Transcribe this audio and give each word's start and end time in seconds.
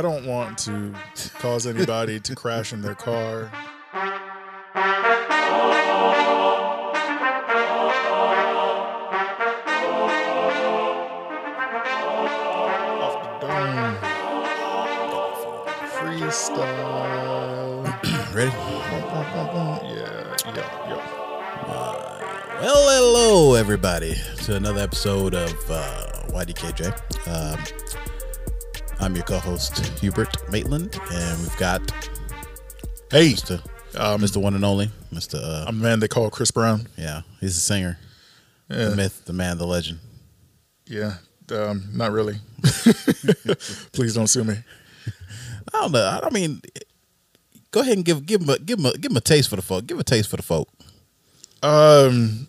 I 0.00 0.02
don't 0.02 0.24
want 0.24 0.56
to 0.60 0.94
cause 1.40 1.66
anybody 1.66 2.18
to 2.20 2.34
crash 2.34 2.72
in 2.72 2.80
their 2.80 2.94
car. 2.94 3.52
Off 13.02 13.14
the 13.22 13.46
dome. 13.46 13.96
Freestyle. 15.92 17.84
Ready? 18.34 18.50
Yeah, 18.52 20.34
yeah, 20.46 20.88
yeah. 20.88 21.00
Well, 22.62 22.88
hello, 22.88 23.52
everybody, 23.52 24.14
to 24.44 24.56
another 24.56 24.80
episode 24.80 25.34
of 25.34 25.54
uh, 25.70 26.06
YDKJ. 26.30 26.86
Um, 27.28 27.58
I'm 29.00 29.14
your 29.14 29.24
co-host 29.24 29.78
Hubert 30.00 30.50
Maitland, 30.50 30.98
and 31.12 31.40
we've 31.40 31.56
got 31.56 31.80
Hey, 33.10 33.32
Mr. 33.32 33.54
um, 33.98 34.20
Mr. 34.20 34.36
One 34.36 34.54
and 34.54 34.64
Only, 34.64 34.90
Mr. 35.12 35.34
Uh, 35.42 35.64
I'm 35.66 35.78
the 35.78 35.82
man 35.84 36.00
they 36.00 36.08
call 36.08 36.30
Chris 36.30 36.50
Brown. 36.50 36.86
yeah, 36.96 37.22
he's 37.40 37.56
a 37.56 37.60
singer, 37.60 37.98
Yeah, 38.68 38.90
the 38.90 38.96
myth, 38.96 39.24
the 39.24 39.32
man, 39.32 39.58
the 39.58 39.66
legend. 39.66 39.98
yeah 40.86 41.14
um, 41.52 41.82
not 41.92 42.12
really. 42.12 42.36
Please 43.92 44.14
don't 44.14 44.28
sue 44.28 44.44
me. 44.44 44.54
I 45.74 45.80
don't 45.80 45.90
know. 45.90 46.20
I 46.22 46.30
mean, 46.30 46.62
go 47.72 47.80
ahead 47.80 47.96
and 47.96 48.04
give 48.04 48.24
give 48.24 48.42
him 48.42 48.50
a 48.50 48.58
give 48.60 48.78
him 48.78 48.86
a, 48.86 48.92
give 48.96 49.10
him 49.10 49.16
a 49.16 49.20
taste 49.20 49.48
for 49.50 49.56
the 49.56 49.62
folk. 49.62 49.84
Give 49.86 49.98
a 49.98 50.04
taste 50.04 50.28
for 50.30 50.36
the 50.36 50.44
folk. 50.44 50.68
Um, 51.64 52.46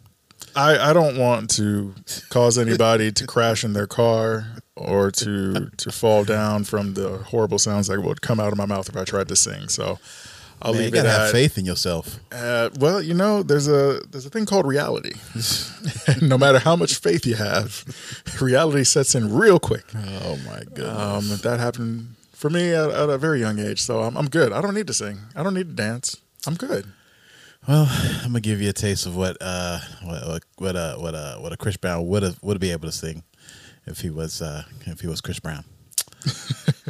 I 0.56 0.90
I 0.92 0.94
don't 0.94 1.18
want 1.18 1.50
to 1.56 1.96
cause 2.30 2.60
anybody 2.60 3.12
to 3.12 3.26
crash 3.26 3.64
in 3.64 3.74
their 3.74 3.88
car 3.88 4.46
or 4.76 5.12
to 5.12 5.70
to 5.78 5.92
fall 5.92 6.24
down 6.24 6.64
from 6.64 6.94
the 6.94 7.18
horrible 7.18 7.60
sounds 7.60 7.88
that 7.88 8.02
would 8.02 8.22
come 8.22 8.40
out 8.40 8.52
of 8.52 8.58
my 8.58 8.66
mouth 8.66 8.90
if 8.90 8.96
I 8.98 9.04
tried 9.04 9.28
to 9.28 9.36
sing. 9.36 9.68
So 9.68 10.00
I'll 10.62 10.74
Man, 10.74 10.82
you 10.82 10.86
leave 10.86 10.94
it 10.94 10.98
gotta 10.98 11.10
have 11.10 11.22
at. 11.28 11.32
faith 11.32 11.58
in 11.58 11.66
yourself. 11.66 12.20
Uh, 12.32 12.70
well, 12.80 13.02
you 13.02 13.14
know, 13.14 13.44
there's 13.44 13.68
a 13.68 14.00
there's 14.10 14.26
a 14.26 14.30
thing 14.30 14.46
called 14.46 14.66
reality. 14.68 15.14
no 16.22 16.38
matter 16.38 16.60
how 16.60 16.76
much 16.76 16.96
faith 16.96 17.26
you 17.26 17.36
have, 17.36 17.84
reality 18.42 18.84
sets 18.84 19.16
in 19.16 19.34
real 19.34 19.60
quick. 19.60 19.86
Oh 19.96 20.38
my 20.46 20.60
goodness. 20.74 21.32
Um, 21.34 21.38
that 21.44 21.60
happened 21.60 22.16
for 22.32 22.50
me 22.50 22.74
at, 22.74 22.90
at 22.92 23.10
a 23.10 23.18
very 23.18 23.40
young 23.40 23.60
age, 23.60 23.82
so 23.82 24.02
I'm 24.02 24.16
I'm 24.16 24.30
good. 24.30 24.54
I 24.54 24.62
don't 24.62 24.74
need 24.74 24.88
to 24.88 24.94
sing. 24.94 25.20
I 25.36 25.44
don't 25.44 25.54
need 25.54 25.70
to 25.70 25.76
dance. 25.76 26.18
I'm 26.48 26.56
good. 26.56 26.86
Well, 27.68 27.88
I'm 27.90 28.30
gonna 28.30 28.40
give 28.40 28.62
you 28.62 28.70
a 28.70 28.74
taste 28.74 29.06
of 29.06 29.16
what 29.16 29.38
uh 29.42 29.80
what 30.04 30.28
what 30.28 30.44
what 30.58 30.76
uh, 30.76 30.96
what, 30.98 31.16
uh, 31.16 31.38
what 31.38 31.54
a 31.54 31.58
Chris 31.58 31.78
Brown 31.78 32.08
would 32.08 32.24
have 32.24 32.42
would 32.42 32.60
be 32.60 32.72
able 32.72 32.88
to 32.88 32.92
sing 32.92 33.24
if 33.86 34.02
he 34.02 34.10
was 34.10 34.42
uh 34.42 34.64
if 34.86 35.02
he 35.02 35.08
was 35.08 35.22
Chris 35.22 35.40
Brown. 35.40 35.64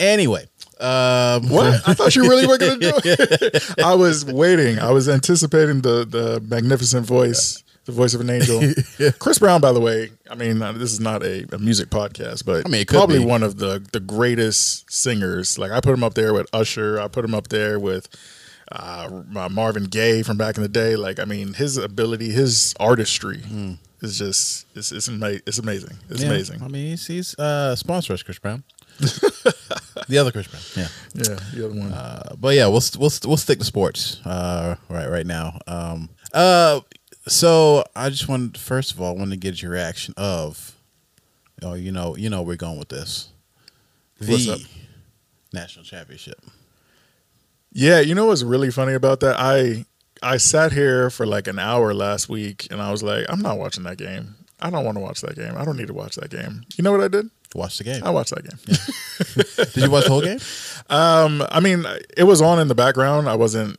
anyway, 0.00 0.46
um, 0.80 1.48
What? 1.48 1.80
I 1.86 1.94
thought 1.94 2.14
you 2.16 2.28
really 2.28 2.46
were 2.46 2.58
going 2.58 2.80
to 2.80 2.90
do 2.90 3.00
it. 3.04 3.74
I 3.84 3.94
was 3.94 4.24
waiting. 4.24 4.78
I 4.78 4.90
was 4.90 5.08
anticipating 5.08 5.82
the 5.82 6.04
the 6.04 6.40
magnificent 6.48 7.06
voice, 7.06 7.62
the 7.84 7.92
voice 7.92 8.14
of 8.14 8.20
an 8.20 8.30
angel. 8.30 8.60
Chris 9.18 9.38
Brown, 9.38 9.60
by 9.60 9.72
the 9.72 9.80
way. 9.80 10.10
I 10.30 10.34
mean, 10.34 10.60
uh, 10.60 10.72
this 10.72 10.92
is 10.92 11.00
not 11.00 11.22
a, 11.22 11.46
a 11.54 11.58
music 11.58 11.90
podcast, 11.90 12.44
but 12.44 12.66
I 12.66 12.68
mean, 12.68 12.84
probably 12.86 13.18
be. 13.18 13.24
one 13.24 13.42
of 13.42 13.58
the 13.58 13.86
the 13.92 14.00
greatest 14.00 14.90
singers. 14.90 15.58
Like 15.58 15.70
I 15.70 15.80
put 15.80 15.94
him 15.94 16.02
up 16.02 16.14
there 16.14 16.34
with 16.34 16.48
Usher. 16.52 17.00
I 17.00 17.08
put 17.08 17.24
him 17.24 17.34
up 17.34 17.48
there 17.48 17.78
with. 17.78 18.08
Uh, 18.74 19.22
Marvin 19.50 19.84
Gaye 19.84 20.22
from 20.22 20.36
back 20.38 20.56
in 20.56 20.62
the 20.62 20.68
day, 20.68 20.96
like 20.96 21.18
I 21.20 21.24
mean, 21.24 21.54
his 21.54 21.76
ability, 21.76 22.30
his 22.30 22.74
artistry 22.80 23.42
is 24.00 24.18
just 24.18 24.66
it's 24.74 24.92
it's, 24.92 25.08
ama- 25.08 25.40
it's 25.46 25.58
amazing. 25.58 25.96
It's 26.08 26.22
yeah, 26.22 26.28
amazing. 26.28 26.62
I 26.62 26.68
mean, 26.68 26.90
he's, 26.90 27.06
he's 27.06 27.38
uh 27.38 27.76
sponsor 27.76 28.12
us, 28.14 28.22
Chris 28.22 28.38
Brown. 28.38 28.64
the 30.08 30.18
other 30.18 30.32
Chris 30.32 30.46
Brown, 30.48 30.62
yeah. 30.76 30.88
Yeah, 31.14 31.38
the 31.54 31.66
other 31.66 31.78
one. 31.78 31.92
Uh, 31.92 32.34
but 32.38 32.54
yeah, 32.54 32.66
we'll 32.66 32.82
we'll 32.98 33.12
we'll 33.24 33.36
stick 33.36 33.58
to 33.58 33.64
sports 33.64 34.20
uh, 34.24 34.76
right 34.88 35.08
right 35.08 35.26
now. 35.26 35.58
Um, 35.66 36.08
uh, 36.32 36.80
so 37.26 37.84
I 37.94 38.10
just 38.10 38.28
wanted 38.28 38.58
first 38.58 38.92
of 38.92 39.00
all, 39.00 39.14
I 39.14 39.18
wanted 39.18 39.32
to 39.32 39.36
get 39.36 39.62
your 39.62 39.72
reaction 39.72 40.14
of, 40.16 40.76
oh, 41.62 41.74
you 41.74 41.92
know, 41.92 42.16
you 42.16 42.30
know, 42.30 42.42
we're 42.42 42.56
going 42.56 42.78
with 42.78 42.88
this, 42.88 43.28
the 44.18 44.66
national 45.52 45.84
championship. 45.84 46.40
Yeah, 47.72 48.00
you 48.00 48.14
know 48.14 48.26
what's 48.26 48.42
really 48.42 48.70
funny 48.70 48.94
about 48.94 49.20
that? 49.20 49.36
I 49.38 49.86
I 50.22 50.36
sat 50.36 50.72
here 50.72 51.10
for 51.10 51.26
like 51.26 51.48
an 51.48 51.58
hour 51.58 51.92
last 51.92 52.28
week 52.28 52.68
and 52.70 52.80
I 52.80 52.90
was 52.90 53.02
like, 53.02 53.26
I'm 53.28 53.40
not 53.40 53.58
watching 53.58 53.82
that 53.84 53.98
game. 53.98 54.36
I 54.60 54.70
don't 54.70 54.84
want 54.84 54.96
to 54.96 55.00
watch 55.00 55.20
that 55.22 55.34
game. 55.34 55.54
I 55.56 55.64
don't 55.64 55.76
need 55.76 55.88
to 55.88 55.94
watch 55.94 56.14
that 56.16 56.30
game. 56.30 56.62
You 56.76 56.84
know 56.84 56.92
what 56.92 57.00
I 57.00 57.08
did? 57.08 57.28
Watch 57.54 57.78
the 57.78 57.84
game. 57.84 58.02
I 58.04 58.10
watched 58.10 58.32
that 58.34 58.44
game. 58.48 59.66
Did 59.74 59.84
you 59.84 59.90
watch 59.90 60.04
the 60.04 60.10
whole 60.10 60.22
game? 60.22 60.38
Um, 60.88 61.44
I 61.50 61.60
mean, 61.60 61.84
it 62.16 62.24
was 62.24 62.40
on 62.40 62.58
in 62.60 62.68
the 62.68 62.74
background. 62.74 63.28
I 63.28 63.34
wasn't. 63.34 63.78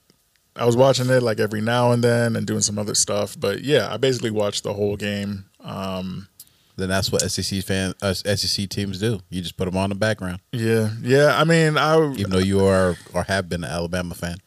I 0.55 0.65
was 0.65 0.77
watching 0.77 1.09
it 1.09 1.23
like 1.23 1.39
every 1.39 1.61
now 1.61 1.91
and 1.91 2.03
then 2.03 2.35
and 2.35 2.45
doing 2.45 2.61
some 2.61 2.77
other 2.77 2.93
stuff. 2.93 3.35
But 3.39 3.61
yeah, 3.61 3.91
I 3.91 3.97
basically 3.97 4.29
watched 4.29 4.63
the 4.63 4.73
whole 4.73 4.95
game. 4.95 5.45
Um, 5.61 6.27
Then 6.75 6.89
that's 6.89 7.11
what 7.11 7.21
SEC 7.21 7.63
fan 7.63 7.93
uh, 8.01 8.13
SEC 8.13 8.67
teams 8.69 8.99
do. 8.99 9.19
You 9.29 9.41
just 9.41 9.57
put 9.57 9.65
them 9.65 9.77
on 9.77 9.89
the 9.89 9.95
background, 9.95 10.39
yeah, 10.51 10.89
yeah. 11.01 11.39
I 11.39 11.43
mean, 11.43 11.77
I 11.77 12.11
even 12.13 12.31
though 12.31 12.39
you 12.39 12.65
are 12.65 12.95
or 13.13 13.23
have 13.23 13.47
been 13.49 13.63
an 13.63 13.69
Alabama 13.69 14.15
fan. 14.15 14.37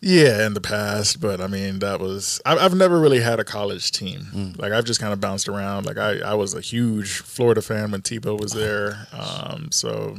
Yeah, 0.00 0.46
in 0.46 0.54
the 0.54 0.60
past, 0.60 1.20
but 1.20 1.40
I 1.40 1.48
mean 1.48 1.80
that 1.80 1.98
was 1.98 2.40
I've, 2.46 2.58
I've 2.58 2.74
never 2.74 3.00
really 3.00 3.20
had 3.20 3.40
a 3.40 3.44
college 3.44 3.90
team. 3.90 4.54
Like 4.56 4.72
I've 4.72 4.84
just 4.84 5.00
kind 5.00 5.12
of 5.12 5.20
bounced 5.20 5.48
around. 5.48 5.86
Like 5.86 5.98
I, 5.98 6.20
I 6.20 6.34
was 6.34 6.54
a 6.54 6.60
huge 6.60 7.18
Florida 7.18 7.60
fan 7.60 7.90
when 7.90 8.02
Tebow 8.02 8.40
was 8.40 8.52
there. 8.52 9.08
Um, 9.12 9.70
so 9.72 10.18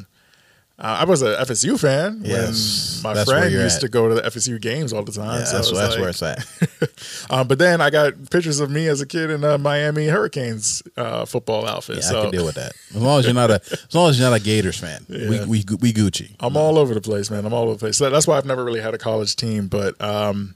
uh, 0.79 0.97
I 1.01 1.03
was 1.05 1.21
a 1.21 1.35
FSU 1.41 1.77
fan 1.79 2.21
Yes, 2.23 3.01
when 3.03 3.13
my 3.15 3.25
friend 3.25 3.51
used 3.51 3.75
at. 3.75 3.81
to 3.81 3.89
go 3.89 4.07
to 4.07 4.15
the 4.15 4.21
FSU 4.21 4.59
games 4.61 4.93
all 4.93 5.03
the 5.03 5.11
time. 5.11 5.39
Yeah, 5.39 5.45
so 5.45 5.55
that's 5.57 5.71
that's 5.71 5.95
like- 5.95 5.99
where 5.99 6.09
it's 6.09 6.23
at. 6.23 7.29
um, 7.29 7.47
but 7.47 7.59
then 7.59 7.81
I 7.81 7.89
got 7.89 8.13
pictures 8.29 8.59
of 8.61 8.71
me 8.71 8.87
as 8.87 9.01
a 9.01 9.05
kid 9.05 9.29
in 9.29 9.43
a 9.43 9.57
Miami 9.57 10.07
Hurricanes 10.07 10.81
uh, 10.95 11.25
football 11.25 11.67
outfit. 11.67 11.97
Yeah, 11.97 12.01
so 12.03 12.19
I 12.19 12.21
can 12.23 12.31
deal 12.31 12.45
with 12.45 12.55
that. 12.55 12.71
As 12.91 13.01
long 13.01 13.19
as 13.19 13.25
you're 13.25 13.33
not 13.33 13.51
a 13.51 13.61
as 13.71 13.93
long 13.93 14.09
as 14.09 14.17
you're 14.19 14.29
not 14.29 14.39
a 14.39 14.43
Gators 14.43 14.77
fan, 14.79 15.05
we, 15.09 15.39
we 15.45 15.65
we 15.81 15.91
Gucci. 15.93 16.35
I'm 16.39 16.55
all 16.55 16.77
over 16.77 16.93
the 16.93 17.01
place, 17.01 17.29
man. 17.29 17.45
I'm 17.45 17.53
all 17.53 17.63
over 17.63 17.73
the 17.73 17.79
place. 17.79 17.97
So 17.97 18.09
that's 18.09 18.25
why 18.25 18.37
I've 18.37 18.45
never 18.45 18.63
really 18.63 18.81
had 18.81 18.93
a 18.93 18.97
college 18.97 19.35
team. 19.35 19.67
But 19.67 19.99
um, 20.01 20.55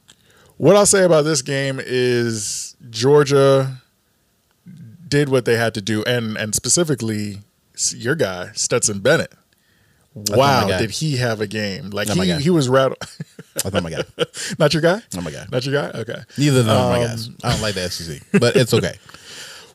what 0.58 0.78
I'll 0.78 0.86
say 0.86 1.04
about 1.04 1.24
this 1.26 1.42
game 1.42 1.82
is 1.84 2.78
Georgia 2.90 3.78
did 5.08 5.30
what 5.30 5.44
they 5.46 5.58
had 5.58 5.74
to 5.74 5.82
do, 5.82 6.04
and 6.06 6.38
and 6.38 6.56
specifically 6.56 7.40
your 7.92 8.16
guy 8.16 8.52
Stetson 8.54 9.00
Bennett. 9.00 9.34
Wow, 10.16 10.68
did 10.68 10.92
he 10.92 11.18
have 11.18 11.42
a 11.42 11.48
game? 11.48 11.90
Like 11.90 12.08
Not 12.08 12.18
he 12.18 12.28
guy. 12.28 12.40
he 12.40 12.50
was 12.52 12.70
rattled. 12.70 13.00
I 13.66 13.70
thought 13.70 13.82
my 13.84 13.90
guy. 13.90 14.04
Not 14.60 14.74
your 14.74 14.82
guy. 14.82 15.02
Oh 15.18 15.22
my 15.22 15.32
god. 15.32 15.52
Not 15.52 15.66
your 15.66 15.74
guy. 15.74 15.98
Okay. 16.00 16.22
Neither 16.38 16.60
of 16.60 16.66
them 16.68 16.78
are 16.78 16.90
my 16.92 17.04
Um, 17.04 17.08
guys. 17.08 17.30
I 17.44 17.52
don't 17.52 17.62
like 17.62 17.74
the 17.76 17.90
SEC, 17.90 18.22
but 18.40 18.56
it's 18.56 18.74
okay. 18.74 18.96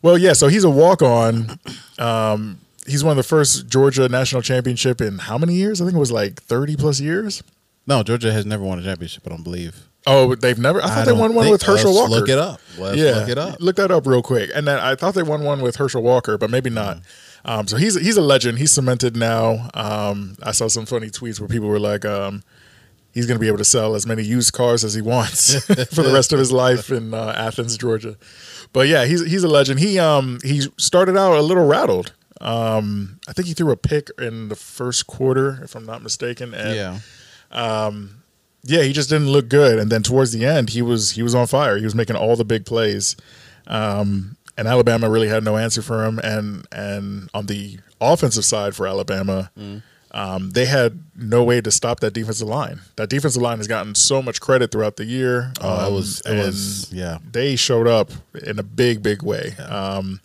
Well, 0.00 0.16
yeah. 0.16 0.32
So 0.34 0.46
he's 0.46 0.62
a 0.62 0.70
walk 0.70 1.02
on. 1.02 1.58
Um, 1.98 2.60
he's 2.86 3.02
one 3.02 3.10
of 3.10 3.16
the 3.16 3.24
first 3.28 3.66
Georgia 3.66 4.08
national 4.08 4.42
championship 4.42 5.00
in 5.00 5.18
how 5.18 5.38
many 5.38 5.54
years? 5.54 5.80
I 5.80 5.84
think 5.86 5.96
it 5.96 5.98
was 5.98 6.12
like 6.12 6.40
thirty 6.40 6.76
plus 6.76 7.00
years. 7.00 7.42
No, 7.84 8.04
Georgia 8.04 8.32
has 8.32 8.46
never 8.46 8.62
won 8.62 8.78
a 8.78 8.82
championship. 8.84 9.24
I 9.26 9.30
don't 9.30 9.42
believe. 9.42 9.87
Oh, 10.06 10.34
they've 10.34 10.58
never. 10.58 10.82
I 10.82 10.88
thought 10.88 11.06
they 11.06 11.12
won 11.12 11.34
one 11.34 11.50
with 11.50 11.62
Herschel 11.62 11.94
Walker. 11.94 12.10
Look 12.10 12.28
it 12.28 12.38
up. 12.38 12.60
Let's 12.78 12.96
yeah, 12.96 13.20
look 13.20 13.28
it 13.28 13.38
up. 13.38 13.56
Look 13.60 13.76
that 13.76 13.90
up 13.90 14.06
real 14.06 14.22
quick. 14.22 14.50
And 14.54 14.66
then 14.66 14.78
I 14.78 14.94
thought 14.94 15.14
they 15.14 15.22
won 15.22 15.42
one 15.42 15.60
with 15.60 15.76
Herschel 15.76 16.02
Walker, 16.02 16.38
but 16.38 16.50
maybe 16.50 16.70
not. 16.70 17.00
Um, 17.44 17.66
so 17.66 17.76
he's 17.76 17.94
he's 18.00 18.16
a 18.16 18.22
legend. 18.22 18.58
He's 18.58 18.72
cemented 18.72 19.16
now. 19.16 19.70
Um, 19.74 20.36
I 20.42 20.52
saw 20.52 20.68
some 20.68 20.86
funny 20.86 21.08
tweets 21.08 21.40
where 21.40 21.48
people 21.48 21.68
were 21.68 21.78
like, 21.78 22.04
um, 22.04 22.42
he's 23.12 23.26
going 23.26 23.36
to 23.36 23.40
be 23.40 23.48
able 23.48 23.58
to 23.58 23.64
sell 23.64 23.94
as 23.94 24.06
many 24.06 24.22
used 24.22 24.52
cars 24.52 24.84
as 24.84 24.94
he 24.94 25.02
wants 25.02 25.64
for 25.64 26.02
the 26.02 26.12
rest 26.12 26.32
of 26.32 26.38
his 26.38 26.52
life 26.52 26.90
in 26.90 27.12
uh, 27.12 27.34
Athens, 27.36 27.76
Georgia. 27.76 28.16
But 28.72 28.88
yeah, 28.88 29.04
he's 29.04 29.24
he's 29.24 29.44
a 29.44 29.48
legend. 29.48 29.80
He 29.80 29.98
um 29.98 30.38
he 30.42 30.62
started 30.76 31.16
out 31.16 31.36
a 31.36 31.42
little 31.42 31.66
rattled. 31.66 32.12
Um, 32.40 33.18
I 33.28 33.32
think 33.32 33.48
he 33.48 33.54
threw 33.54 33.72
a 33.72 33.76
pick 33.76 34.10
in 34.18 34.48
the 34.48 34.56
first 34.56 35.06
quarter, 35.06 35.58
if 35.62 35.74
I'm 35.74 35.84
not 35.84 36.02
mistaken. 36.02 36.54
And 36.54 36.76
yeah. 36.76 36.98
Yeah, 38.62 38.82
he 38.82 38.92
just 38.92 39.08
didn't 39.08 39.30
look 39.30 39.48
good. 39.48 39.78
And 39.78 39.90
then 39.90 40.02
towards 40.02 40.32
the 40.32 40.44
end, 40.44 40.70
he 40.70 40.82
was 40.82 41.12
he 41.12 41.22
was 41.22 41.34
on 41.34 41.46
fire. 41.46 41.76
He 41.76 41.84
was 41.84 41.94
making 41.94 42.16
all 42.16 42.36
the 42.36 42.44
big 42.44 42.66
plays, 42.66 43.16
um, 43.66 44.36
and 44.56 44.68
Alabama 44.68 45.08
really 45.08 45.28
had 45.28 45.44
no 45.44 45.56
answer 45.56 45.82
for 45.82 46.04
him. 46.04 46.20
And 46.22 46.66
and 46.72 47.30
on 47.34 47.46
the 47.46 47.78
offensive 48.00 48.44
side 48.44 48.74
for 48.74 48.86
Alabama, 48.86 49.50
um, 50.12 50.50
they 50.50 50.64
had 50.64 51.02
no 51.16 51.44
way 51.44 51.60
to 51.60 51.70
stop 51.70 52.00
that 52.00 52.12
defensive 52.12 52.48
line. 52.48 52.80
That 52.96 53.10
defensive 53.10 53.42
line 53.42 53.58
has 53.58 53.68
gotten 53.68 53.94
so 53.94 54.22
much 54.22 54.40
credit 54.40 54.72
throughout 54.72 54.96
the 54.96 55.04
year. 55.04 55.52
Oh, 55.60 55.84
it 55.84 55.88
um, 55.88 55.94
was. 55.94 56.20
It 56.20 56.30
and 56.30 56.38
was. 56.38 56.92
Yeah. 56.92 57.18
they 57.30 57.56
showed 57.56 57.86
up 57.86 58.10
in 58.44 58.58
a 58.58 58.62
big, 58.62 59.02
big 59.02 59.22
way. 59.22 59.54
Um, 59.68 60.20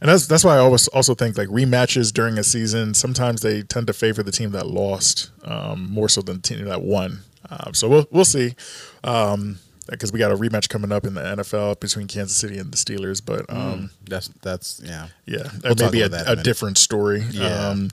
and 0.00 0.10
that's 0.10 0.26
that's 0.26 0.44
why 0.44 0.56
I 0.56 0.58
always 0.58 0.86
also 0.88 1.14
think 1.14 1.38
like 1.38 1.48
rematches 1.48 2.12
during 2.12 2.36
a 2.36 2.44
season 2.44 2.92
sometimes 2.92 3.40
they 3.40 3.62
tend 3.62 3.86
to 3.86 3.94
favor 3.94 4.22
the 4.22 4.32
team 4.32 4.50
that 4.50 4.66
lost 4.66 5.30
um, 5.44 5.90
more 5.90 6.10
so 6.10 6.20
than 6.20 6.36
the 6.36 6.42
team 6.42 6.64
that 6.66 6.82
won. 6.82 7.20
Um, 7.50 7.74
so 7.74 7.88
we'll 7.88 8.06
we'll 8.10 8.24
see. 8.24 8.54
Um, 9.02 9.58
because 9.86 10.12
we 10.12 10.18
got 10.18 10.32
a 10.32 10.34
rematch 10.34 10.68
coming 10.70 10.90
up 10.92 11.04
in 11.04 11.14
the 11.14 11.20
NFL 11.20 11.78
between 11.78 12.06
Kansas 12.06 12.36
City 12.36 12.58
and 12.58 12.72
the 12.72 12.76
Steelers. 12.76 13.22
But 13.24 13.44
um, 13.50 13.90
That's 14.08 14.28
that's 14.42 14.80
yeah. 14.82 15.08
yeah, 15.26 15.48
We'll 15.62 15.74
that 15.74 15.84
may 15.84 15.90
be 15.90 16.00
a, 16.00 16.08
a 16.10 16.32
a 16.32 16.36
different 16.36 16.78
story. 16.78 17.22
Yeah. 17.30 17.68
Um, 17.68 17.90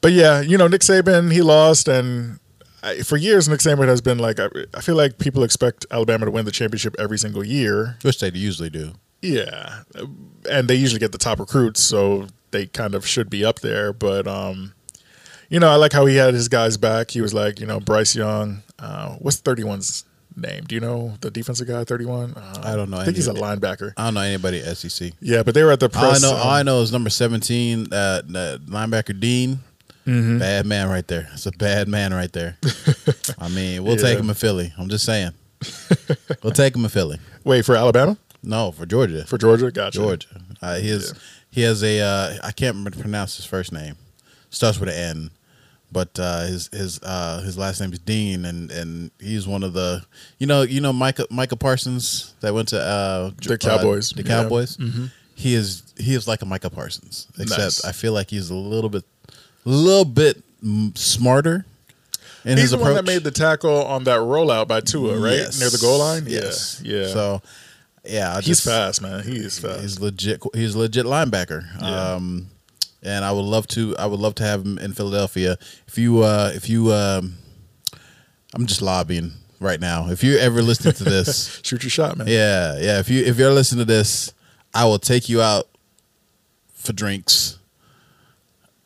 but 0.00 0.12
yeah, 0.12 0.40
you 0.40 0.58
know, 0.58 0.68
Nick 0.68 0.82
Saban, 0.82 1.32
he 1.32 1.42
lost, 1.42 1.88
and 1.88 2.38
I, 2.82 2.98
for 2.98 3.16
years, 3.16 3.48
Nick 3.48 3.60
Saban 3.60 3.88
has 3.88 4.00
been 4.02 4.18
like, 4.18 4.38
I, 4.38 4.48
I 4.74 4.80
feel 4.80 4.96
like 4.96 5.18
people 5.18 5.42
expect 5.42 5.86
Alabama 5.90 6.26
to 6.26 6.30
win 6.30 6.44
the 6.44 6.52
championship 6.52 6.94
every 6.98 7.18
single 7.18 7.42
year. 7.42 7.96
Which 8.02 8.20
they 8.20 8.30
usually 8.30 8.70
do. 8.70 8.92
Yeah, 9.22 9.84
and 10.50 10.68
they 10.68 10.74
usually 10.74 11.00
get 11.00 11.12
the 11.12 11.18
top 11.18 11.40
recruits, 11.40 11.80
so 11.80 12.26
they 12.50 12.66
kind 12.66 12.94
of 12.94 13.06
should 13.06 13.30
be 13.30 13.44
up 13.44 13.60
there. 13.60 13.94
But 13.94 14.28
um, 14.28 14.74
you 15.54 15.60
know, 15.60 15.68
I 15.70 15.76
like 15.76 15.92
how 15.92 16.04
he 16.06 16.16
had 16.16 16.34
his 16.34 16.48
guys 16.48 16.76
back. 16.76 17.12
He 17.12 17.20
was 17.20 17.32
like, 17.32 17.60
you 17.60 17.66
know, 17.66 17.78
Bryce 17.78 18.16
Young. 18.16 18.62
Uh, 18.76 19.10
what's 19.20 19.40
31's 19.40 20.04
name? 20.36 20.64
Do 20.64 20.74
you 20.74 20.80
know 20.80 21.14
the 21.20 21.30
defensive 21.30 21.68
guy, 21.68 21.84
31? 21.84 22.34
Uh, 22.34 22.62
I 22.64 22.74
don't 22.74 22.90
know 22.90 22.98
I 22.98 23.04
think 23.04 23.14
he's 23.16 23.28
a 23.28 23.32
linebacker. 23.34 23.92
I 23.96 24.06
don't 24.06 24.14
know 24.14 24.20
anybody 24.22 24.58
at 24.60 24.76
SEC. 24.76 25.12
Yeah, 25.20 25.44
but 25.44 25.54
they 25.54 25.62
were 25.62 25.70
at 25.70 25.78
the 25.78 25.88
All 25.94 26.04
I 26.04 26.08
press. 26.10 26.22
know, 26.22 26.32
um, 26.32 26.40
all 26.40 26.50
I 26.50 26.64
know 26.64 26.80
is 26.82 26.90
number 26.90 27.08
seventeen, 27.08 27.82
uh, 27.92 28.22
the 28.26 28.60
linebacker 28.66 29.18
Dean. 29.20 29.60
Mm-hmm. 30.06 30.38
Bad 30.38 30.66
man 30.66 30.88
right 30.90 31.06
there. 31.06 31.28
It's 31.32 31.46
a 31.46 31.52
bad 31.52 31.86
man 31.88 32.12
right 32.12 32.32
there. 32.32 32.58
I 33.38 33.48
mean, 33.48 33.84
we'll 33.84 33.96
take 33.96 34.18
him 34.18 34.28
in 34.28 34.34
Philly. 34.34 34.72
I'm 34.76 34.88
just 34.88 35.06
saying. 35.06 35.30
we'll 36.42 36.52
take 36.52 36.74
him 36.76 36.84
in 36.84 36.90
Philly. 36.90 37.18
Wait 37.44 37.64
for 37.64 37.74
Alabama 37.76 38.18
No, 38.42 38.70
for 38.72 38.84
Georgia. 38.86 39.24
for 39.24 39.38
Georgia. 39.38 39.70
Gotcha. 39.70 39.98
Georgia. 39.98 40.28
Uh, 40.60 40.76
he 40.76 40.88
has 40.90 41.14
he 41.50 41.62
has 41.62 41.82
a 41.84 42.00
uh, 42.00 42.34
I 42.42 42.50
can't 42.50 42.74
remember 42.74 42.90
to 42.90 42.98
pronounce 42.98 43.36
his 43.36 43.46
first 43.46 43.72
name. 43.72 43.94
Starts 44.50 44.78
with 44.78 44.88
an 44.90 44.94
N, 44.94 45.30
but 45.94 46.10
uh, 46.18 46.42
his 46.44 46.68
his 46.72 47.00
uh, 47.02 47.40
his 47.40 47.56
last 47.56 47.80
name 47.80 47.92
is 47.94 47.98
Dean, 48.00 48.44
and, 48.44 48.70
and 48.70 49.10
he's 49.18 49.46
one 49.46 49.62
of 49.62 49.72
the 49.72 50.04
you 50.38 50.46
know 50.46 50.60
you 50.62 50.80
know 50.82 50.92
Micah 50.92 51.26
Micah 51.30 51.56
Parsons 51.56 52.34
that 52.40 52.52
went 52.52 52.68
to 52.68 52.78
uh, 52.80 53.30
The 53.48 53.56
Cowboys. 53.56 54.10
the 54.10 54.22
Yeah. 54.22 54.28
Cowboys. 54.42 54.76
He 55.36 55.54
is 55.54 55.82
he 55.96 56.14
is 56.14 56.28
like 56.28 56.42
a 56.42 56.46
Micah 56.46 56.68
Parsons, 56.70 57.26
except 57.38 57.58
Nice. 57.60 57.84
I 57.84 57.92
feel 57.92 58.12
like 58.12 58.28
he's 58.30 58.50
a 58.50 58.54
little 58.54 58.90
bit 58.90 59.04
little 59.64 60.04
bit 60.04 60.42
smarter. 60.94 61.64
In 62.44 62.58
He's 62.58 62.62
his 62.64 62.70
the 62.72 62.76
approach. 62.76 62.96
one 62.96 63.04
that 63.06 63.10
made 63.10 63.24
the 63.24 63.30
tackle 63.30 63.84
on 63.86 64.04
that 64.04 64.18
rollout 64.20 64.68
by 64.68 64.80
Tua, 64.80 65.18
right 65.18 65.32
Yes. 65.38 65.58
near 65.58 65.70
the 65.70 65.78
goal 65.78 65.98
line. 66.00 66.24
Yes, 66.26 66.80
Yeah, 66.84 66.98
yeah. 66.98 67.06
So 67.08 67.42
yeah, 68.04 68.32
I 68.32 68.36
he's 68.36 68.58
just- 68.58 68.64
fast, 68.64 69.00
man. 69.00 69.22
He 69.24 69.36
is 69.36 69.58
fast. 69.58 69.80
He's 69.80 69.98
legit. 69.98 70.42
He's 70.52 70.74
a 70.74 70.78
legit 70.80 71.06
linebacker. 71.06 71.64
Yeah. 71.80 72.12
Um, 72.14 72.48
and 73.04 73.24
I 73.24 73.32
would 73.32 73.44
love 73.44 73.66
to. 73.68 73.96
I 73.96 74.06
would 74.06 74.20
love 74.20 74.34
to 74.36 74.44
have 74.44 74.64
him 74.64 74.78
in 74.78 74.92
Philadelphia. 74.92 75.56
If 75.86 75.98
you, 75.98 76.22
uh, 76.22 76.52
if 76.54 76.68
you, 76.68 76.92
um, 76.92 77.34
I'm 78.54 78.66
just 78.66 78.82
lobbying 78.82 79.32
right 79.60 79.80
now. 79.80 80.08
If 80.10 80.22
you're 80.24 80.38
ever 80.38 80.62
listening 80.62 80.94
to 80.94 81.04
this, 81.04 81.60
Shoot 81.64 81.82
your 81.82 81.90
shot, 81.90 82.16
man. 82.16 82.26
yeah, 82.26 82.78
yeah. 82.78 82.98
If 82.98 83.08
you 83.08 83.24
if 83.24 83.38
you're 83.38 83.52
listening 83.52 83.86
to 83.86 83.92
this, 83.92 84.32
I 84.72 84.84
will 84.84 84.98
take 84.98 85.28
you 85.28 85.40
out 85.42 85.68
for 86.72 86.92
drinks. 86.92 87.58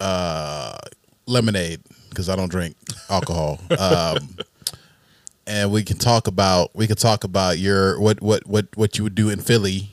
Uh, 0.01 0.79
lemonade 1.27 1.81
because 2.09 2.29
I 2.29 2.37
don't 2.37 2.51
drink 2.51 2.77
alcohol. 3.09 3.61
um, 3.79 4.37
and 5.47 5.71
we 5.71 5.83
can 5.83 5.97
talk 5.99 6.27
about 6.27 6.75
we 6.75 6.87
can 6.87 6.97
talk 6.97 7.25
about 7.25 7.59
your 7.59 8.01
what 8.01 8.21
what 8.21 8.47
what 8.47 8.67
what 8.77 8.99
you 8.99 9.05
would 9.05 9.15
do 9.15 9.31
in 9.31 9.41
Philly. 9.41 9.91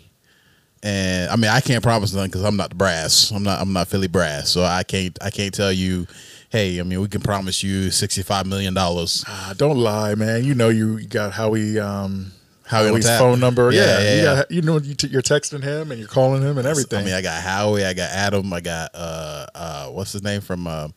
And 0.85 1.31
I 1.31 1.35
mean, 1.35 1.49
I 1.49 1.61
can't 1.61 1.81
promise 1.81 2.13
nothing 2.13 2.29
because 2.29 2.43
I'm 2.43 2.57
not 2.57 2.69
the 2.69 2.75
brass. 2.75 3.31
I'm 3.31 3.41
not 3.41 3.59
I'm 3.59 3.73
not 3.73 3.87
Philly 3.87 4.07
brass, 4.07 4.51
so 4.51 4.63
I 4.63 4.83
can't 4.83 5.17
I 5.19 5.31
can't 5.31 5.51
tell 5.51 5.71
you. 5.71 6.05
Hey, 6.49 6.79
I 6.79 6.83
mean, 6.83 7.01
we 7.01 7.07
can 7.07 7.21
promise 7.21 7.63
you 7.63 7.89
sixty 7.89 8.21
five 8.21 8.45
million 8.45 8.75
dollars. 8.75 9.25
Ah, 9.27 9.55
don't 9.57 9.77
lie, 9.77 10.13
man. 10.13 10.43
You 10.43 10.53
know 10.53 10.69
you 10.69 11.03
got 11.07 11.33
Howie. 11.33 11.79
Um, 11.79 12.31
Howie 12.67 12.89
Howie's 12.89 13.07
phone 13.17 13.39
number. 13.39 13.71
Yeah, 13.71 13.81
Yeah, 13.81 13.85
yeah, 13.85 13.99
you, 13.99 14.17
yeah. 14.17 14.35
Got, 14.35 14.51
you 14.51 14.61
know 14.61 14.77
you 14.79 14.93
t- 14.93 15.07
you're 15.07 15.21
texting 15.23 15.63
him 15.63 15.89
and 15.89 15.99
you're 15.99 16.07
calling 16.07 16.43
him 16.43 16.57
and 16.59 16.67
everything. 16.67 16.99
I 16.99 17.03
mean, 17.03 17.13
I 17.15 17.21
got 17.21 17.41
Howie, 17.41 17.83
I 17.83 17.93
got 17.93 18.11
Adam, 18.11 18.53
I 18.53 18.61
got 18.61 18.91
uh 18.93 19.47
uh 19.55 19.87
what's 19.87 20.11
his 20.11 20.21
name 20.23 20.41
from 20.41 20.67
uh 20.67 20.89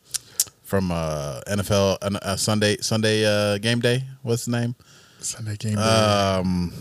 from 0.64 0.90
uh 0.92 1.40
NFL 1.48 1.98
uh, 2.02 2.18
uh, 2.22 2.36
Sunday 2.36 2.76
Sunday 2.78 3.24
uh 3.24 3.56
game 3.56 3.80
day. 3.80 4.04
What's 4.22 4.44
his 4.44 4.52
name? 4.52 4.74
Sunday 5.20 5.56
game. 5.56 5.76
day. 5.76 5.80
Um 5.80 6.72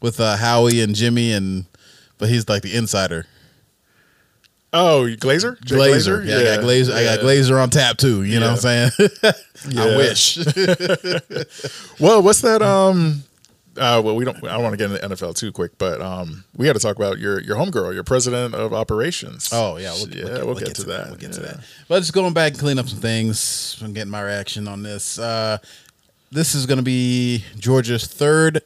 with 0.00 0.18
uh 0.18 0.36
Howie 0.36 0.80
and 0.80 0.94
Jimmy 0.94 1.32
and 1.32 1.66
but 2.20 2.28
he's 2.28 2.48
like 2.48 2.62
the 2.62 2.76
insider. 2.76 3.26
oh, 4.72 5.08
Glazer. 5.18 5.60
Jay 5.64 5.74
Glazer. 5.74 6.24
Yeah, 6.24 6.36
I 6.36 6.56
got 6.56 6.64
Glazer. 6.64 6.92
I 6.92 7.04
got. 7.04 7.20
Glazer 7.20 7.60
on 7.60 7.70
tap 7.70 7.96
too. 7.96 8.22
You 8.22 8.38
know 8.38 8.52
what 8.52 8.64
I'm 8.64 8.90
saying? 8.90 8.90
I 9.78 9.96
wish. 9.96 10.38
Well, 12.00 12.22
what's 12.22 12.40
that? 12.40 12.62
Um, 12.62 13.24
uh, 13.76 14.00
well, 14.02 14.16
we 14.16 14.24
don't. 14.24 14.36
I 14.44 14.52
don't 14.52 14.62
want 14.62 14.72
to 14.72 14.76
get 14.76 14.90
into 14.90 15.08
NFL 15.08 15.36
too 15.36 15.52
quick, 15.52 15.76
but 15.76 16.00
um, 16.00 16.44
we 16.56 16.66
got 16.66 16.72
to 16.74 16.78
talk 16.78 16.96
about 16.96 17.18
your 17.18 17.40
your 17.40 17.56
homegirl, 17.56 17.92
your 17.94 18.04
president 18.04 18.54
of 18.54 18.72
operations. 18.72 19.50
Oh 19.52 19.76
yeah, 19.76 19.92
we'll, 19.92 20.08
yeah, 20.08 20.42
we'll, 20.44 20.54
get, 20.54 20.74
to 20.76 20.84
that. 20.84 21.08
We'll 21.08 21.16
get 21.16 21.32
to 21.32 21.40
that. 21.40 21.60
But 21.88 22.00
just 22.00 22.12
going 22.12 22.32
back 22.32 22.52
and 22.52 22.60
clean 22.60 22.78
up 22.78 22.88
some 22.88 23.00
things. 23.00 23.78
I'm 23.82 23.92
getting 23.92 24.10
my 24.10 24.22
reaction 24.22 24.66
on 24.66 24.82
this. 24.82 25.18
Uh, 25.18 25.58
this 26.30 26.54
is 26.54 26.66
going 26.66 26.78
to 26.78 26.84
be 26.84 27.44
Georgia's 27.58 28.06
third 28.06 28.62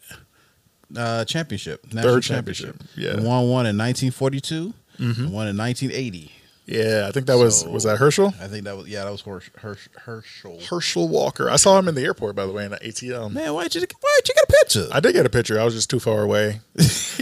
uh, 0.96 1.24
championship. 1.24 1.84
national 1.92 2.14
Third 2.14 2.22
championship, 2.22 2.82
yeah. 2.96 3.12
Mm-hmm. 3.12 3.24
Won 3.24 3.48
one 3.48 3.66
in 3.66 3.76
1942. 3.78 4.72
and 4.98 5.32
One 5.32 5.48
in 5.48 5.56
1980. 5.56 6.30
Yeah, 6.66 7.04
I 7.06 7.12
think 7.12 7.26
that 7.26 7.36
was 7.36 7.60
So- 7.60 7.68
was 7.70 7.84
that 7.84 7.98
Herschel. 7.98 8.32
I 8.40 8.46
think 8.46 8.64
that 8.64 8.76
was 8.76 8.88
yeah, 8.88 9.04
that 9.04 9.10
was 9.12 9.22
Hersch, 9.22 9.50
Hersch, 9.58 9.88
Herschel. 10.04 10.60
Herschel 10.68 11.08
Walker. 11.08 11.50
I 11.50 11.56
saw 11.56 11.78
him 11.78 11.88
in 11.88 11.94
the 11.94 12.02
airport, 12.02 12.34
by 12.36 12.46
the 12.46 12.52
way, 12.52 12.64
in 12.64 12.70
the 12.70 12.78
ATM. 12.78 13.32
Man, 13.34 13.52
why 13.52 13.64
did 13.64 13.74
you 13.74 13.80
why'd 13.82 14.28
you 14.28 14.34
get 14.34 14.44
a 14.44 14.52
picture? 14.64 14.88
I 14.90 15.00
did 15.00 15.12
get 15.12 15.26
a 15.26 15.30
picture. 15.30 15.60
I 15.60 15.64
was 15.64 15.74
just 15.74 15.90
too 15.90 16.00
far 16.00 16.22
away. 16.22 16.60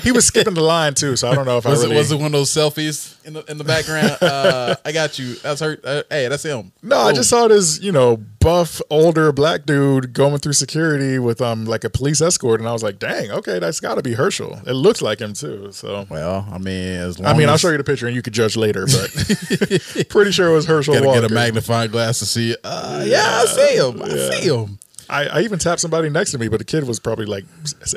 he 0.03 0.12
was 0.12 0.27
skipping 0.27 0.55
the 0.55 0.62
line 0.62 0.94
too, 0.94 1.17
so 1.17 1.29
I 1.29 1.35
don't 1.35 1.44
know 1.47 1.59
if 1.59 1.65
was 1.65 1.85
I 1.85 1.91
it 1.91 1.94
was 1.97 2.12
it 2.12 2.17
one 2.17 2.27
of 2.27 2.33
those 2.33 2.50
selfies 2.50 3.17
in 3.25 3.33
the 3.33 3.44
in 3.50 3.59
the 3.59 3.65
background? 3.65 4.17
uh, 4.23 4.77
I 4.85 4.93
got 4.93 5.19
you. 5.19 5.35
That's 5.37 5.61
her. 5.61 5.77
Uh, 5.83 6.03
hey, 6.09 6.29
that's 6.29 6.44
him. 6.44 6.71
no, 6.83 6.99
I 6.99 7.12
just 7.12 7.29
saw 7.29 7.49
this, 7.49 7.81
you 7.81 7.91
know, 7.93 8.17
buff 8.17 8.81
older 8.91 9.33
black 9.33 9.67
dude 9.67 10.12
going 10.12 10.39
through 10.39 10.53
security 10.55 11.19
with 11.19 11.41
um 11.41 11.65
like 11.65 11.83
a 11.83 11.91
police 11.91 12.21
escort, 12.21 12.61
and 12.61 12.69
I 12.69 12.73
was 12.73 12.83
like, 12.85 13.00
dang, 13.00 13.31
okay, 13.33 13.59
that's 13.59 13.81
got 13.81 13.97
to 13.97 14.03
be 14.03 14.12
Herschel. 14.15 14.61
It 14.67 14.75
looks 14.75 15.03
like 15.03 15.21
him 15.21 15.33
too. 15.33 15.73
So 15.73 16.06
Well, 16.09 16.47
I 16.53 16.59
mean, 16.59 16.75
as 17.00 17.19
long 17.19 17.35
I 17.35 17.37
mean, 17.37 17.49
I'll 17.49 17.56
show 17.59 17.71
you 17.71 17.77
the 17.79 17.85
picture 17.85 18.06
and 18.06 18.15
you 18.15 18.23
could 18.23 18.33
judge 18.35 18.56
later, 18.56 18.87
but 18.87 19.12
pretty 20.08 20.32
sure 20.32 20.49
it 20.49 20.52
was 20.55 20.67
Herschel 20.67 20.94
Gotta 20.94 21.06
Walker. 21.06 21.20
get 21.23 21.31
a 21.31 21.34
magnifying 21.34 21.90
glass 21.90 22.19
to 22.20 22.26
see. 22.26 22.56
Uh, 22.64 23.05
yeah, 23.06 23.23
I 23.43 23.44
see 23.46 23.76
him. 23.76 24.02
I 24.02 24.08
see 24.08 24.49
him. 24.49 24.79
I, 25.11 25.26
I 25.26 25.40
even 25.43 25.58
tapped 25.58 25.81
somebody 25.81 26.08
next 26.08 26.31
to 26.31 26.38
me, 26.38 26.49
but 26.49 26.56
the 26.58 26.64
kid 26.64 26.84
was 26.87 26.99
probably 26.99 27.26
like 27.26 27.44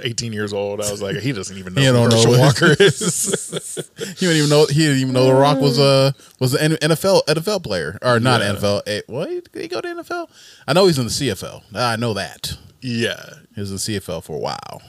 18 0.03 0.33
years 0.33 0.51
old. 0.51 0.81
I 0.81 0.91
was 0.91 1.01
like, 1.01 1.15
he 1.17 1.31
doesn't 1.31 1.57
even 1.57 1.73
know 1.73 1.79
He 1.81 1.87
don't 1.87 2.09
know 2.09 2.15
Herschel 2.15 2.31
what- 2.31 2.39
Walker 2.61 2.75
is. 2.83 3.89
He 3.97 4.25
didn't 4.27 4.37
even 4.37 4.49
know. 4.49 4.65
He 4.65 4.79
didn't 4.79 4.97
even 4.97 5.13
know 5.13 5.25
The 5.25 5.33
Rock 5.33 5.59
was 5.59 5.79
a 5.79 6.13
was 6.39 6.53
an 6.55 6.73
NFL 6.73 7.21
NFL 7.25 7.63
player 7.63 7.97
or 8.01 8.19
not 8.19 8.41
Yeah. 8.41 8.53
NFL. 8.53 8.81
Eh, 8.85 9.01
what 9.07 9.29
did 9.29 9.49
he 9.61 9.67
go 9.69 9.79
to 9.81 9.87
NFL? 9.87 10.27
I 10.67 10.73
know 10.73 10.87
he's 10.87 10.97
in 10.97 11.05
the 11.05 11.09
CFL. 11.11 11.63
I 11.73 11.95
know 11.95 12.13
that 12.13 12.57
yeah, 12.81 13.23
he 13.55 13.61
was 13.61 13.69
in 13.71 13.75
the 13.93 13.99
CFL 13.99 14.23
for 14.23 14.35
a 14.35 14.39
while, 14.39 14.81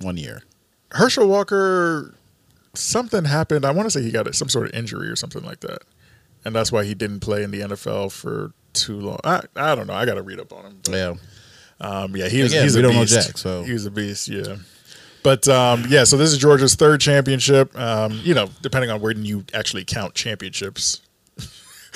one 0.00 0.16
year. 0.16 0.42
Herschel 0.92 1.26
Walker. 1.28 2.14
Something 2.76 3.24
happened. 3.24 3.64
I 3.64 3.70
want 3.70 3.86
to 3.86 3.90
say 3.90 4.02
he 4.02 4.10
got 4.10 4.32
some 4.34 4.48
sort 4.48 4.66
of 4.66 4.74
injury 4.74 5.08
or 5.08 5.16
something 5.16 5.42
like 5.44 5.60
that, 5.60 5.78
and 6.44 6.54
that's 6.54 6.70
why 6.72 6.84
he 6.84 6.94
didn't 6.94 7.20
play 7.20 7.42
in 7.42 7.50
the 7.50 7.60
NFL 7.60 8.12
for 8.12 8.52
too 8.72 8.98
long. 9.00 9.18
I 9.24 9.42
I 9.56 9.74
don't 9.74 9.86
know. 9.86 9.94
I 9.94 10.04
got 10.06 10.14
to 10.14 10.22
read 10.22 10.40
up 10.40 10.52
on 10.52 10.64
him. 10.66 10.78
But, 10.84 10.92
Yeah, 10.94 11.14
Um, 11.80 12.16
yeah, 12.16 12.28
he 12.28 12.42
was, 12.42 12.52
Again, 12.52 12.64
he's 12.64 12.74
we 12.74 12.80
a 12.80 12.82
don't 12.82 12.94
know 12.94 13.00
beast. 13.02 13.26
Jack, 13.26 13.38
so- 13.38 13.62
he 13.62 13.72
was 13.72 13.86
a 13.86 13.90
beast. 13.90 14.28
Yeah, 14.28 14.56
but 15.22 15.46
um, 15.48 15.84
yeah. 15.88 16.04
So 16.04 16.16
this 16.16 16.32
is 16.32 16.38
Georgia's 16.38 16.74
third 16.74 17.00
championship. 17.00 17.76
Um, 17.78 18.20
you 18.24 18.34
know, 18.34 18.48
depending 18.62 18.90
on 18.90 19.00
where 19.00 19.12
you 19.12 19.44
actually 19.54 19.84
count 19.84 20.14
championships. 20.14 21.00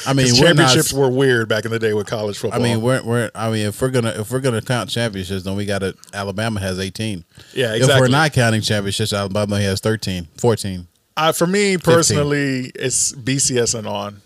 I 0.06 0.12
mean, 0.12 0.26
we're 0.26 0.30
not- 0.54 0.56
championships 0.56 0.92
were 0.92 1.10
weird 1.10 1.48
back 1.48 1.64
in 1.64 1.70
the 1.70 1.78
day 1.78 1.92
with 1.92 2.06
college 2.06 2.38
football. 2.38 2.60
I 2.60 2.62
mean, 2.62 2.80
we're, 2.82 3.02
we're 3.02 3.30
I 3.34 3.50
mean, 3.50 3.66
if 3.66 3.80
we're 3.82 3.90
gonna 3.90 4.10
if 4.10 4.30
we're 4.30 4.40
gonna 4.40 4.62
count 4.62 4.90
championships, 4.90 5.42
then 5.44 5.56
we 5.56 5.64
got 5.66 5.80
to 5.80 5.94
Alabama 6.14 6.60
has 6.60 6.78
eighteen. 6.78 7.24
yeah, 7.54 7.74
exactly. 7.74 7.94
If 7.94 8.00
we're 8.00 8.08
not 8.08 8.32
counting 8.32 8.60
championships, 8.60 9.12
Alabama 9.12 9.60
has 9.60 9.80
13, 9.80 10.28
14. 10.36 10.86
uh, 11.16 11.32
for 11.32 11.46
me 11.46 11.76
personally, 11.78 12.70
it's 12.74 13.12
BCS 13.12 13.76
and 13.76 13.86
on. 13.86 14.20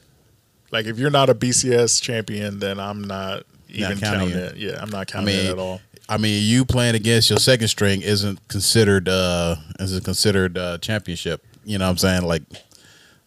Like, 0.71 0.87
if 0.87 0.99
you're 0.99 1.11
not 1.11 1.29
a 1.31 1.35
BCS 1.35 2.00
champion, 2.02 2.59
then 2.59 2.79
I'm 2.81 3.02
not 3.05 3.45
even 3.69 3.99
counting 3.99 4.31
counting 4.31 4.31
you. 4.31 4.45
it. 4.45 4.57
Yeah, 4.57 4.79
I'm 4.83 4.91
not 4.91 5.00
I 5.00 5.05
counting 5.05 5.26
mean, 5.37 5.47
it 5.47 5.50
at 5.52 5.59
all. 5.59 5.81
I 6.09 6.17
mean, 6.19 6.43
you 6.45 6.64
playing 6.64 6.95
against 6.95 7.31
your 7.31 7.38
second 7.38 7.69
string 7.69 8.02
isn't 8.02 8.47
considered 8.49 9.09
uh 9.09 9.57
isn't 9.81 10.05
considered 10.05 10.59
uh 10.59 10.76
championship. 10.79 11.43
You 11.64 11.79
know 11.79 11.85
what 11.87 11.93
I'm 11.93 11.97
saying? 11.99 12.23
Like 12.25 12.43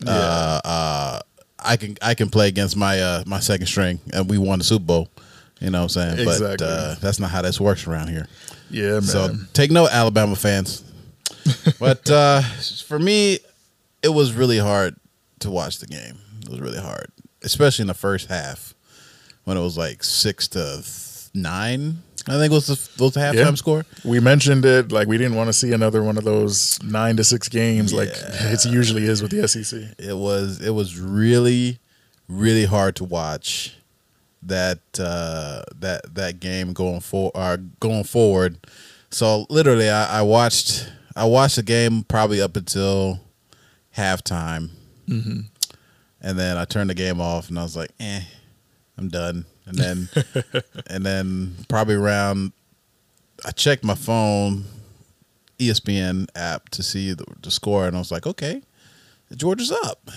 uh 0.06 0.62
uh 0.64 1.20
I 1.66 1.78
can 1.78 1.98
I 2.02 2.14
can 2.14 2.30
play 2.30 2.48
against 2.48 2.78
my 2.78 3.00
uh 3.00 3.24
my 3.26 3.40
second 3.40 3.68
string 3.68 4.00
and 4.14 4.30
we 4.30 4.38
won 4.38 4.60
the 4.60 4.66
Super 4.66 4.86
Bowl. 4.86 5.10
You 5.60 5.70
know 5.70 5.80
what 5.80 5.96
I'm 5.98 6.16
saying? 6.18 6.26
But 6.26 6.62
uh 6.62 6.96
that's 7.02 7.20
not 7.20 7.30
how 7.32 7.42
this 7.42 7.60
works 7.60 7.88
around 7.88 8.10
here. 8.10 8.28
Yeah, 8.70 8.94
man. 8.94 9.02
So 9.02 9.36
take 9.54 9.72
note, 9.72 9.90
Alabama 9.92 10.36
fans. 10.36 10.84
but 11.80 12.10
uh 12.10 12.42
for 12.88 13.00
me, 13.00 13.40
it 14.04 14.10
was 14.10 14.34
really 14.34 14.60
hard 14.60 14.96
to 15.40 15.50
watch 15.50 15.80
the 15.80 15.88
game. 15.88 16.20
It 16.44 16.50
was 16.50 16.60
really 16.62 16.80
hard, 16.80 17.08
especially 17.44 17.84
in 17.84 17.88
the 17.88 17.94
first 17.94 18.30
half 18.30 18.74
when 19.46 19.58
it 19.58 19.62
was 19.62 19.78
like 19.78 20.04
six 20.04 20.48
to 20.50 20.82
th- 20.82 21.30
nine. 21.34 22.00
I 22.28 22.38
think 22.40 22.52
was 22.52 22.68
the 22.68 23.04
was 23.04 23.14
the 23.14 23.20
halftime 23.20 23.36
Yeah. 23.36 23.54
score. 23.56 23.86
We 24.04 24.20
mentioned 24.20 24.66
it 24.66 24.92
like 24.92 25.08
we 25.08 25.18
didn't 25.18 25.36
want 25.36 25.48
to 25.48 25.54
see 25.54 25.74
another 25.74 26.02
one 26.04 26.18
of 26.18 26.24
those 26.24 26.82
nine 26.84 27.18
to 27.18 27.24
six 27.24 27.48
games 27.50 27.94
like 27.94 28.10
Yeah. 28.10 28.52
it 28.54 28.66
usually 28.66 29.06
is 29.06 29.22
with 29.22 29.32
the 29.32 29.48
SEC. 29.48 29.94
It 30.00 30.18
was 30.18 30.60
it 30.62 30.72
was 30.72 31.00
really 31.00 31.80
really 32.28 32.66
hard 32.66 32.96
to 32.96 33.04
watch 33.04 33.76
that 34.44 34.80
uh, 35.00 35.64
that 35.80 36.16
that 36.16 36.40
game 36.40 36.74
going 36.74 37.00
for 37.02 37.32
uh, 37.36 37.58
going 37.80 38.04
forward. 38.04 38.58
So 39.12 39.46
literally, 39.50 39.90
I, 39.90 40.20
I 40.20 40.22
watched 40.24 40.92
I 41.16 41.26
watched 41.26 41.56
the 41.58 41.64
game 41.64 42.04
probably 42.04 42.42
up 42.42 42.56
until 42.58 43.20
halftime, 43.98 44.70
Mm-hmm. 45.08 45.42
and 46.22 46.40
then 46.40 46.58
I 46.58 46.66
turned 46.66 46.90
the 46.90 46.94
game 46.96 47.22
off, 47.22 47.50
and 47.50 47.60
I 47.60 47.64
was 47.64 47.76
like, 47.78 47.92
"Eh, 48.00 48.22
I'm 48.98 49.10
done." 49.10 49.46
And 49.66 49.78
then 49.78 50.10
and 50.88 51.06
then 51.06 51.56
probably 51.68 51.96
around, 51.96 52.52
I 53.44 53.52
checked 53.52 53.84
my 53.84 53.96
phone, 53.96 54.66
ESPN 55.60 56.28
app 56.36 56.70
to 56.70 56.84
see 56.84 57.14
the, 57.14 57.26
the 57.42 57.52
score, 57.52 57.88
and 57.88 57.96
I 57.96 58.00
was 58.00 58.12
like, 58.12 58.28
"Okay, 58.28 58.62
Georgia's 59.36 59.72
up." 59.72 60.10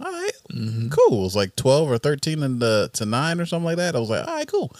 All 0.00 0.10
right, 0.10 0.32
mm-hmm. 0.52 0.88
cool. 0.88 1.20
It 1.20 1.24
was 1.24 1.36
like 1.36 1.56
twelve 1.56 1.90
or 1.90 1.98
thirteen 1.98 2.42
and 2.42 2.60
to 2.60 3.06
nine 3.06 3.40
or 3.40 3.46
something 3.46 3.66
like 3.66 3.76
that. 3.76 3.94
I 3.94 3.98
was 4.00 4.10
like, 4.10 4.26
all 4.26 4.34
right, 4.34 4.48
cool. 4.48 4.74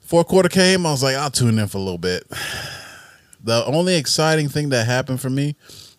Fourth 0.00 0.26
quarter 0.26 0.48
came. 0.48 0.84
I 0.84 0.90
was 0.90 1.02
like, 1.02 1.16
I'll 1.16 1.30
tune 1.30 1.58
in 1.58 1.68
for 1.68 1.78
a 1.78 1.80
little 1.80 1.98
bit. 1.98 2.24
The 3.44 3.64
only 3.66 3.96
exciting 3.96 4.48
thing 4.48 4.68
that 4.68 4.86
happened 4.86 5.20
for 5.20 5.30
me 5.30 5.56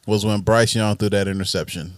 was 0.07 0.25
when 0.25 0.41
Bryce 0.41 0.75
Young 0.75 0.95
threw 0.95 1.09
that 1.09 1.27
interception. 1.27 1.93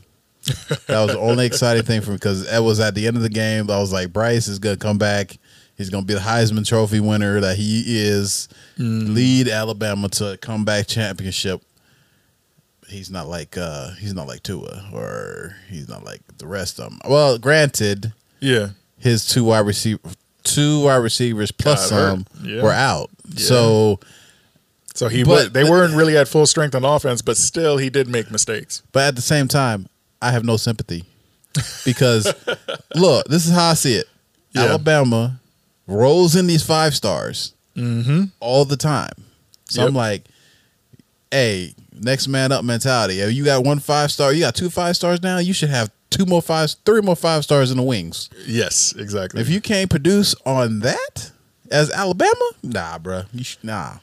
That 0.88 1.00
was 1.02 1.12
the 1.12 1.20
only 1.20 1.46
exciting 1.46 1.84
thing 1.84 2.02
for 2.02 2.12
me 2.12 2.18
because 2.18 2.52
it 2.52 2.60
was 2.64 2.80
at 2.80 2.96
the 2.96 3.08
end 3.08 3.18
of 3.18 3.24
the 3.24 3.30
game. 3.30 3.70
I 3.70 3.80
was 3.80 3.92
like, 3.92 4.14
Bryce 4.14 4.48
is 4.48 4.60
gonna 4.60 4.78
come 4.78 4.98
back. 4.98 5.38
He's 5.78 5.90
gonna 5.90 6.06
be 6.06 6.14
the 6.14 6.20
Heisman 6.20 6.66
Trophy 6.66 7.00
winner 7.00 7.40
that 7.42 7.58
he 7.58 7.84
is. 7.88 8.48
Lead 8.78 9.48
Alabama 9.50 10.08
to 10.10 10.34
a 10.34 10.38
comeback 10.38 10.88
championship. 10.88 11.62
He's 12.88 13.10
not 13.10 13.28
like 13.28 13.58
uh 13.58 13.92
he's 14.00 14.14
not 14.14 14.28
like 14.28 14.44
Tua 14.44 14.90
or 14.94 15.56
he's 15.70 15.90
not 15.90 16.04
like 16.04 16.22
the 16.38 16.48
rest 16.48 16.80
of 16.80 16.90
them. 16.92 17.00
Well, 17.10 17.38
granted, 17.40 18.14
Yeah. 18.40 18.70
his 19.00 19.26
two 19.26 19.44
wide 19.46 19.66
receiver 19.66 20.00
two 20.44 20.82
wide 20.84 20.98
receivers 20.98 21.52
plus 21.52 21.90
some 21.90 22.28
Yeah. 22.44 22.62
were 22.62 22.72
out. 22.72 23.10
Yeah. 23.30 23.46
So 23.48 24.00
So 24.94 25.10
he 25.10 25.24
But- 25.24 25.30
wa- 25.48 25.50
they 25.52 25.64
weren't 25.66 25.96
really 25.96 26.16
at 26.16 26.28
full 26.28 26.46
strength 26.46 26.74
on 26.76 26.86
offense, 26.86 27.22
but 27.22 27.36
still 27.38 27.78
he 27.78 27.90
did 27.90 28.08
make 28.08 28.32
mistakes. 28.32 28.82
But 28.94 29.04
at 29.08 29.16
the 29.18 29.22
same 29.22 29.48
time, 29.50 29.88
I 30.28 30.32
have 30.32 30.44
no 30.44 30.58
sympathy 30.58 31.04
because 31.86 32.34
look, 32.96 33.28
this 33.28 33.46
is 33.46 33.54
how 33.54 33.70
I 33.72 33.74
see 33.76 33.96
it. 33.96 34.08
Yeah. 34.54 34.64
Alabama 34.64 35.40
rolls 35.88 36.36
in 36.36 36.48
these 36.48 36.64
five 36.64 36.96
stars 36.96 37.54
Mm-hmm. 37.76 38.24
all 38.40 38.64
the 38.64 38.78
time. 38.78 39.12
So 39.66 39.82
Yep. 39.82 39.90
I'm 39.90 39.96
like, 39.96 40.24
hey, 41.32 41.74
next 41.92 42.28
man 42.30 42.52
up 42.54 42.64
mentality. 42.64 43.20
If 43.20 43.34
you 43.34 43.44
got 43.44 43.66
one 43.66 43.80
five 43.80 44.12
star, 44.12 44.32
you 44.34 44.40
got 44.42 44.56
two 44.56 44.70
five 44.70 44.96
stars 44.96 45.22
now. 45.22 45.40
You 45.40 45.54
should 45.54 45.70
have 45.70 45.92
two 46.10 46.26
more 46.26 46.42
five, 46.42 46.74
three 46.86 47.02
more 47.02 47.16
five 47.18 47.44
stars 47.44 47.72
in 47.72 47.78
the 47.78 47.84
wings. 47.84 48.30
Yes, 48.48 48.94
exactly. 48.98 49.42
If 49.42 49.50
you 49.50 49.60
can't 49.60 49.90
produce 49.90 50.36
on 50.46 50.80
that 50.80 51.32
as 51.72 51.92
Alabama, 51.92 52.50
nah, 52.64 52.98
sh- 53.42 53.58
nah. 53.64 53.98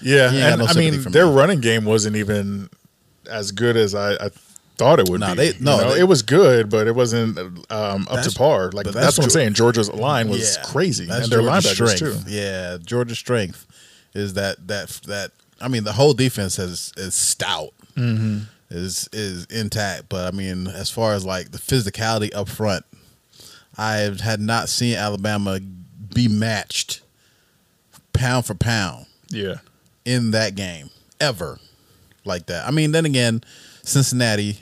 yeah, 0.00 0.30
you 0.32 0.38
ain't 0.38 0.40
got 0.40 0.52
and 0.52 0.58
no 0.60 0.66
I 0.66 0.74
mean 0.74 1.02
their 1.10 1.26
me. 1.26 1.32
running 1.34 1.60
game 1.60 1.84
wasn't 1.84 2.16
even 2.16 2.70
as 3.30 3.52
good 3.52 3.76
as 3.76 3.94
I, 3.94 4.14
I 4.14 4.30
thought 4.80 4.98
it 4.98 5.08
would 5.08 5.20
No, 5.20 5.28
be. 5.28 5.34
they- 5.36 5.46
You 5.54 5.60
no, 5.60 5.76
know, 5.80 5.94
they- 5.94 6.00
it 6.00 6.04
was 6.08 6.22
good, 6.22 6.68
but 6.70 6.86
it 6.88 6.94
wasn't 6.94 7.38
um, 7.70 8.08
up 8.10 8.22
to 8.24 8.32
par. 8.32 8.70
Like 8.72 8.86
that's, 8.86 8.96
that's 8.96 9.18
what 9.18 9.24
I'm 9.24 9.30
saying. 9.30 9.52
Georgia's 9.54 9.90
line 9.92 10.28
was 10.28 10.56
Yeah, 10.56 10.62
crazy, 10.64 11.06
That's 11.06 11.24
and 11.24 11.32
their 11.32 11.42
Georgia's 11.42 11.72
linebackers 11.78 11.96
strength. 11.96 12.26
too. 12.26 12.32
Yeah, 12.32 12.78
Georgia's 12.84 13.18
strength 13.18 13.66
is 14.14 14.34
that 14.34 14.66
that 14.68 14.88
that. 15.06 15.30
I 15.60 15.68
mean, 15.68 15.84
the 15.84 15.92
whole 15.92 16.14
defense 16.14 16.56
has 16.56 16.92
is 16.96 17.14
stout, 17.14 17.72
Mm-hmm. 17.96 18.44
is 18.70 19.08
is 19.12 19.44
intact. 19.46 20.08
But 20.08 20.32
I 20.32 20.36
mean, 20.36 20.66
as 20.66 20.90
far 20.90 21.12
as 21.14 21.24
like 21.24 21.50
the 21.52 21.58
physicality 21.58 22.34
up 22.34 22.48
front, 22.48 22.84
I 23.76 23.96
had 24.22 24.40
not 24.40 24.68
seen 24.70 24.96
Alabama 24.96 25.60
be 26.14 26.26
matched 26.28 27.02
pound 28.12 28.46
for 28.46 28.54
pound 28.54 29.06
Yeah, 29.28 29.56
in 30.04 30.30
that 30.32 30.54
game 30.54 30.90
ever 31.20 31.58
like 32.24 32.46
that. 32.46 32.66
I 32.66 32.70
mean, 32.70 32.92
then 32.92 33.04
again, 33.04 33.42
Cincinnati, 33.82 34.58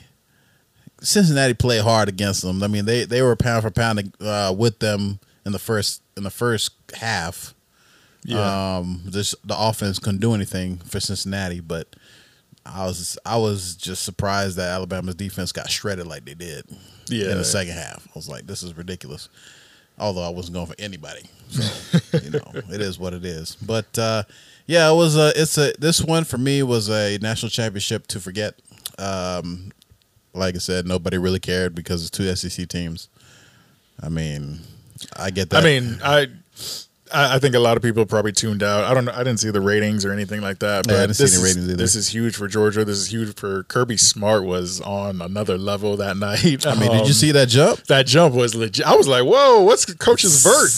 Cincinnati 1.01 1.53
played 1.53 1.81
hard 1.83 2.09
against 2.09 2.41
them. 2.41 2.61
I 2.63 2.67
mean, 2.67 2.85
they 2.85 3.05
they 3.05 3.21
were 3.21 3.35
pound 3.35 3.63
for 3.63 3.71
pound 3.71 4.13
uh, 4.21 4.53
with 4.57 4.79
them 4.79 5.19
in 5.45 5.51
the 5.51 5.59
first 5.59 6.01
in 6.17 6.23
the 6.23 6.29
first 6.29 6.71
half. 6.95 7.53
yeah. 8.23 8.77
Um, 8.77 9.01
just 9.09 9.35
the 9.47 9.55
offense 9.57 9.99
couldn't 9.99 10.19
do 10.21 10.33
anything 10.33 10.77
for 10.77 10.99
Cincinnati, 10.99 11.59
but 11.61 11.95
I 12.65 12.85
was 12.85 13.17
I 13.25 13.37
was 13.37 13.75
just 13.75 14.03
surprised 14.03 14.57
that 14.57 14.69
Alabama's 14.69 15.15
defense 15.15 15.51
got 15.51 15.69
shredded 15.71 16.05
like 16.07 16.25
they 16.25 16.33
did 16.33 16.65
Yeah. 17.07 17.31
in 17.31 17.37
the 17.37 17.45
second 17.45 17.73
half. 17.73 18.05
I 18.07 18.11
was 18.15 18.27
like, 18.27 18.45
this 18.47 18.61
is 18.63 18.75
ridiculous. 18.77 19.29
Although 19.97 20.23
I 20.23 20.29
wasn't 20.29 20.53
going 20.55 20.67
for 20.67 20.75
anybody, 20.79 21.23
so 21.49 21.99
you 22.23 22.29
know 22.31 22.51
it 22.71 22.81
is 22.81 22.97
what 22.99 23.13
it 23.13 23.25
is. 23.25 23.55
But 23.55 23.97
uh, 23.97 24.23
yeah, 24.65 24.89
it 24.91 24.95
was 24.95 25.17
a 25.17 25.31
it's 25.35 25.57
a 25.57 25.73
this 25.79 26.01
one 26.01 26.23
for 26.23 26.37
me 26.37 26.63
was 26.63 26.89
a 26.89 27.17
national 27.19 27.49
championship 27.49 28.07
to 28.07 28.19
forget. 28.21 28.55
Um, 28.97 29.71
like 30.33 30.55
I 30.55 30.59
said, 30.59 30.85
nobody 30.85 31.17
really 31.17 31.39
cared 31.39 31.75
because 31.75 32.01
it's 32.01 32.11
two 32.11 32.33
SEC 32.35 32.67
teams. 32.67 33.09
I 34.01 34.09
mean, 34.09 34.59
I 35.15 35.31
get 35.31 35.49
that. 35.49 35.61
I 35.61 35.65
mean, 35.65 35.99
I, 36.03 36.27
I 37.13 37.35
I 37.35 37.39
think 37.39 37.55
a 37.55 37.59
lot 37.59 37.77
of 37.77 37.83
people 37.83 38.05
probably 38.05 38.31
tuned 38.31 38.61
out. 38.63 38.83
I 38.83 38.93
don't 38.93 39.05
know. 39.05 39.11
I 39.13 39.19
didn't 39.19 39.39
see 39.39 39.49
the 39.51 39.61
ratings 39.61 40.05
or 40.05 40.11
anything 40.13 40.41
like 40.41 40.59
that. 40.59 40.85
But 40.87 40.93
Yeah, 40.93 40.97
I 40.99 41.01
didn't 41.01 41.15
see 41.15 41.23
this 41.25 41.33
any 41.37 41.41
is, 41.43 41.55
ratings 41.55 41.67
either. 41.69 41.77
This 41.77 41.95
is 41.95 42.13
huge 42.13 42.35
for 42.35 42.47
Georgia. 42.47 42.85
This 42.85 42.97
is 42.97 43.11
huge 43.11 43.35
for 43.35 43.63
Kirby 43.63 43.97
Smart. 43.97 44.43
Was 44.45 44.81
on 44.81 45.21
another 45.21 45.57
level 45.57 45.97
that 45.97 46.17
night. 46.17 46.65
I 46.65 46.75
mean, 46.75 46.91
did 46.91 47.01
you 47.01 47.07
Um, 47.07 47.13
see 47.13 47.31
that 47.31 47.47
jump? 47.49 47.83
that 47.87 48.05
jump? 48.07 48.35
Was 48.35 48.55
legit. 48.55 48.85
I 48.85 48.95
was 48.95 49.07
like, 49.07 49.23
"Whoa, 49.25 49.61
what's 49.61 49.85
Coach's 49.95 50.43
vert?" 50.43 50.71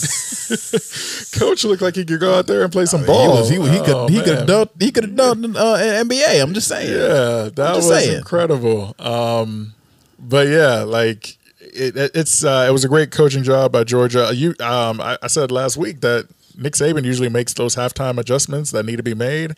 Coach 1.39 1.63
looked 1.63 1.81
like 1.81 1.95
he 1.95 2.05
could 2.05 2.19
go 2.19 2.35
out 2.37 2.47
there 2.47 2.63
and 2.63 2.71
play 2.71 2.85
some 2.85 3.01
He 3.01 3.07
ball. 3.07 3.37
was 3.39 3.49
he, 3.49 3.55
he 3.55 3.79
could 3.79 3.89
Oh, 3.95 4.07
he 4.07 4.21
could 4.21 4.37
have 4.37 4.47
done 4.47 4.67
he 4.79 4.91
could 4.91 5.03
have 5.05 5.15
done 5.15 5.55
uh, 5.55 5.75
NBA. 6.03 6.41
I'm 6.41 6.53
just 6.53 6.67
saying. 6.67 6.89
Yeah, 6.89 7.49
that 7.55 7.75
was 7.75 7.87
saying. 7.87 8.17
incredible. 8.17 8.95
Um, 8.99 9.73
but 10.19 10.47
yeah, 10.47 10.79
like 10.83 11.37
it, 11.73 11.95
it, 11.95 12.11
it's 12.15 12.43
uh, 12.43 12.65
it 12.67 12.71
was 12.71 12.83
a 12.83 12.89
great 12.89 13.11
coaching 13.11 13.43
job 13.43 13.71
by 13.71 13.83
Georgia. 13.83 14.31
You, 14.33 14.55
um, 14.59 15.01
I, 15.01 15.17
I 15.21 15.27
said 15.27 15.51
last 15.51 15.77
week 15.77 16.01
that 16.01 16.27
Nick 16.57 16.73
Saban 16.73 17.03
usually 17.03 17.29
makes 17.29 17.53
those 17.53 17.75
halftime 17.75 18.17
adjustments 18.17 18.71
that 18.71 18.85
need 18.85 18.97
to 18.97 19.03
be 19.03 19.13
made. 19.13 19.55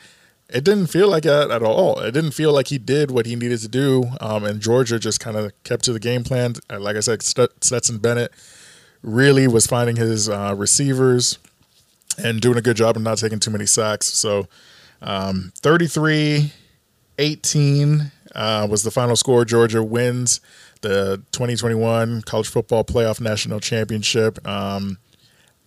It 0.50 0.64
didn't 0.64 0.88
feel 0.88 1.08
like 1.10 1.24
that 1.24 1.50
at 1.52 1.64
all. 1.64 2.00
It 2.00 2.12
didn't 2.12 2.32
feel 2.32 2.52
like 2.54 2.68
he 2.68 2.78
did 2.78 3.10
what 3.10 3.26
he 3.26 3.36
needed 3.36 3.60
to 3.60 3.68
do, 3.68 4.06
um, 4.22 4.44
and 4.44 4.60
Georgia 4.60 5.00
just 5.00 5.20
kind 5.20 5.36
of 5.36 5.52
kept 5.64 5.84
to 5.86 5.94
the 5.94 6.00
game 6.00 6.24
plan. 6.24 6.56
Like 6.70 6.96
I 6.96 7.00
said, 7.00 7.24
Stetson 7.24 7.98
Bennett 7.98 8.32
really 9.02 9.48
was 9.48 9.66
finding 9.66 9.96
his 9.96 10.30
uh, 10.30 10.54
receivers 10.56 11.40
and 12.18 12.40
doing 12.40 12.58
a 12.58 12.62
good 12.62 12.78
job 12.78 12.96
of 12.96 13.02
not 13.02 13.18
taking 13.18 13.40
too 13.40 13.52
many 13.52 13.66
sacks. 13.66 14.08
So 14.08 14.48
um, 15.02 15.52
33 15.58 16.52
18 17.18 18.12
uh, 18.36 18.68
was 18.70 18.84
the 18.84 18.92
final 18.92 19.16
score. 19.16 19.46
Georgia 19.46 19.84
wins 19.84 20.42
the 20.82 21.18
2021 21.32 22.22
College 22.24 22.48
Football 22.48 22.84
Playoff 22.84 23.22
National 23.22 23.60
Championship. 23.60 24.46
Um, 24.48 24.98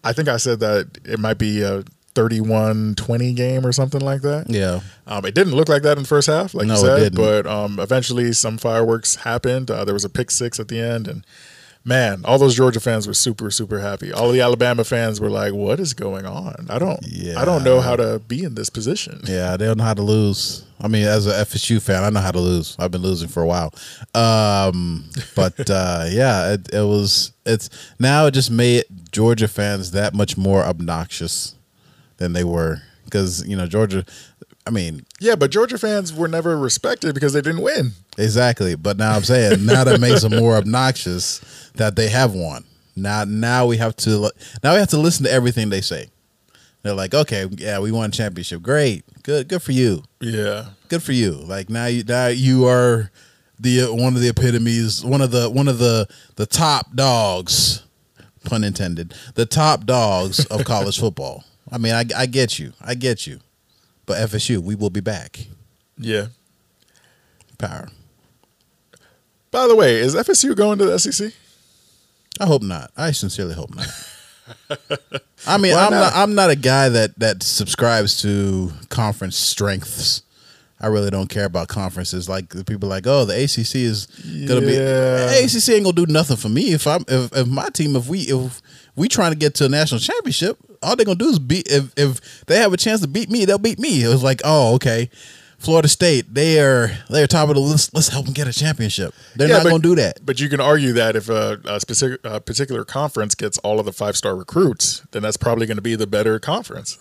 I 0.05 0.13
think 0.13 0.29
I 0.29 0.37
said 0.37 0.61
that 0.61 0.99
it 1.05 1.19
might 1.19 1.39
be 1.39 1.63
a 1.63 1.85
31 2.15 2.95
20 2.95 3.33
game 3.35 3.67
or 3.67 3.73
something 3.73 4.01
like 4.01 4.23
that. 4.23 4.49
Yeah. 4.49 4.81
Um, 5.07 5.25
it 5.27 5.35
didn't 5.35 5.55
look 5.55 5.69
like 5.69 5.83
that 5.83 5.99
in 5.99 6.05
the 6.05 6.09
first 6.09 6.29
half, 6.29 6.55
like 6.55 6.67
No, 6.67 6.75
you 6.75 6.87
it 6.87 6.99
said, 6.99 7.15
but 7.15 7.47
um, 7.47 7.79
eventually 7.79 8.33
some 8.33 8.57
fireworks 8.57 9.17
happened. 9.17 9.71
Uh, 9.71 9.85
there 9.85 9.95
was 9.95 10.05
a 10.05 10.09
pick 10.09 10.31
six 10.31 10.59
at 10.59 10.69
the 10.69 10.81
end, 10.81 11.09
and 11.09 11.27
man, 11.87 12.23
all 12.25 12.37
those 12.37 12.57
Georgia 12.57 12.81
fans 12.81 13.07
were 13.07 13.15
super, 13.15 13.51
super 13.51 13.79
happy. 13.79 14.13
All 14.13 14.31
the 14.33 14.41
Alabama 14.41 14.85
fans 14.85 15.21
were 15.21 15.31
like, 15.31 15.55
"What 15.55 15.81
is 15.81 15.95
going 15.95 16.27
on? 16.27 16.67
I 16.69 16.79
don't, 16.79 17.01
yeah. 17.07 17.41
I 17.41 17.45
don't 17.45 17.63
know 17.65 17.81
how 17.81 17.97
to 17.97 18.19
be 18.19 18.43
in 18.43 18.57
this 18.57 18.69
position." 18.69 19.21
Yeah, 19.25 19.57
they 19.57 19.65
don't 19.65 19.79
know 19.79 19.85
how 19.85 19.95
to 19.95 20.03
lose. 20.03 20.65
I 20.81 20.89
mean, 20.89 21.07
as 21.07 21.27
a 21.27 21.45
FSU 21.45 21.81
fan, 21.81 22.05
I 22.05 22.11
know 22.11 22.21
how 22.21 22.33
to 22.33 22.41
lose. 22.41 22.77
I've 22.79 22.91
been 22.91 23.03
losing 23.03 23.29
for 23.29 23.43
a 23.43 23.47
while. 23.47 23.73
Um, 24.15 25.09
but 25.35 25.59
uh, 25.71 26.07
yeah, 26.11 26.53
it, 26.53 26.75
it 26.75 26.83
was. 26.83 27.33
It's 27.47 27.71
now 27.99 28.27
it 28.27 28.33
just 28.33 28.51
made 28.51 28.85
Georgia 29.13 29.49
fans 29.49 29.93
that 29.93 30.13
much 30.13 30.37
more 30.37 30.63
obnoxious 30.65 31.55
than 32.19 32.33
they 32.33 32.45
were 32.45 32.83
because 33.05 33.47
you 33.47 33.57
know 33.57 33.67
Georgia. 33.67 34.05
I 34.67 34.71
mean, 34.71 35.07
Yeah, 35.21 35.37
but 35.37 35.51
Georgia 35.53 35.79
fans 35.79 36.13
were 36.13 36.27
never 36.29 36.59
respected 36.59 37.15
because 37.15 37.33
they 37.33 37.41
didn't 37.41 37.63
win. 37.63 37.93
exactly. 38.19 38.75
But 38.75 38.97
now 38.97 39.13
I'm 39.15 39.23
saying 39.25 39.65
now 39.65 39.85
that 39.85 40.01
makes 40.01 40.23
them 40.23 40.37
more 40.37 40.57
obnoxious 40.57 41.39
that 41.75 41.95
they 41.97 42.09
have 42.09 42.35
won. 42.35 42.65
Now, 42.97 43.25
now 43.25 43.67
we 43.67 43.77
have 43.77 43.95
to 43.97 44.31
now 44.65 44.73
we 44.73 44.81
have 44.81 44.89
to 44.89 44.99
listen 44.99 45.25
to 45.25 45.31
everything 45.33 45.69
they 45.71 45.81
say. 45.83 46.09
They're 46.83 46.95
like, 46.95 47.15
okay, 47.15 47.47
yeah, 47.51 47.79
we 47.81 47.93
won 47.93 48.09
a 48.11 48.13
championship. 48.13 48.63
Great, 48.63 49.05
good, 49.23 49.49
good 49.49 49.63
for 49.63 49.73
you. 49.73 50.03
Yeah, 50.21 50.67
good 50.89 51.03
for 51.03 51.13
you. 51.13 51.33
Like 51.33 51.69
now 51.71 51.87
you 51.87 52.03
now 52.05 52.29
you 52.29 52.67
are 52.67 53.11
the 53.61 53.87
one 53.93 54.15
of 54.17 54.21
the 54.23 54.29
epitomes, 54.29 55.05
one 55.05 55.21
of 55.21 55.31
the 55.31 55.49
one 55.51 55.69
of 55.69 55.79
the 55.79 56.09
the 56.37 56.47
top 56.47 56.95
dogs, 56.95 57.83
pun 58.45 58.65
intended, 58.65 59.15
the 59.35 59.47
top 59.47 59.85
dogs 59.85 60.45
of 60.47 60.65
college 60.65 60.99
football. 60.99 61.45
I 61.71 61.79
mean, 61.79 61.93
I, 61.95 62.05
I 62.17 62.27
get 62.27 62.59
you. 62.59 62.73
I 62.81 62.95
get 62.95 63.27
you. 63.27 63.41
But 64.07 64.19
FSU, 64.31 64.59
we 64.59 64.75
will 64.75 64.91
be 64.91 65.01
back. 65.01 65.47
Yeah. 65.99 66.27
Power. 67.59 67.89
By 69.51 69.67
the 69.67 69.75
way, 69.77 69.97
is 69.97 70.15
FSU 70.15 70.55
going 70.57 70.79
to 70.79 70.85
the 70.87 70.99
SEC? 70.99 71.33
I 72.39 72.47
hope 72.47 72.63
not. 72.63 72.91
I 72.97 73.13
sincerely 73.13 73.55
hope 73.55 73.75
not. 73.75 73.87
I 75.47 75.59
mean, 75.59 75.73
Why 75.75 75.87
I'm 75.87 75.91
not? 75.91 76.01
not? 76.01 76.13
I'm 76.15 76.35
not 76.35 76.51
a 76.51 76.57
guy 76.57 76.89
that 76.91 77.19
that 77.19 77.43
subscribes 77.43 78.21
to 78.23 78.71
conference 78.91 79.37
strengths. 79.37 80.23
I 80.79 80.89
really 80.89 81.09
don't 81.11 81.29
care 81.31 81.47
about 81.47 81.69
conferences. 81.69 82.29
Like 82.29 82.51
the 82.51 82.63
people 82.65 82.89
like, 82.89 83.07
oh, 83.07 83.25
the 83.25 83.33
ACC 83.43 83.77
is 83.77 84.07
gonna 84.47 84.61
Yeah. 84.67 85.39
be 85.41 85.45
ACC 85.47 85.69
ain't 85.71 85.85
gonna 85.85 85.95
do 85.95 86.07
nothing 86.07 86.37
for 86.37 86.51
me 86.51 86.73
if 86.75 86.87
I'm 86.87 87.05
if, 87.09 87.35
if 87.35 87.47
my 87.49 87.71
team 87.71 87.97
if 87.97 88.07
we 88.09 88.21
if 88.21 88.61
we 88.97 89.09
trying 89.09 89.33
to 89.33 89.37
get 89.39 89.55
to 89.57 89.67
a 89.67 89.69
national 89.69 90.01
championship, 90.01 90.59
all 90.83 90.97
they're 90.97 91.07
gonna 91.07 91.17
do 91.19 91.29
is 91.29 91.39
beat 91.39 91.71
if 91.71 91.93
if 91.97 92.45
they 92.47 92.57
have 92.59 92.73
a 92.73 92.77
chance 92.77 93.01
to 93.03 93.07
beat 93.09 93.31
me, 93.31 93.45
they'll 93.45 93.59
beat 93.59 93.79
me. 93.79 94.03
It 94.03 94.09
was 94.09 94.23
like, 94.23 94.41
oh, 94.45 94.75
okay. 94.75 95.11
Florida 95.59 95.89
State, 95.89 96.35
they 96.35 96.61
are 96.61 96.91
they're 97.09 97.27
top 97.27 97.49
of 97.49 97.55
the 97.55 97.61
list. 97.63 97.95
Let's 97.95 98.09
help 98.09 98.27
them 98.27 98.35
get 98.35 98.47
a 98.47 98.53
championship. 98.53 99.15
They're 99.37 99.49
Yeah, 99.49 99.59
not 99.63 99.65
gonna 99.65 99.79
do 99.83 99.95
that. 99.95 100.25
But 100.25 100.39
you 100.39 100.51
can 100.51 100.61
argue 100.61 100.93
that 100.93 101.17
if 101.17 101.31
a, 101.31 101.59
a 101.65 101.81
specific 101.81 102.21
a 102.25 102.41
particular 102.41 102.85
conference 102.85 103.35
gets 103.35 103.57
all 103.59 103.81
of 103.81 103.87
the 103.87 103.93
five 103.93 104.17
star 104.19 104.37
recruits, 104.37 105.03
then 105.13 105.23
that's 105.23 105.39
probably 105.39 105.67
going 105.67 105.79
to 105.79 105.83
be 105.83 105.95
the 105.95 106.07
better 106.07 106.39
conference. 106.39 106.99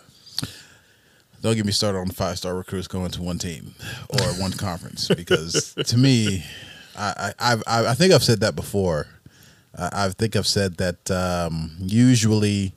Don't 1.41 1.55
get 1.55 1.65
me 1.65 1.71
started 1.73 1.99
on 1.99 2.07
five 2.09 2.37
star 2.37 2.55
recruits 2.55 2.87
going 2.87 3.11
to 3.11 3.21
one 3.21 3.37
team 3.37 3.75
or 4.09 4.21
one 4.41 4.51
conference 4.53 5.09
because 5.09 5.75
to 5.85 5.97
me, 5.97 6.43
I, 6.97 7.33
I 7.39 7.51
I've- 7.53 7.63
I 7.67 7.87
I 7.87 7.93
think 7.93 8.13
I've 8.13 8.23
said 8.23 8.39
that 8.39 8.55
before. 8.55 9.07
I, 9.77 10.05
I 10.05 10.09
think 10.09 10.35
I've 10.35 10.47
said 10.47 10.77
that 10.77 11.11
um, 11.11 11.71
usually, 11.79 12.73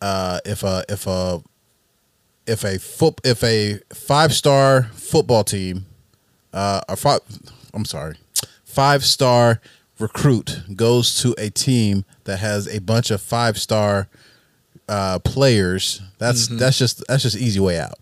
uh, 0.00 0.40
if 0.44 0.62
a 0.62 0.84
if 0.88 1.06
a 1.06 1.42
if 2.46 2.64
a 2.64 2.78
foot 2.78 3.20
if 3.24 3.42
a 3.42 3.80
five 3.92 4.32
star 4.32 4.84
football 4.94 5.44
team, 5.44 5.86
uh, 6.52 6.80
or 6.88 6.96
five, 6.96 7.20
I'm 7.72 7.84
sorry, 7.84 8.16
five 8.64 9.04
star 9.04 9.60
recruit 9.98 10.62
goes 10.74 11.20
to 11.22 11.34
a 11.38 11.50
team 11.50 12.04
that 12.24 12.38
has 12.38 12.66
a 12.66 12.80
bunch 12.80 13.10
of 13.10 13.20
five 13.20 13.58
star 13.58 14.08
uh, 14.88 15.18
players, 15.20 16.02
that's 16.18 16.48
that's 16.48 16.78
just 16.78 17.06
that's 17.06 17.22
just 17.22 17.36
easy 17.36 17.60
way 17.60 17.78
out. 17.78 17.98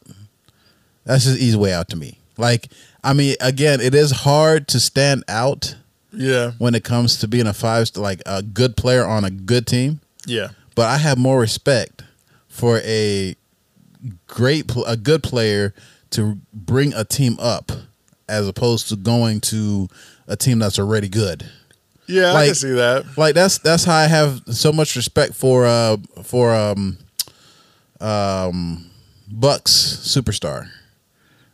That's 1.05 1.25
just 1.25 1.39
easy 1.41 1.57
way 1.57 1.73
out 1.73 1.89
to 1.91 1.97
me. 1.97 2.19
Like, 2.39 2.69
I 3.05 3.13
mean, 3.13 3.37
again, 3.41 3.81
it 3.81 3.95
is 3.95 4.11
hard 4.11 4.69
to 4.69 4.81
stand 4.81 5.25
out 5.29 5.77
Yeah, 6.13 6.53
when 6.59 6.75
it 6.75 6.85
comes 6.85 7.19
to 7.21 7.29
being 7.29 7.47
a 7.47 7.55
five 7.55 7.91
like 7.97 8.21
a 8.27 8.43
good 8.43 8.77
player 8.77 9.05
on 9.07 9.25
a 9.25 9.31
good 9.31 9.67
team. 9.67 10.01
yeah, 10.27 10.49
But 10.75 10.87
I 10.89 10.99
have 10.99 11.17
more 11.19 11.39
respect 11.41 12.03
for 12.49 12.79
a 12.85 13.35
great, 14.27 14.71
a 14.87 14.97
good 14.97 15.23
player 15.23 15.73
to 16.11 16.39
bring 16.53 16.93
a 16.93 17.05
team 17.05 17.37
up 17.41 17.73
as 18.29 18.47
opposed 18.47 18.89
to 18.91 18.97
going 18.97 19.41
to 19.41 19.89
a 20.29 20.37
team 20.37 20.59
that's 20.59 20.79
already 20.79 21.09
good. 21.09 21.47
yeah. 22.07 22.29
I 22.31 22.33
Like- 22.35 22.47
can 22.49 22.55
see 22.57 22.73
that. 22.73 23.05
Like 23.17 23.35
that's 23.35 23.59
that's 23.59 23.85
how 23.85 23.95
I 23.97 24.07
have 24.07 24.43
so 24.53 24.71
much 24.73 24.97
respect 24.97 25.35
for 25.35 25.65
uh 25.67 25.97
for 26.25 26.55
um 26.55 26.99
um 28.01 28.87
Bucks 29.31 29.73
superstar. 30.03 30.69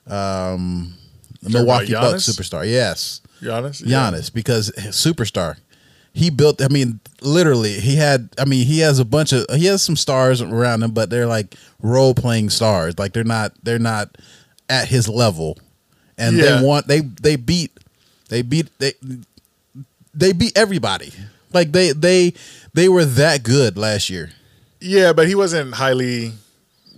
Um 0.06 0.94
Milwaukee 1.42 1.92
Bucks 1.92 2.24
superstar. 2.28 2.68
Yes. 2.68 3.20
Giannis, 3.42 3.82
Yeah. 3.84 4.10
Giannis 4.10 4.32
because 4.32 4.70
superstar. 4.76 5.56
He 6.12 6.30
built 6.30 6.60
I 6.62 6.68
mean 6.68 7.00
literally 7.20 7.74
he 7.80 7.96
had 7.96 8.30
I 8.38 8.44
mean 8.44 8.66
he 8.66 8.80
has 8.80 8.98
a 8.98 9.04
bunch 9.04 9.32
of 9.32 9.46
he 9.54 9.66
has 9.66 9.82
some 9.82 9.94
stars 9.96 10.40
around 10.42 10.82
him 10.82 10.90
but 10.92 11.10
they're 11.10 11.26
like 11.26 11.54
role 11.82 12.14
playing 12.14 12.50
stars. 12.50 12.98
Like 12.98 13.12
they're 13.12 13.24
not 13.24 13.52
they're 13.62 13.78
not 13.78 14.16
at 14.68 14.88
his 14.88 15.08
level. 15.08 15.58
And 16.16 16.36
Yeah. 16.36 16.56
they 16.58 16.64
want 16.66 16.86
they 16.88 17.00
they 17.00 17.36
beat 17.36 17.72
they 18.28 18.42
beat 18.42 18.68
they 18.78 18.94
they 20.14 20.32
beat 20.32 20.56
everybody. 20.56 21.12
Like 21.52 21.72
they 21.72 21.92
they 21.92 22.34
they 22.74 22.88
were 22.88 23.04
that 23.04 23.42
good 23.42 23.76
last 23.78 24.10
year. 24.10 24.30
Yeah, 24.80 25.12
but 25.12 25.28
he 25.28 25.34
wasn't 25.34 25.74
highly 25.74 26.32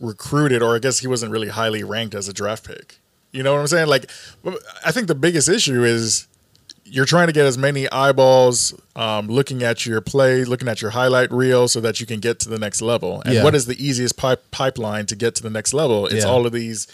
recruited, 0.00 0.62
or 0.62 0.74
I 0.74 0.78
guess 0.78 0.98
he 0.98 1.06
wasn't 1.06 1.32
really 1.32 1.48
highly 1.48 1.82
ranked 1.84 2.14
as 2.14 2.28
a 2.28 2.32
draft 2.32 2.66
pick. 2.66 2.98
You 3.32 3.42
know 3.42 3.52
what 3.54 3.60
I'm 3.60 3.66
saying? 3.68 3.86
Like, 3.88 4.10
I 4.84 4.90
think 4.92 5.06
the 5.06 5.14
biggest 5.14 5.48
issue 5.48 5.84
is 5.84 6.26
you're 6.90 7.06
trying 7.06 7.28
to 7.28 7.32
get 7.32 7.46
as 7.46 7.56
many 7.56 7.88
eyeballs 7.90 8.74
um, 8.96 9.28
looking 9.28 9.62
at 9.62 9.86
your 9.86 10.00
play, 10.00 10.44
looking 10.44 10.68
at 10.68 10.82
your 10.82 10.90
highlight 10.90 11.30
reel, 11.32 11.68
so 11.68 11.80
that 11.80 12.00
you 12.00 12.06
can 12.06 12.20
get 12.20 12.38
to 12.40 12.48
the 12.48 12.58
next 12.58 12.82
level. 12.82 13.22
And 13.24 13.34
Yeah. 13.34 13.44
what 13.44 13.54
is 13.54 13.66
the 13.66 13.82
easiest 13.82 14.16
pipe, 14.16 14.42
pipeline 14.50 15.06
to 15.06 15.16
get 15.16 15.34
to 15.36 15.42
the 15.42 15.50
next 15.50 15.72
level? 15.72 16.06
It's 16.06 16.24
Yeah. 16.24 16.30
all 16.30 16.46
of 16.46 16.52
these 16.52 16.86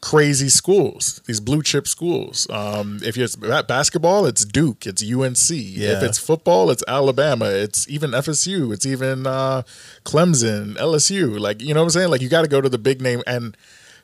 crazy 0.00 0.50
schools, 0.50 1.20
these 1.26 1.40
blue 1.40 1.62
chip 1.62 1.88
schools. 1.88 2.46
Um, 2.50 3.00
if 3.02 3.16
it's 3.16 3.36
ba- 3.36 3.64
basketball, 3.66 4.26
it's 4.26 4.44
Duke, 4.44 4.86
it's 4.86 5.02
UNC. 5.02 5.50
If 5.78 6.02
it's 6.02 6.18
football, 6.18 6.70
it's 6.70 6.84
Alabama, 6.86 7.46
it's 7.46 7.88
even 7.88 8.12
FSU, 8.14 8.70
it's 8.72 8.84
even 8.84 9.26
uh, 9.26 9.62
Clemson, 10.04 10.76
LSU. 10.78 11.38
Like 11.38 11.62
you 11.62 11.72
know 11.74 11.80
what 11.80 11.84
I'm 11.84 11.90
saying? 11.90 12.10
Like 12.10 12.20
you 12.20 12.28
got 12.28 12.42
to 12.42 12.48
go 12.48 12.60
to 12.60 12.68
the 12.68 12.78
big 12.78 13.00
name 13.00 13.22
and 13.26 13.56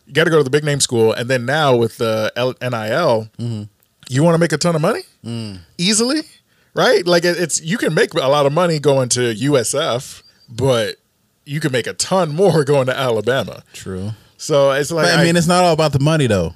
you 0.06 0.14
got 0.14 0.24
to 0.24 0.30
go 0.30 0.38
to 0.38 0.42
the 0.44 0.50
big 0.50 0.64
name 0.64 0.80
school, 0.80 1.12
and 1.12 1.28
then 1.28 1.44
now 1.44 1.76
with 1.76 1.98
the 1.98 2.32
L- 2.36 2.54
NIL, 2.62 3.28
Mm-hmm. 3.38 3.62
You 4.10 4.22
want 4.22 4.34
to 4.34 4.38
make 4.38 4.52
a 4.52 4.58
ton 4.58 4.74
of 4.74 4.82
money 4.82 5.02
Mm. 5.24 5.58
easily, 5.78 6.22
right? 6.74 7.06
Like 7.06 7.24
it's 7.24 7.60
you 7.62 7.78
can 7.78 7.94
make 7.94 8.12
a 8.14 8.18
lot 8.28 8.46
of 8.46 8.52
money 8.52 8.78
going 8.78 9.08
to 9.10 9.20
USF, 9.34 10.22
but 10.48 10.96
you 11.44 11.60
can 11.60 11.72
make 11.72 11.86
a 11.86 11.92
ton 11.94 12.34
more 12.34 12.64
going 12.72 12.86
to 12.86 12.96
Alabama. 12.96 13.62
True. 13.72 14.10
So 14.36 14.70
it's 14.72 14.90
like 14.90 15.06
But, 15.06 15.18
I 15.18 15.24
mean, 15.24 15.36
it's 15.36 15.46
not 15.46 15.62
all 15.64 15.72
about 15.72 15.92
the 15.92 16.00
money 16.00 16.26
though. 16.26 16.54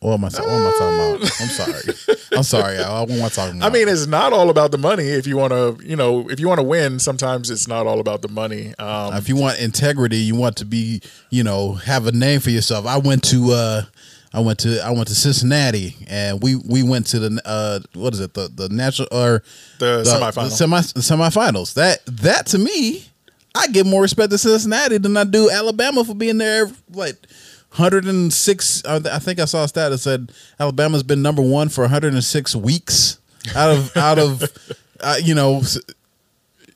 What 0.00 0.14
am 0.14 0.24
I, 0.24 0.28
what 0.28 0.40
am 0.42 0.66
I 0.66 0.72
talking 0.78 1.16
about? 1.16 1.40
I'm 1.40 1.48
sorry. 1.48 2.18
I'm 2.36 2.42
sorry. 2.42 2.76
y'all. 2.76 3.06
What 3.06 3.10
am 3.16 3.24
I 3.24 3.28
talking 3.30 3.62
I 3.62 3.70
mean, 3.70 3.88
it's 3.88 4.06
not 4.06 4.34
all 4.34 4.50
about 4.50 4.70
the 4.70 4.76
money. 4.76 5.04
If 5.04 5.26
you 5.26 5.38
want 5.38 5.52
to, 5.52 5.78
you 5.82 5.96
know, 5.96 6.28
if 6.28 6.38
you 6.40 6.46
want 6.46 6.58
to 6.58 6.62
win, 6.64 6.98
sometimes 6.98 7.50
it's 7.50 7.66
not 7.66 7.86
all 7.86 8.00
about 8.00 8.20
the 8.20 8.28
money. 8.28 8.74
Um, 8.78 9.14
if 9.14 9.30
you 9.30 9.36
want 9.36 9.60
integrity, 9.60 10.18
you 10.18 10.34
want 10.34 10.56
to 10.58 10.66
be, 10.66 11.00
you 11.30 11.42
know, 11.42 11.72
have 11.74 12.06
a 12.06 12.12
name 12.12 12.40
for 12.40 12.50
yourself. 12.50 12.84
I 12.86 12.98
went 12.98 13.22
to, 13.30 13.52
uh, 13.52 13.82
I 14.34 14.40
went 14.40 14.58
to, 14.60 14.84
I 14.84 14.90
went 14.90 15.06
to 15.08 15.14
Cincinnati, 15.14 15.94
and 16.08 16.42
we 16.42 16.56
we 16.56 16.82
went 16.82 17.06
to 17.08 17.20
the, 17.20 17.40
uh, 17.44 17.78
what 17.94 18.12
is 18.14 18.20
it, 18.20 18.34
the 18.34 18.48
the 18.52 18.68
national 18.68 19.08
or 19.12 19.44
The 19.78 20.02
the 20.02 20.10
semifinal. 20.10 20.44
the 20.44 20.50
semi 20.50 20.80
semifinals. 20.80 21.74
That 21.74 22.04
that 22.06 22.46
to 22.46 22.58
me, 22.58 23.06
I 23.54 23.68
give 23.68 23.86
more 23.86 24.02
respect 24.02 24.32
to 24.32 24.38
Cincinnati 24.38 24.98
than 24.98 25.16
I 25.16 25.22
do 25.24 25.50
Alabama 25.50 26.04
for 26.04 26.14
being 26.14 26.38
there. 26.38 26.70
Like. 26.92 27.16
106 27.76 28.84
I 28.84 28.96
I 28.96 29.18
think 29.18 29.40
I 29.40 29.46
saw 29.46 29.64
a 29.64 29.68
stat 29.68 29.90
that 29.90 29.98
said 29.98 30.30
Alabama's 30.60 31.02
been 31.02 31.22
number 31.22 31.42
1 31.42 31.70
for 31.70 31.80
106 31.80 32.54
weeks 32.54 33.18
out 33.56 33.76
of 33.76 33.96
out 33.96 34.16
of 34.16 34.44
uh, 35.00 35.16
you 35.20 35.34
know 35.34 35.60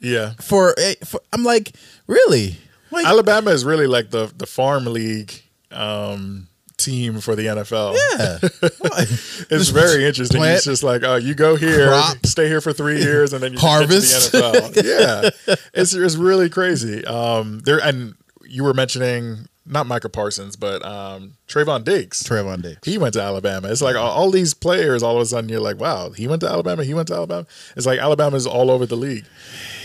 yeah, 0.01 0.33
for, 0.41 0.75
eh, 0.77 0.95
for 1.05 1.21
I'm 1.33 1.45
like 1.45 1.71
really 2.09 2.57
like 2.91 3.07
Alabama 3.07 3.51
is 3.53 3.65
really 3.65 3.87
like 3.87 4.11
the 4.11 4.33
the 4.37 4.47
farm 4.47 4.87
league 4.87 5.33
um, 5.71 6.49
team 6.79 7.21
for 7.21 7.37
the 7.37 7.47
NFL. 7.47 7.95
yeah 8.19 8.39
It's 9.51 9.69
very 9.69 10.05
interesting. 10.05 10.39
plant- 10.39 10.57
it's 10.57 10.65
just 10.65 10.83
like, 10.83 11.03
oh, 11.05 11.17
you 11.17 11.35
go 11.35 11.57
here, 11.57 11.89
crop, 11.89 12.25
stay 12.25 12.49
here 12.49 12.61
for 12.61 12.73
three 12.73 13.01
years, 13.01 13.33
and 13.33 13.43
then 13.43 13.53
you 13.53 13.59
harvest. 13.59 14.33
Get 14.33 14.43
to 14.43 14.49
the 14.49 14.81
NFL. 14.81 15.49
yeah, 15.49 15.57
it's 15.75 15.93
it's 15.93 16.17
really 16.17 16.49
crazy. 16.49 17.05
Um, 17.05 17.61
there 17.61 17.79
and 17.79 18.15
you 18.47 18.65
were 18.65 18.75
mentioning 18.75 19.47
not 19.69 19.87
Micah 19.87 20.09
Parsons, 20.09 20.57
but 20.57 20.85
um, 20.85 21.35
Trevon 21.47 21.85
Diggs. 21.85 22.23
Trevon 22.23 22.63
Diggs 22.63 22.81
he 22.85 22.99
went 22.99 23.15
to 23.15 23.23
Alabama. 23.23 23.69
It's 23.69 23.83
like 23.83 23.97
all, 23.97 24.11
all 24.11 24.31
these 24.31 24.55
players. 24.55 25.03
All 25.03 25.17
of 25.17 25.23
a 25.23 25.27
sudden, 25.27 25.49
you're 25.51 25.61
like, 25.61 25.79
wow, 25.79 26.11
he 26.11 26.27
went 26.27 26.41
to 26.41 26.49
Alabama. 26.49 26.85
He 26.85 26.95
went 26.95 27.09
to 27.09 27.15
Alabama. 27.15 27.47
It's 27.77 27.87
like 27.87 27.99
Alabama's 27.99 28.47
all 28.47 28.71
over 28.71 28.87
the 28.87 28.97
league. 28.97 29.25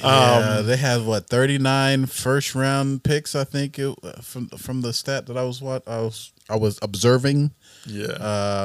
yeah, 0.02 0.62
they 0.62 0.78
had 0.78 1.06
what 1.06 1.28
39 1.28 2.06
first 2.08 2.56
round 2.56 3.04
picks 3.04 3.36
I 3.36 3.44
think 3.44 3.78
it, 3.80 3.96
from 4.22 4.48
from 4.50 4.82
the 4.82 4.94
stat 4.94 5.28
that 5.28 5.38
I 5.38 5.44
was 5.44 5.62
what 5.62 5.88
I 5.88 6.00
was 6.02 6.32
I 6.50 6.58
was 6.58 6.80
observing 6.82 7.52
Yeah, 7.86 8.14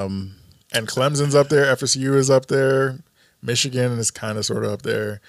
um 0.02 0.34
and 0.72 0.86
Clemson's 0.86 1.34
up 1.34 1.48
there. 1.48 1.74
FSU 1.74 2.14
is 2.14 2.28
up 2.28 2.46
there. 2.46 2.98
Michigan 3.42 3.92
is 3.98 4.10
kind 4.10 4.36
of 4.36 4.44
sort 4.44 4.64
of 4.64 4.72
up 4.72 4.82
there. 4.82 5.20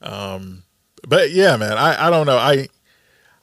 Um, 0.00 0.62
but 1.06 1.30
yeah, 1.30 1.56
man, 1.56 1.76
I, 1.76 2.06
I 2.06 2.10
don't 2.10 2.26
know. 2.26 2.38
I 2.38 2.68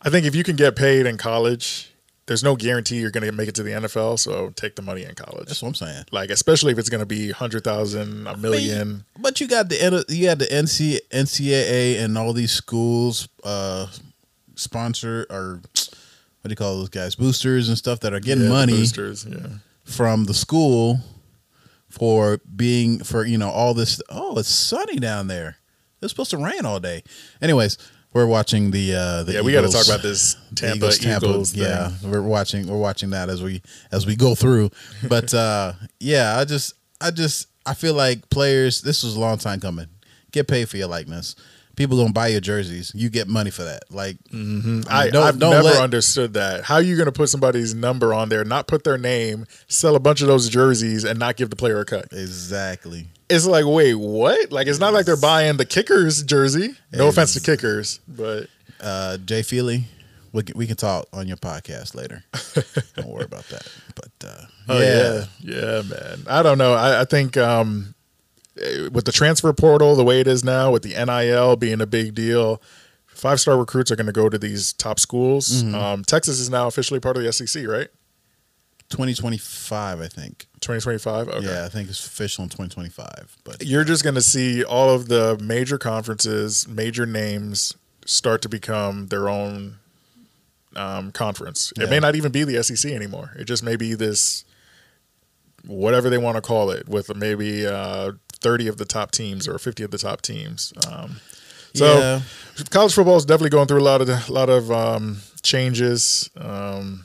I 0.05 0.09
think 0.09 0.25
if 0.25 0.35
you 0.35 0.43
can 0.43 0.55
get 0.55 0.75
paid 0.75 1.05
in 1.07 1.17
college, 1.17 1.91
there's 2.27 2.43
no 2.43 2.55
guarantee 2.55 2.97
you're 2.99 3.11
going 3.11 3.25
to 3.25 3.31
make 3.31 3.49
it 3.49 3.55
to 3.55 3.63
the 3.63 3.71
NFL. 3.71 4.17
So 4.19 4.49
take 4.55 4.75
the 4.75 4.81
money 4.81 5.03
in 5.03 5.15
college. 5.15 5.47
that's 5.47 5.61
what 5.61 5.69
I'm 5.69 5.75
saying 5.75 6.05
Like 6.11 6.29
especially 6.29 6.71
if 6.71 6.79
it's 6.79 6.89
going 6.89 6.99
to 7.01 7.05
be 7.05 7.31
hundred 7.31 7.63
thousand, 7.63 8.27
a 8.27 8.37
million. 8.37 9.03
But 9.19 9.41
you 9.41 9.47
got 9.47 9.69
the 9.69 10.05
you 10.09 10.25
got 10.27 10.39
the 10.39 10.45
NC, 10.45 10.99
NCAA 11.11 11.99
and 11.99 12.17
all 12.17 12.33
these 12.33 12.51
schools 12.51 13.27
uh 13.43 13.87
sponsor 14.55 15.25
or 15.29 15.59
what 15.73 16.49
do 16.49 16.51
you 16.51 16.55
call 16.55 16.77
those 16.77 16.89
guys 16.89 17.15
boosters 17.15 17.67
and 17.67 17.77
stuff 17.77 17.99
that 18.01 18.13
are 18.13 18.19
getting 18.19 18.45
Yeah, 18.45 18.49
money 18.49 18.73
boosters. 18.73 19.25
Yeah, 19.25 19.47
from 19.83 20.25
the 20.25 20.33
school 20.33 20.99
for 21.89 22.39
being 22.55 23.03
for 23.03 23.25
you 23.25 23.37
know 23.37 23.49
all 23.49 23.73
this 23.73 24.01
oh 24.09 24.37
it's 24.37 24.49
sunny 24.49 24.97
down 24.97 25.27
there 25.27 25.57
it's 26.01 26.11
supposed 26.11 26.29
to 26.31 26.37
rain 26.37 26.65
all 26.65 26.79
day 26.79 27.03
anyways 27.41 27.77
we're 28.15 28.25
watching 28.25 28.71
the 28.71 28.95
uh 28.95 29.23
the 29.23 29.33
Yeah, 29.33 29.41
we 29.41 29.51
got 29.51 29.61
to 29.61 29.67
talk 29.69 29.85
about 29.85 30.01
this 30.01 30.35
Tampa 30.55 30.87
Eagles, 30.87 31.51
thing. 31.51 31.61
Yeah, 31.63 31.91
we're 32.03 32.21
watching 32.21 32.65
we're 32.67 32.77
watching 32.79 33.11
that 33.11 33.29
as 33.29 33.43
we 33.43 33.61
as 33.91 34.07
we 34.07 34.15
go 34.15 34.33
through. 34.33 34.71
But 35.07 35.31
uh 35.33 35.73
yeah, 35.99 36.37
I 36.39 36.45
just 36.45 36.73
I 37.01 37.11
just 37.11 37.47
I 37.65 37.73
feel 37.73 37.93
like 37.93 38.29
players. 38.29 38.81
This 38.81 39.03
was 39.03 39.15
a 39.15 39.19
long 39.19 39.37
time 39.37 39.59
coming. 39.59 39.87
Get 40.31 40.47
paid 40.47 40.69
for 40.69 40.77
your 40.77 40.87
likeness. 40.87 41.35
People 41.75 41.97
gonna 41.97 42.13
buy 42.13 42.27
your 42.27 42.39
jerseys. 42.39 42.93
You 42.95 43.09
get 43.09 43.27
money 43.27 43.51
for 43.51 43.63
that. 43.63 43.83
Like 43.91 44.15
I, 44.33 45.09
Don't- 45.09 45.15
I've 45.17 45.37
don't 45.39 45.51
never 45.51 45.63
let- 45.63 45.81
understood 45.81 46.33
that. 46.35 46.63
How 46.63 46.75
are 46.75 46.81
you 46.81 46.95
going 46.95 47.07
to 47.07 47.11
put 47.11 47.27
somebody's 47.27 47.75
number 47.75 48.13
on 48.13 48.29
there, 48.29 48.45
not 48.45 48.67
put 48.67 48.85
their 48.85 48.97
name, 48.97 49.45
sell 49.67 49.95
a 49.97 49.99
bunch 49.99 50.21
of 50.21 50.27
those 50.27 50.47
jerseys, 50.47 51.03
and 51.03 51.19
not 51.19 51.35
give 51.35 51.49
the 51.49 51.57
player 51.57 51.79
a 51.81 51.85
cut? 51.85 52.05
exactly. 52.13 53.07
It's 53.29 53.45
like, 53.45 53.65
wait, 53.65 53.95
what? 53.95 54.51
Like, 54.51 54.67
it's 54.67 54.79
not 54.79 54.93
like 54.93 55.05
they're 55.05 55.17
buying 55.17 55.57
the 55.57 55.65
kickers 55.65 56.21
jersey. 56.23 56.75
No 56.93 57.07
offense 57.07 57.33
to 57.33 57.39
kickers, 57.41 57.99
but 58.07 58.47
Uh, 58.79 59.17
Jay 59.17 59.41
Feely, 59.41 59.85
we 60.31 60.43
can, 60.43 60.57
we 60.57 60.67
can 60.67 60.75
talk 60.75 61.07
on 61.13 61.27
your 61.27 61.37
podcast 61.37 61.95
later. 61.95 62.23
Don't 62.95 63.07
worry 63.07 63.23
about 63.25 63.47
that. 63.49 63.67
But 63.95 64.27
uh, 64.27 64.45
oh 64.69 64.79
yeah, 64.79 65.25
yeah, 65.39 65.81
man. 65.81 66.19
I 66.27 66.43
don't 66.43 66.57
know. 66.57 66.73
I, 66.73 67.01
I 67.01 67.05
think 67.05 67.37
um, 67.37 67.95
eh, 68.61 68.89
with 68.91 69.05
the 69.05 69.11
transfer 69.13 69.51
portal 69.53 69.95
the 69.95 70.03
way 70.03 70.19
it 70.19 70.27
is 70.27 70.43
now, 70.43 70.71
with 70.71 70.83
the 70.83 70.93
NIL 70.93 71.55
being 71.55 71.79
a 71.81 71.87
big 71.87 72.13
deal, 72.13 72.61
five 73.07 73.39
star 73.39 73.57
recruits 73.57 73.89
are 73.91 73.95
going 73.95 74.05
to 74.07 74.11
go 74.11 74.27
to 74.29 74.37
these 74.37 74.73
top 74.73 74.99
schools. 74.99 75.63
Mm-hmm. 75.63 75.73
Um, 75.75 76.03
Texas 76.03 76.39
is 76.39 76.49
now 76.49 76.67
officially 76.67 76.99
part 76.99 77.15
of 77.17 77.23
the 77.23 77.31
SEC, 77.31 77.65
right? 77.65 77.87
2025, 78.89 80.01
I 80.01 80.07
think. 80.07 80.47
2025. 80.65 81.27
Okay. 81.29 81.45
Yeah, 81.45 81.65
I 81.65 81.69
think 81.69 81.89
it's 81.89 82.05
official 82.05 82.43
in 82.43 82.49
2025. 82.49 83.37
But 83.43 83.63
you're 83.63 83.83
just 83.83 84.03
going 84.03 84.15
to 84.15 84.21
see 84.21 84.63
all 84.63 84.89
of 84.89 85.07
the 85.07 85.37
major 85.41 85.77
conferences, 85.77 86.67
major 86.67 87.05
names 87.05 87.75
start 88.05 88.41
to 88.43 88.49
become 88.49 89.07
their 89.07 89.29
own 89.29 89.77
um, 90.75 91.11
conference. 91.11 91.71
It 91.79 91.89
may 91.89 91.99
not 91.99 92.15
even 92.15 92.31
be 92.31 92.43
the 92.43 92.61
SEC 92.63 92.91
anymore. 92.91 93.31
It 93.37 93.45
just 93.45 93.63
may 93.63 93.75
be 93.75 93.93
this, 93.93 94.43
whatever 95.65 96.09
they 96.09 96.17
want 96.17 96.35
to 96.35 96.41
call 96.41 96.69
it, 96.71 96.89
with 96.89 97.15
maybe 97.15 97.65
uh, 97.65 98.13
30 98.41 98.67
of 98.67 98.77
the 98.77 98.85
top 98.85 99.11
teams 99.11 99.47
or 99.47 99.57
50 99.57 99.83
of 99.83 99.91
the 99.91 99.97
top 99.97 100.21
teams. 100.21 100.73
Um, 100.87 101.17
so 101.73 101.97
yeah, 101.99 102.21
college 102.69 102.93
football 102.93 103.17
is 103.17 103.25
definitely 103.25 103.49
going 103.49 103.67
through 103.67 103.81
a 103.81 103.83
lot 103.83 104.01
of 104.01 104.09
a 104.09 104.31
lot 104.31 104.49
of 104.49 104.71
um, 104.71 105.17
changes. 105.43 106.29
Um, 106.37 107.04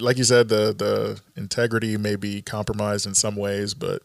like 0.00 0.18
you 0.18 0.24
said, 0.24 0.48
the 0.48 0.72
the 0.76 1.20
integrity 1.40 1.96
may 1.96 2.16
be 2.16 2.42
compromised 2.42 3.06
in 3.06 3.14
some 3.14 3.36
ways, 3.36 3.74
but 3.74 4.02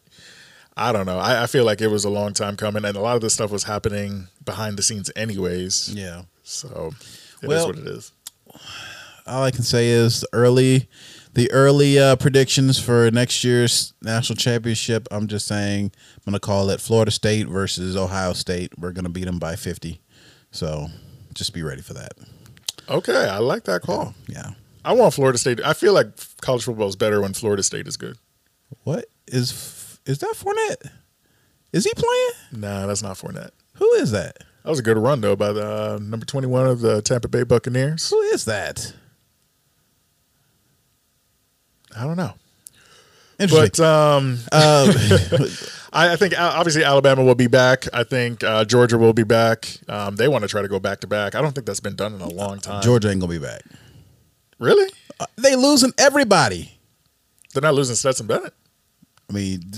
I 0.76 0.92
don't 0.92 1.06
know. 1.06 1.18
I, 1.18 1.42
I 1.42 1.46
feel 1.46 1.64
like 1.64 1.80
it 1.80 1.88
was 1.88 2.04
a 2.04 2.10
long 2.10 2.32
time 2.34 2.56
coming, 2.56 2.84
and 2.84 2.96
a 2.96 3.00
lot 3.00 3.14
of 3.16 3.20
this 3.22 3.34
stuff 3.34 3.50
was 3.50 3.64
happening 3.64 4.28
behind 4.44 4.76
the 4.76 4.82
scenes, 4.82 5.10
anyways. 5.16 5.92
yeah. 5.94 6.22
So 6.42 6.92
it 7.42 7.44
is 7.44 7.48
Well- 7.48 7.66
what 7.68 7.78
it 7.78 7.86
is. 7.86 8.12
all 9.26 9.44
I 9.44 9.50
can 9.50 9.62
say 9.62 9.88
is 9.88 10.20
the 10.22 10.28
early, 10.32 10.88
the 11.34 11.50
early 11.52 11.98
uh, 11.98 12.16
predictions 12.16 12.78
for 12.78 13.10
next 13.10 13.44
year's 13.44 13.94
national 14.02 14.36
championship. 14.36 15.06
I'm 15.10 15.26
just 15.28 15.46
saying 15.46 15.92
I'm 16.16 16.30
gonna 16.32 16.40
call 16.40 16.68
it 16.70 16.80
Florida 16.80 17.10
State 17.10 17.48
versus 17.48 17.96
Ohio 17.96 18.32
State. 18.32 18.72
We're 18.78 18.92
gonna 18.92 19.08
beat 19.08 19.24
them 19.26 19.38
by 19.38 19.56
50. 19.56 20.00
So 20.50 20.88
just 21.34 21.54
be 21.54 21.62
ready 21.62 21.80
for 21.82 21.94
that. 21.94 22.12
Okay, 22.88 23.28
I 23.28 23.38
like 23.38 23.64
that 23.64 23.82
call. 23.82 24.14
Yeah. 24.28 24.50
I 24.84 24.92
want 24.94 25.14
Florida 25.14 25.38
State. 25.38 25.60
I 25.64 25.72
feel 25.74 25.92
like 25.92 26.08
college 26.40 26.64
football 26.64 26.88
is 26.88 26.96
better 26.96 27.20
when 27.20 27.32
Florida 27.34 27.62
State 27.62 27.86
is 27.86 27.96
good. 27.96 28.18
What 28.84 29.06
is 29.28 29.98
is 30.06 30.18
that 30.18 30.34
Fournette? 30.36 30.90
Is 31.72 31.84
he 31.84 31.92
playing? 31.94 32.60
Nah, 32.62 32.86
that's 32.86 33.02
not 33.02 33.16
Fournette. 33.16 33.50
Who 33.74 33.90
is 33.94 34.10
that? 34.10 34.38
That 34.64 34.70
was 34.70 34.78
a 34.78 34.82
good 34.82 34.98
run 34.98 35.20
though 35.20 35.36
by 35.36 35.52
the 35.52 35.66
uh, 35.66 35.98
number 36.00 36.26
twenty 36.26 36.46
one 36.46 36.66
of 36.66 36.80
the 36.80 37.02
Tampa 37.02 37.28
Bay 37.28 37.44
Buccaneers. 37.44 38.10
Who 38.10 38.20
is 38.22 38.44
that? 38.44 38.92
I 41.96 42.04
don't 42.04 42.16
know, 42.16 42.32
Interesting. 43.38 43.70
but 43.76 43.80
um, 43.80 44.38
uh, 44.50 44.92
I, 45.92 46.12
I 46.12 46.16
think 46.16 46.38
uh, 46.38 46.52
obviously 46.54 46.84
Alabama 46.84 47.22
will 47.22 47.34
be 47.34 47.48
back. 47.48 47.86
I 47.92 48.02
think 48.02 48.42
uh, 48.42 48.64
Georgia 48.64 48.96
will 48.96 49.12
be 49.12 49.24
back. 49.24 49.76
Um, 49.88 50.16
they 50.16 50.26
want 50.26 50.42
to 50.42 50.48
try 50.48 50.62
to 50.62 50.68
go 50.68 50.78
back 50.80 51.00
to 51.00 51.06
back. 51.06 51.34
I 51.34 51.42
don't 51.42 51.52
think 51.54 51.66
that's 51.66 51.80
been 51.80 51.96
done 51.96 52.14
in 52.14 52.20
a 52.22 52.28
long 52.28 52.60
time. 52.60 52.82
Georgia 52.82 53.10
ain't 53.10 53.20
gonna 53.20 53.30
be 53.30 53.38
back. 53.38 53.62
Really? 54.62 54.90
Uh, 55.20 55.26
They 55.36 55.56
losing 55.56 55.92
everybody. 55.98 56.72
They're 57.52 57.62
not 57.62 57.74
losing 57.74 57.96
Stetson 57.96 58.26
Bennett. 58.26 58.54
I 59.28 59.32
mean, 59.32 59.62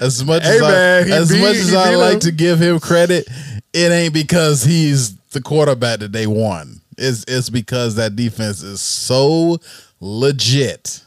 as 0.00 0.24
much 0.24 0.42
Hey, 0.42 0.56
as 0.56 0.60
man, 0.60 1.12
I, 1.12 1.16
as 1.16 1.30
beat- 1.30 1.40
much 1.40 1.56
as 1.56 1.74
I 1.74 1.94
like 1.94 2.14
him. 2.14 2.20
to 2.20 2.32
give 2.32 2.60
him 2.60 2.80
credit, 2.80 3.26
it 3.72 3.92
ain't 3.92 4.14
because 4.14 4.62
he's 4.64 5.16
the 5.30 5.40
quarterback 5.40 6.00
that 6.00 6.12
they 6.12 6.26
won. 6.26 6.80
It's 6.98 7.24
it's 7.26 7.48
because 7.50 7.94
that 7.96 8.16
defense 8.16 8.62
is 8.62 8.80
so 8.80 9.58
legit 10.00 11.02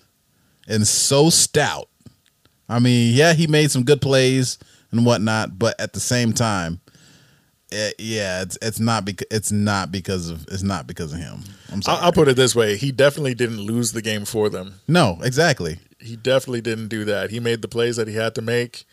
and 0.67 0.87
so 0.87 1.29
stout. 1.29 1.89
I 2.67 2.79
mean, 2.79 3.13
yeah, 3.15 3.33
he 3.33 3.45
made 3.45 3.69
some 3.69 3.83
good 3.83 4.01
plays 4.01 4.57
and 4.91 5.05
whatnot, 5.05 5.59
but 5.59 5.79
at 5.79 5.93
the 5.93 5.99
same 5.99 6.33
time, 6.33 6.79
eh, 7.75 7.91
yeah, 7.99 8.41
it's 8.41 8.57
it's 8.61 8.79
not 8.79 9.05
because 9.05 9.27
it's 9.31 9.51
not 9.51 9.91
because 9.91 10.29
of 10.29 10.45
it's 10.51 10.63
not 10.63 10.87
because 10.87 11.13
of 11.13 11.19
him. 11.19 11.43
I'm 11.71 11.81
sorry. 11.81 11.97
I'll, 11.99 12.05
I'll 12.05 12.11
put 12.13 12.27
it 12.27 12.35
this 12.35 12.55
way: 12.55 12.77
he 12.77 12.91
definitely 12.91 13.35
didn't 13.35 13.61
lose 13.61 13.91
the 13.91 14.01
game 14.01 14.25
for 14.25 14.49
them. 14.49 14.75
no, 14.87 15.19
exactly. 15.23 15.79
He 15.99 16.15
definitely 16.15 16.61
didn't 16.61 16.89
do 16.89 17.03
that. 17.05 17.31
He 17.31 17.39
made 17.39 17.61
the 17.61 17.67
plays 17.67 17.95
that 17.95 18.07
he 18.07 18.15
had 18.15 18.35
to 18.35 18.41
make, 18.41 18.85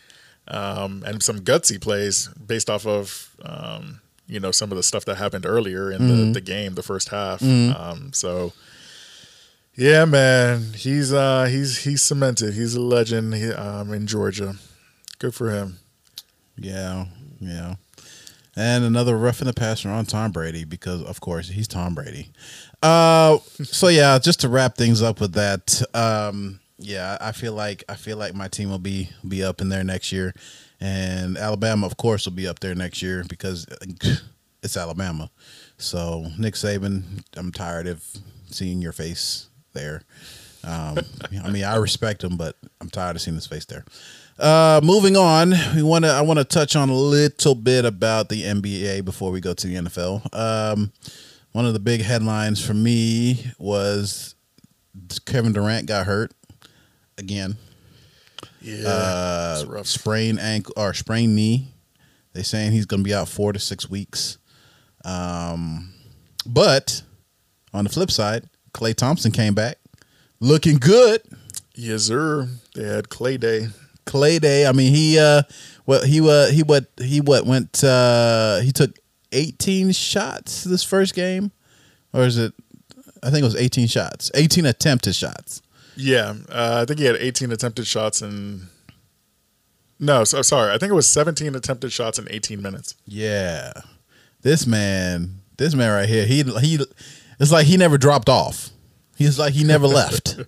um, 0.47 1.03
and 1.05 1.21
some 1.21 1.39
gutsy 1.41 1.79
plays 1.79 2.27
based 2.29 2.69
off 2.69 2.85
of 2.87 3.35
um, 3.43 4.01
you 4.27 4.39
know 4.39 4.51
some 4.51 4.71
of 4.71 4.77
the 4.77 4.83
stuff 4.83 5.05
that 5.05 5.15
happened 5.17 5.45
earlier 5.45 5.91
in 5.91 6.01
Mm-hmm. 6.01 6.17
the, 6.27 6.39
the 6.39 6.41
game, 6.41 6.75
the 6.75 6.83
first 6.83 7.09
half. 7.09 7.41
Um, 7.43 8.11
so. 8.13 8.53
Yeah, 9.75 10.05
man, 10.05 10.73
he's 10.75 11.11
uh, 11.11 11.45
he's 11.45 11.79
he's 11.83 12.03
cemented. 12.03 12.53
He's 12.53 12.75
a 12.75 12.79
legend 12.81 13.33
he, 13.33 13.51
um, 13.51 13.91
in 13.91 14.05
Georgia. 14.05 14.53
Good 15.17 15.33
for 15.33 15.49
him. 15.49 15.79
Yeah, 16.57 17.05
yeah. 17.39 17.75
And 18.55 18.83
another 18.83 19.17
rough 19.17 19.41
in 19.41 19.47
the 19.47 19.53
passer 19.53 19.89
on 19.89 20.05
Tom 20.05 20.31
Brady 20.31 20.63
because, 20.63 21.01
of 21.03 21.19
course, 21.19 21.49
he's 21.49 21.67
Tom 21.67 21.95
Brady. 21.95 22.31
Uh, 22.83 23.39
so 23.63 23.87
yeah, 23.87 24.19
just 24.19 24.41
to 24.41 24.49
wrap 24.49 24.77
things 24.77 25.01
up 25.01 25.19
with 25.19 25.33
that. 25.33 25.81
Um, 25.95 26.59
yeah, 26.77 27.17
I 27.19 27.31
feel 27.31 27.53
like 27.53 27.83
I 27.89 27.95
feel 27.95 28.17
like 28.17 28.35
my 28.35 28.47
team 28.47 28.69
will 28.69 28.79
be 28.79 29.09
be 29.27 29.43
up 29.43 29.61
in 29.61 29.69
there 29.69 29.83
next 29.83 30.11
year, 30.11 30.33
and 30.79 31.37
Alabama, 31.37 31.85
of 31.85 31.97
course, 31.97 32.25
will 32.25 32.33
be 32.33 32.47
up 32.47 32.59
there 32.59 32.75
next 32.75 33.01
year 33.01 33.23
because 33.27 33.65
it's 34.63 34.77
Alabama. 34.77 35.29
So 35.77 36.27
Nick 36.37 36.55
Saban, 36.55 37.23
I'm 37.35 37.51
tired 37.51 37.87
of 37.87 38.03
seeing 38.49 38.81
your 38.81 38.91
face 38.91 39.47
there. 39.73 40.03
Um, 40.63 40.99
I 41.43 41.49
mean, 41.49 41.63
I 41.63 41.75
respect 41.75 42.23
him, 42.23 42.37
but 42.37 42.55
tired 42.93 43.15
of 43.17 43.21
seeing 43.21 43.35
his 43.35 43.45
face 43.47 43.65
there. 43.65 43.83
Uh, 44.39 44.79
moving 44.83 45.15
on, 45.17 45.53
we 45.75 45.83
want 45.83 46.05
to. 46.05 46.11
I 46.11 46.21
want 46.21 46.39
to 46.39 46.45
touch 46.45 46.75
on 46.75 46.89
a 46.89 46.95
little 46.95 47.55
bit 47.55 47.85
about 47.85 48.29
the 48.29 48.43
NBA 48.43 49.03
before 49.05 49.31
we 49.31 49.39
go 49.41 49.53
to 49.53 49.67
the 49.67 49.75
NFL. 49.75 50.33
Um, 50.33 50.91
one 51.51 51.65
of 51.65 51.73
the 51.73 51.79
big 51.79 52.01
headlines 52.01 52.65
for 52.65 52.73
me 52.73 53.45
was 53.59 54.33
Kevin 55.25 55.53
Durant 55.53 55.85
got 55.87 56.07
hurt 56.07 56.31
again. 57.17 57.57
Yeah, 58.61 58.87
Uh, 58.87 59.55
it's 59.59 59.69
rough. 59.69 59.87
sprain 59.87 60.39
ankle 60.39 60.73
or 60.77 60.93
sprained 60.93 61.35
knee. 61.35 61.67
They 62.33 62.41
saying 62.41 62.71
he's 62.71 62.85
going 62.87 63.01
to 63.01 63.07
be 63.07 63.13
out 63.13 63.27
four 63.29 63.53
to 63.53 63.59
six 63.59 63.87
weeks. 63.89 64.39
Um, 65.05 65.93
but 66.45 67.03
on 67.73 67.83
the 67.83 67.89
flip 67.91 68.09
side, 68.09 68.45
Klay 68.73 68.95
Thompson 68.95 69.31
came 69.31 69.53
back 69.53 69.77
looking 70.39 70.77
good. 70.77 71.21
Yes, 71.75 72.03
sir. 72.03 72.47
They 72.75 72.83
had 72.83 73.09
Klay 73.09 73.39
Day. 73.39 73.67
Klay 74.05 74.39
Day. 74.39 74.65
I 74.67 74.71
mean, 74.71 74.93
he 74.93 75.17
uh, 75.19 75.43
what 75.85 76.05
he 76.05 76.19
uh, 76.21 76.47
he 76.47 76.63
what 76.63 76.85
he 77.01 77.21
what 77.21 77.45
went 77.45 77.83
uh, 77.83 78.59
he 78.59 78.71
took 78.71 78.97
eighteen 79.31 79.91
shots 79.91 80.63
this 80.63 80.83
first 80.83 81.15
game, 81.15 81.51
or 82.13 82.23
is 82.23 82.37
it? 82.37 82.53
I 83.23 83.29
think 83.29 83.41
it 83.41 83.45
was 83.45 83.55
eighteen 83.55 83.87
shots, 83.87 84.29
eighteen 84.35 84.65
attempted 84.65 85.15
shots. 85.15 85.61
Yeah, 85.95 86.33
uh, 86.49 86.79
I 86.81 86.85
think 86.85 86.99
he 86.99 87.05
had 87.05 87.15
18 87.17 87.51
attempted 87.51 87.85
shots 87.85 88.21
and 88.23 88.67
No, 89.99 90.23
so 90.23 90.41
sorry. 90.41 90.73
I 90.73 90.79
think 90.79 90.91
it 90.91 90.95
was 90.95 91.07
17 91.07 91.53
attempted 91.53 91.93
shots 91.93 92.17
in 92.17 92.27
18 92.31 92.61
minutes. 92.61 92.95
Yeah, 93.05 93.73
this 94.41 94.65
man, 94.65 95.41
this 95.57 95.75
man 95.75 95.91
right 95.91 96.09
here, 96.09 96.25
he 96.25 96.41
he, 96.61 96.79
it's 97.39 97.51
like 97.51 97.67
he 97.67 97.77
never 97.77 97.97
dropped 97.97 98.27
off. 98.29 98.69
He's 99.15 99.37
like 99.37 99.53
he 99.53 99.63
never 99.63 99.87
left. 99.87 100.39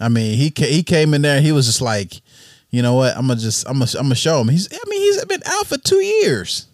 I 0.00 0.08
mean, 0.08 0.36
he 0.36 0.50
ca- 0.50 0.70
he 0.70 0.82
came 0.82 1.14
in 1.14 1.22
there, 1.22 1.36
and 1.36 1.44
he 1.44 1.52
was 1.52 1.66
just 1.66 1.80
like, 1.80 2.20
you 2.70 2.82
know 2.82 2.94
what? 2.94 3.16
I'm 3.16 3.26
gonna 3.26 3.38
just 3.38 3.68
I'm 3.68 3.78
gonna 3.78 3.90
I'm 3.98 4.04
gonna 4.04 4.14
show 4.14 4.40
him. 4.40 4.48
He's 4.48 4.68
I 4.72 4.88
mean 4.88 5.00
he's 5.00 5.24
been 5.26 5.42
out 5.46 5.66
for 5.66 5.76
two 5.76 6.00
years, 6.02 6.66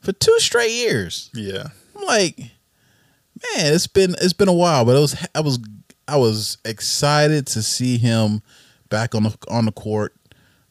for 0.00 0.12
two 0.12 0.38
straight 0.38 0.72
years. 0.72 1.30
Yeah, 1.34 1.68
I'm 1.96 2.04
like, 2.04 2.38
man, 2.38 3.72
it's 3.74 3.86
been 3.86 4.14
it's 4.20 4.32
been 4.32 4.48
a 4.48 4.52
while, 4.52 4.84
but 4.84 4.96
it 4.96 5.00
was 5.00 5.26
I 5.34 5.40
was 5.40 5.58
I 6.06 6.16
was 6.16 6.58
excited 6.64 7.46
to 7.48 7.62
see 7.62 7.96
him 7.96 8.42
back 8.88 9.14
on 9.14 9.22
the 9.22 9.36
on 9.48 9.64
the 9.64 9.72
court, 9.72 10.14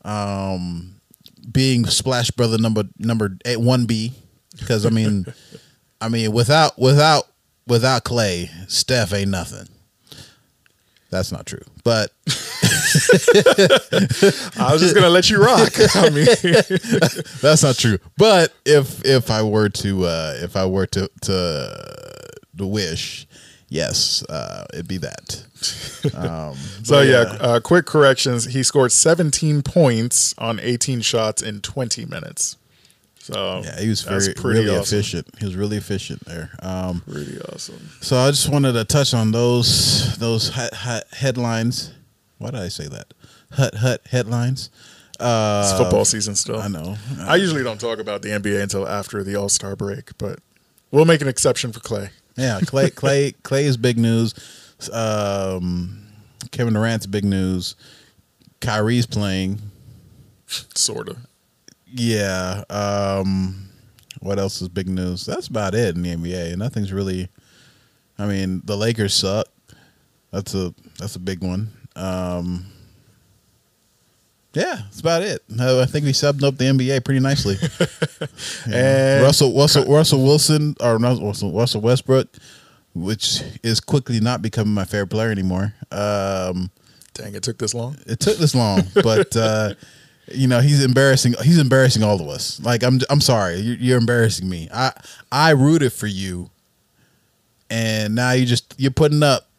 um, 0.04 1.00
being 1.52 1.86
Splash 1.86 2.30
Brother 2.32 2.58
number 2.58 2.84
number 3.00 3.38
one 3.58 3.86
B 3.86 4.14
because 4.58 4.86
I 4.86 4.90
mean, 4.90 5.26
I 6.02 6.10
mean 6.10 6.32
without 6.34 6.78
without 6.78 7.24
without 7.68 8.04
Klay, 8.04 8.50
Steph 8.70 9.14
ain't 9.14 9.32
nothing. 9.32 9.68
That's 11.10 11.32
not 11.32 11.46
true, 11.48 11.64
but 11.84 12.12
I 14.58 14.70
was 14.72 14.82
just 14.82 14.94
gonna 14.94 15.10
let 15.10 15.30
you 15.30 15.44
rock. 15.44 15.72
I 15.96 16.10
mean, 16.10 16.26
that's 17.42 17.64
not 17.64 17.78
true. 17.78 17.98
But 18.18 18.54
if 18.66 19.04
if 19.06 19.32
I 19.32 19.42
were 19.42 19.70
to 19.70 20.06
uh, 20.06 20.34
if 20.42 20.56
I 20.56 20.66
were 20.68 20.86
to 20.88 21.10
to 21.22 22.28
to 22.58 22.68
wish, 22.68 23.28
yes, 23.70 24.24
uh, 24.30 24.66
it'd 24.74 24.88
be 24.88 24.98
that. 24.98 25.44
Um, 26.16 26.56
so 26.84 27.02
yeah, 27.02 27.18
uh, 27.18 27.38
uh, 27.42 27.60
quick 27.60 27.86
corrections. 27.88 28.46
He 28.46 28.62
scored 28.64 28.92
17 28.92 29.64
points 29.64 30.36
on 30.38 30.60
18 30.60 31.02
shots 31.02 31.42
in 31.42 31.62
20 31.62 32.06
minutes. 32.06 32.58
So 33.34 33.62
yeah, 33.64 33.80
he 33.80 33.90
was 33.90 34.02
very 34.02 34.34
pretty 34.34 34.62
really 34.66 34.78
awesome. 34.78 34.98
efficient. 34.98 35.28
He 35.40 35.46
was 35.46 35.56
really 35.56 35.78
efficient 35.78 36.26
there. 36.26 36.50
Um, 36.64 37.02
Pretty 37.08 37.40
awesome. 37.42 37.90
So 38.02 38.18
I 38.18 38.32
just 38.32 38.50
wanted 38.50 38.74
to 38.74 38.86
touch 38.86 39.14
on 39.14 39.32
those 39.32 40.18
those 40.18 40.50
hut, 40.50 40.74
hut 40.74 41.06
headlines. 41.12 41.92
Why 42.40 42.50
did 42.52 42.60
I 42.62 42.70
say 42.70 42.88
that? 42.88 43.14
Hut 43.52 43.76
hut 43.76 44.02
headlines. 44.10 44.72
Uh, 45.20 45.62
It's 45.70 45.80
football 45.80 46.06
season 46.06 46.34
still. 46.36 46.60
I 46.60 46.70
know. 46.70 46.98
I 47.20 47.36
usually 47.36 47.64
don't 47.64 47.80
talk 47.80 48.00
about 48.00 48.24
the 48.24 48.30
NBA 48.30 48.64
until 48.64 48.88
after 48.88 49.24
the 49.24 49.36
All 49.36 49.50
Star 49.50 49.76
break, 49.76 50.18
but 50.18 50.40
we'll 50.92 51.06
make 51.06 51.22
an 51.22 51.28
exception 51.28 51.72
for 51.72 51.82
Klay. 51.82 52.10
Yeah, 52.36 52.60
Klay 52.62 52.90
Klay 52.94 53.36
Klay 53.44 53.64
is 53.64 53.78
big 53.78 53.98
news. 54.00 54.34
Um, 54.92 56.08
Kevin 56.52 56.74
Durant's 56.74 57.06
big 57.06 57.26
news. 57.26 57.76
Kyrie's 58.60 59.06
playing. 59.06 59.60
Sort 60.48 61.10
of. 61.10 61.18
Yeah. 61.94 62.64
Um, 62.70 63.70
what 64.20 64.40
else 64.40 64.62
is 64.62 64.70
big 64.70 64.88
news? 64.90 65.26
That's 65.26 65.48
about 65.48 65.74
it 65.76 65.96
in 65.96 66.02
the 66.02 66.16
NBA. 66.16 66.56
Nothing's 66.58 66.92
really. 66.92 67.30
I 68.18 68.26
mean, 68.28 68.62
the 68.66 68.76
Lakers 68.76 69.14
suck. 69.14 69.48
That's 70.32 70.54
a 70.54 70.74
that's 70.98 71.16
a 71.16 71.20
big 71.20 71.42
one. 71.42 71.70
Um, 71.96 72.66
yeah, 74.54 74.76
that's 74.84 75.00
about 75.00 75.22
it. 75.22 75.42
I 75.60 75.86
think 75.86 76.06
we 76.06 76.14
summed 76.14 76.44
up 76.44 76.58
the 76.58 76.66
NBA 76.66 77.06
pretty 77.06 77.20
nicely. 77.20 77.56
And- 78.66 79.24
Russell 79.24 79.56
Russell 79.56 79.86
Russell 79.86 80.24
Wilson 80.24 80.76
or 80.80 80.98
Russell 80.98 81.52
Russell 81.54 81.82
Westbrook, 81.82 82.28
which 82.94 83.42
is 83.64 83.80
quickly 83.80 84.20
not 84.20 84.42
becoming 84.42 84.74
my 84.74 84.86
favorite 84.86 85.10
player 85.10 85.32
anymore. 85.32 85.74
Um, 85.92 86.72
Dang, 87.14 87.36
it 87.36 87.44
took 87.44 87.58
this 87.58 87.74
long. 87.74 87.98
it 88.06 88.20
took 88.20 88.38
this 88.38 88.54
long, 88.56 88.84
but 88.96 89.36
uh, 89.38 89.74
you 90.32 90.48
know 90.48 90.60
he's 90.60 90.84
embarrassing. 90.84 91.36
He's 91.44 91.60
embarrassing 91.60 92.04
all 92.04 92.22
of 92.22 92.28
us. 92.28 92.60
Like 92.62 92.84
I'm, 92.84 93.00
I'm 93.10 93.22
sorry, 93.22 93.58
you're, 93.58 93.78
you're 93.78 93.98
embarrassing 93.98 94.48
me. 94.48 94.70
I 94.74 94.92
I 95.32 95.52
rooted 95.52 95.94
for 95.94 96.08
you, 96.08 96.50
and 97.70 98.16
now 98.16 98.32
you 98.32 98.46
just 98.46 98.76
you're 98.78 98.92
putting 98.92 99.24
up. 99.24 99.50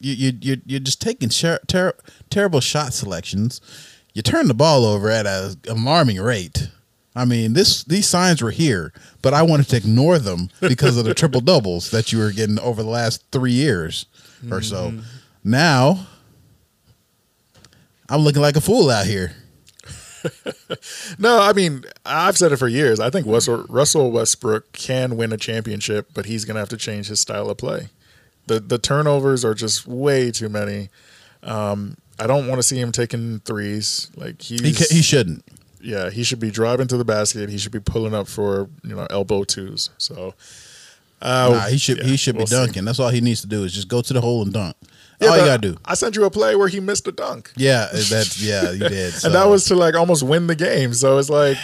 You 0.00 0.12
you 0.14 0.32
you're, 0.40 0.56
you're 0.66 0.80
just 0.80 1.00
taking 1.00 1.28
ter- 1.28 1.60
ter- 1.66 1.96
terrible 2.30 2.60
shot 2.60 2.92
selections. 2.92 3.60
You 4.12 4.22
turn 4.22 4.48
the 4.48 4.54
ball 4.54 4.84
over 4.84 5.10
at 5.10 5.26
an 5.26 5.56
alarming 5.68 6.20
rate. 6.20 6.68
I 7.16 7.24
mean, 7.24 7.52
this 7.52 7.84
these 7.84 8.08
signs 8.08 8.42
were 8.42 8.50
here, 8.50 8.92
but 9.22 9.34
I 9.34 9.42
wanted 9.42 9.68
to 9.68 9.76
ignore 9.76 10.18
them 10.18 10.50
because 10.60 10.96
of 10.96 11.04
the 11.04 11.14
triple 11.14 11.40
doubles 11.40 11.90
that 11.90 12.12
you 12.12 12.18
were 12.18 12.32
getting 12.32 12.58
over 12.58 12.82
the 12.82 12.88
last 12.90 13.24
three 13.30 13.52
years 13.52 14.06
or 14.50 14.60
so. 14.60 14.90
Mm-hmm. 14.90 15.00
Now 15.44 16.06
I'm 18.08 18.20
looking 18.20 18.42
like 18.42 18.56
a 18.56 18.60
fool 18.60 18.90
out 18.90 19.06
here. 19.06 19.32
No, 21.18 21.40
I 21.40 21.52
mean, 21.52 21.84
I've 22.06 22.36
said 22.36 22.52
it 22.52 22.56
for 22.56 22.68
years. 22.68 23.00
I 23.00 23.10
think 23.10 23.26
Russell, 23.26 23.64
Russell 23.68 24.10
Westbrook 24.10 24.72
can 24.72 25.16
win 25.16 25.32
a 25.32 25.36
championship, 25.36 26.08
but 26.14 26.26
he's 26.26 26.44
going 26.44 26.54
to 26.54 26.60
have 26.60 26.68
to 26.70 26.76
change 26.76 27.08
his 27.08 27.20
style 27.20 27.50
of 27.50 27.56
play. 27.58 27.88
The 28.46 28.60
the 28.60 28.78
turnovers 28.78 29.44
are 29.44 29.54
just 29.54 29.86
way 29.86 30.30
too 30.30 30.48
many. 30.48 30.88
Um, 31.42 31.96
I 32.18 32.26
don't 32.26 32.46
want 32.46 32.58
to 32.58 32.62
see 32.62 32.78
him 32.80 32.92
taking 32.92 33.40
threes. 33.40 34.10
Like 34.16 34.40
he's 34.42 34.60
He 34.60 34.96
he 34.96 35.02
shouldn't. 35.02 35.44
yeah, 35.80 36.10
he 36.10 36.22
should 36.24 36.40
be 36.40 36.50
driving 36.50 36.86
to 36.88 36.96
the 36.96 37.04
basket. 37.04 37.48
He 37.48 37.56
should 37.58 37.72
be 37.72 37.80
pulling 37.80 38.14
up 38.14 38.28
for 38.28 38.68
you 38.82 38.94
know 38.94 39.06
elbow 39.10 39.44
twos. 39.44 39.90
So 39.98 40.34
uh, 41.22 41.48
Nah, 41.52 41.60
he 41.68 41.78
should 41.78 41.98
yeah, 41.98 42.04
he 42.04 42.16
should 42.16 42.36
we'll 42.36 42.44
be 42.46 42.50
see. 42.50 42.56
dunking. 42.56 42.84
That's 42.84 43.00
all 43.00 43.08
he 43.08 43.20
needs 43.22 43.40
to 43.42 43.46
do 43.46 43.64
is 43.64 43.72
just 43.72 43.88
go 43.88 44.02
to 44.02 44.12
the 44.12 44.20
hole 44.20 44.42
and 44.42 44.52
dunk. 44.52 44.76
Yeah, 45.20 45.28
all 45.28 45.38
you 45.38 45.44
gotta 45.44 45.72
do. 45.72 45.76
I 45.84 45.94
sent 45.94 46.16
you 46.16 46.24
a 46.24 46.30
play 46.30 46.56
where 46.56 46.68
he 46.68 46.80
missed 46.80 47.06
a 47.08 47.12
dunk. 47.12 47.52
Yeah, 47.56 47.88
that's 47.92 48.40
yeah, 48.42 48.70
you 48.72 48.78
did. 48.88 49.12
So. 49.14 49.28
and 49.28 49.34
that 49.34 49.48
was 49.48 49.64
to 49.66 49.74
like 49.74 49.94
almost 49.94 50.22
win 50.22 50.46
the 50.46 50.56
game. 50.56 50.92
So 50.94 51.18
it's 51.18 51.30
like 51.30 51.56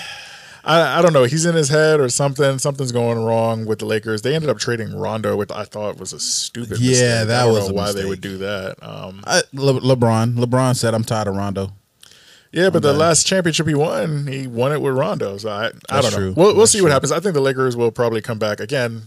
I, 0.65 0.99
I 0.99 1.03
don't 1.03 1.13
know. 1.13 1.25
He's 1.25 1.47
in 1.47 1.55
his 1.55 1.69
head 1.69 2.01
or 2.01 2.09
something. 2.09 2.59
Something's 2.59 2.93
going 2.93 3.19
wrong 3.25 3.67
with 3.67 3.79
the 3.79 3.87
Lakers. 3.87 4.23
They 4.23 4.35
ended 4.35 4.51
up 4.51 4.59
trading 4.59 4.95
Rondo, 4.95 5.37
which 5.37 5.51
I 5.51 5.65
thought 5.65 5.99
was 5.99 6.13
a 6.13 6.21
stupid. 6.21 6.79
Yeah, 6.79 6.91
mistake. 6.91 7.27
that 7.29 7.43
I 7.43 7.45
don't 7.47 7.55
was 7.55 7.69
know 7.69 7.75
why 7.75 7.93
they 7.93 8.05
would 8.05 8.21
do 8.21 8.39
that. 8.39 8.77
Um, 8.83 9.23
I, 9.27 9.43
Le- 9.53 9.81
LeBron. 9.81 10.35
LeBron 10.35 10.77
said, 10.77 10.95
"I'm 10.95 11.05
tired 11.05 11.29
of 11.29 11.37
Rondo." 11.37 11.73
yeah, 12.53 12.69
but 12.69 12.83
the 12.83 12.93
last 12.93 13.27
championship 13.27 13.67
he 13.69 13.75
won, 13.75 14.27
he 14.27 14.47
won 14.47 14.73
it 14.73 14.81
with 14.81 14.95
Rondo. 14.95 15.39
So 15.39 15.51
I, 15.51 15.71
I 15.89 16.01
don't 16.01 16.11
know. 16.11 16.17
true. 16.17 16.35
We'll, 16.37 16.47
we'll 16.49 16.57
That's 16.59 16.73
see 16.73 16.83
what 16.83 16.91
happens. 16.91 17.13
I 17.13 17.21
think 17.21 17.35
the 17.35 17.41
Lakers 17.41 17.77
will 17.77 17.91
probably 17.93 18.21
come 18.21 18.39
back 18.39 18.61
again. 18.61 19.03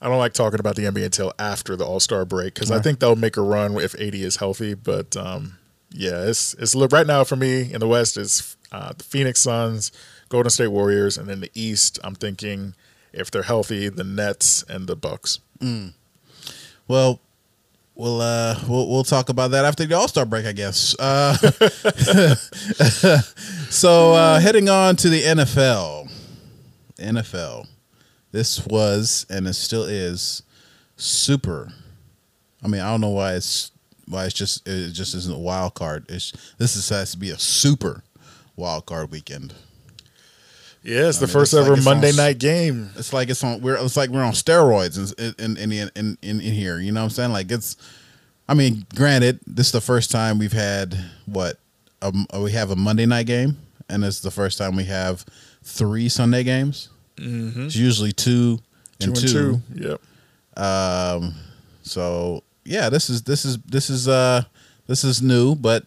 I 0.00 0.08
don't 0.08 0.18
like 0.18 0.34
talking 0.34 0.60
about 0.60 0.76
the 0.76 0.82
NBA 0.82 1.04
until 1.06 1.32
after 1.38 1.76
the 1.76 1.84
All 1.86 2.00
Star 2.00 2.24
break 2.24 2.54
because 2.54 2.70
I 2.70 2.80
think 2.80 2.98
they'll 3.00 3.16
make 3.16 3.36
a 3.36 3.42
run 3.42 3.76
if 3.78 3.94
AD 3.94 4.14
is 4.14 4.36
healthy. 4.36 4.74
But 4.74 5.16
um, 5.16 5.58
yeah, 5.90 6.24
it's 6.28 6.54
it's 6.54 6.74
right 6.74 7.06
now 7.06 7.24
for 7.24 7.36
me 7.36 7.72
in 7.72 7.80
the 7.80 7.88
West 7.88 8.16
is 8.16 8.56
uh, 8.72 8.92
the 8.96 9.04
Phoenix 9.04 9.40
Suns, 9.40 9.92
Golden 10.28 10.50
State 10.50 10.68
Warriors, 10.68 11.16
and 11.16 11.28
then 11.28 11.40
the 11.40 11.50
East. 11.54 11.98
I'm 12.04 12.14
thinking 12.14 12.74
if 13.12 13.30
they're 13.30 13.42
healthy, 13.42 13.88
the 13.88 14.04
Nets 14.04 14.64
and 14.68 14.86
the 14.86 14.96
Bucks. 14.96 15.38
Well, 16.86 17.20
we'll 17.94 18.20
uh 18.20 18.58
we'll 18.68 18.88
we'll 18.88 19.04
talk 19.04 19.28
about 19.28 19.52
that 19.52 19.64
after 19.64 19.86
the 19.86 19.96
All 19.96 20.08
Star 20.08 20.26
break, 20.26 20.46
I 20.46 20.52
guess. 20.52 20.94
Uh, 20.98 21.34
so 23.70 24.14
uh, 24.14 24.40
heading 24.40 24.68
on 24.68 24.96
to 24.96 25.08
the 25.08 25.22
NFL, 25.22 26.10
NFL. 26.98 27.68
This 28.34 28.66
was 28.66 29.26
and 29.30 29.46
it 29.46 29.52
still 29.54 29.84
is 29.84 30.42
super. 30.96 31.72
I 32.64 32.66
mean, 32.66 32.80
I 32.80 32.90
don't 32.90 33.00
know 33.00 33.10
why 33.10 33.34
it's 33.34 33.70
why 34.08 34.24
it's 34.24 34.34
just 34.34 34.66
it 34.66 34.90
just 34.90 35.14
isn't 35.14 35.32
a 35.32 35.38
wild 35.38 35.74
card. 35.74 36.06
It's 36.08 36.32
this 36.58 36.74
is, 36.74 36.88
has 36.88 37.12
to 37.12 37.16
be 37.16 37.30
a 37.30 37.38
super 37.38 38.02
wild 38.56 38.86
card 38.86 39.12
weekend. 39.12 39.54
Yeah, 40.82 41.06
it's 41.06 41.18
I 41.18 41.20
the 41.20 41.26
mean, 41.28 41.32
first 41.32 41.54
it's 41.54 41.64
ever 41.64 41.74
on 41.74 41.84
Monday 41.84 42.08
s- 42.08 42.16
night 42.16 42.38
game. 42.38 42.90
It's 42.96 43.12
like 43.12 43.30
it's 43.30 43.44
on. 43.44 43.60
We're 43.60 43.76
it's 43.76 43.96
like 43.96 44.10
we're 44.10 44.24
on 44.24 44.32
steroids 44.32 44.98
in 45.38 45.56
in 45.56 45.70
in 45.70 45.90
in, 45.94 46.18
in, 46.20 46.40
in 46.40 46.52
here. 46.54 46.80
You 46.80 46.90
know 46.90 47.02
what 47.02 47.04
I'm 47.04 47.10
saying? 47.10 47.30
Like 47.30 47.52
it's. 47.52 47.76
I 48.48 48.54
mean, 48.54 48.84
granted, 48.96 49.38
this 49.46 49.66
is 49.66 49.72
the 49.72 49.80
first 49.80 50.10
time 50.10 50.40
we've 50.40 50.52
had 50.52 50.98
what 51.26 51.60
um, 52.02 52.26
we 52.40 52.50
have 52.50 52.72
a 52.72 52.76
Monday 52.76 53.06
night 53.06 53.26
game, 53.26 53.58
and 53.88 54.04
it's 54.04 54.18
the 54.18 54.32
first 54.32 54.58
time 54.58 54.74
we 54.74 54.84
have 54.86 55.24
three 55.62 56.08
Sunday 56.08 56.42
games. 56.42 56.88
Mm-hmm. 57.16 57.66
It's 57.66 57.76
usually 57.76 58.12
two 58.12 58.58
Two 58.98 59.10
and 59.10 59.18
and 59.18 59.28
two. 59.28 59.60
two. 59.74 59.88
Yep. 59.88 60.00
Um, 60.62 61.34
so 61.82 62.42
yeah, 62.64 62.88
this 62.88 63.10
is 63.10 63.22
this 63.22 63.44
is 63.44 63.58
this 63.58 63.90
is 63.90 64.08
uh 64.08 64.42
this 64.86 65.04
is 65.04 65.20
new, 65.22 65.54
but 65.54 65.84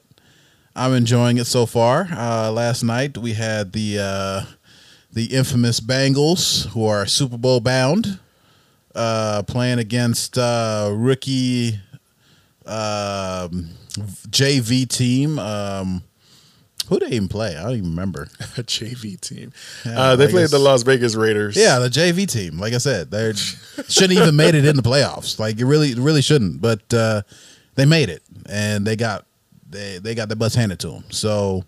I'm 0.75 0.93
enjoying 0.93 1.37
it 1.37 1.45
so 1.45 1.65
far. 1.65 2.07
Uh, 2.11 2.51
last 2.51 2.83
night 2.83 3.17
we 3.17 3.33
had 3.33 3.71
the 3.73 3.99
uh, 3.99 4.45
the 5.11 5.25
infamous 5.35 5.79
Bengals, 5.79 6.67
who 6.67 6.85
are 6.85 7.05
Super 7.05 7.37
Bowl 7.37 7.59
bound, 7.61 8.19
uh, 8.93 9.43
playing 9.43 9.79
against 9.79 10.37
uh, 10.37 10.91
rookie 10.93 11.79
um, 12.65 13.69
JV 14.29 14.87
team. 14.87 15.39
Um, 15.39 16.03
who 16.89 16.99
they 16.99 17.07
even 17.15 17.27
play? 17.27 17.55
I 17.57 17.63
don't 17.63 17.73
even 17.77 17.89
remember. 17.91 18.23
A 18.39 18.63
JV 18.63 19.19
team. 19.19 19.51
Yeah, 19.85 19.99
uh, 19.99 20.15
they 20.15 20.25
I 20.27 20.31
played 20.31 20.43
guess- 20.43 20.51
the 20.51 20.59
Las 20.59 20.83
Vegas 20.83 21.15
Raiders. 21.15 21.55
Yeah, 21.55 21.79
the 21.79 21.89
JV 21.89 22.27
team. 22.29 22.59
Like 22.59 22.73
I 22.73 22.77
said, 22.79 23.11
they 23.11 23.33
shouldn't 23.33 24.13
even 24.19 24.35
made 24.35 24.55
it 24.55 24.65
in 24.65 24.75
the 24.75 24.81
playoffs. 24.81 25.39
Like 25.39 25.59
it 25.59 25.65
really, 25.65 25.93
really 25.95 26.21
shouldn't. 26.21 26.61
But 26.61 26.93
uh, 26.93 27.21
they 27.75 27.85
made 27.85 28.09
it, 28.09 28.23
and 28.49 28.85
they 28.87 28.95
got 28.95 29.25
they 29.69 29.97
they 29.99 30.15
got 30.15 30.29
their 30.29 30.35
butts 30.37 30.55
handed 30.55 30.79
to 30.79 30.89
them. 30.89 31.03
So 31.09 31.63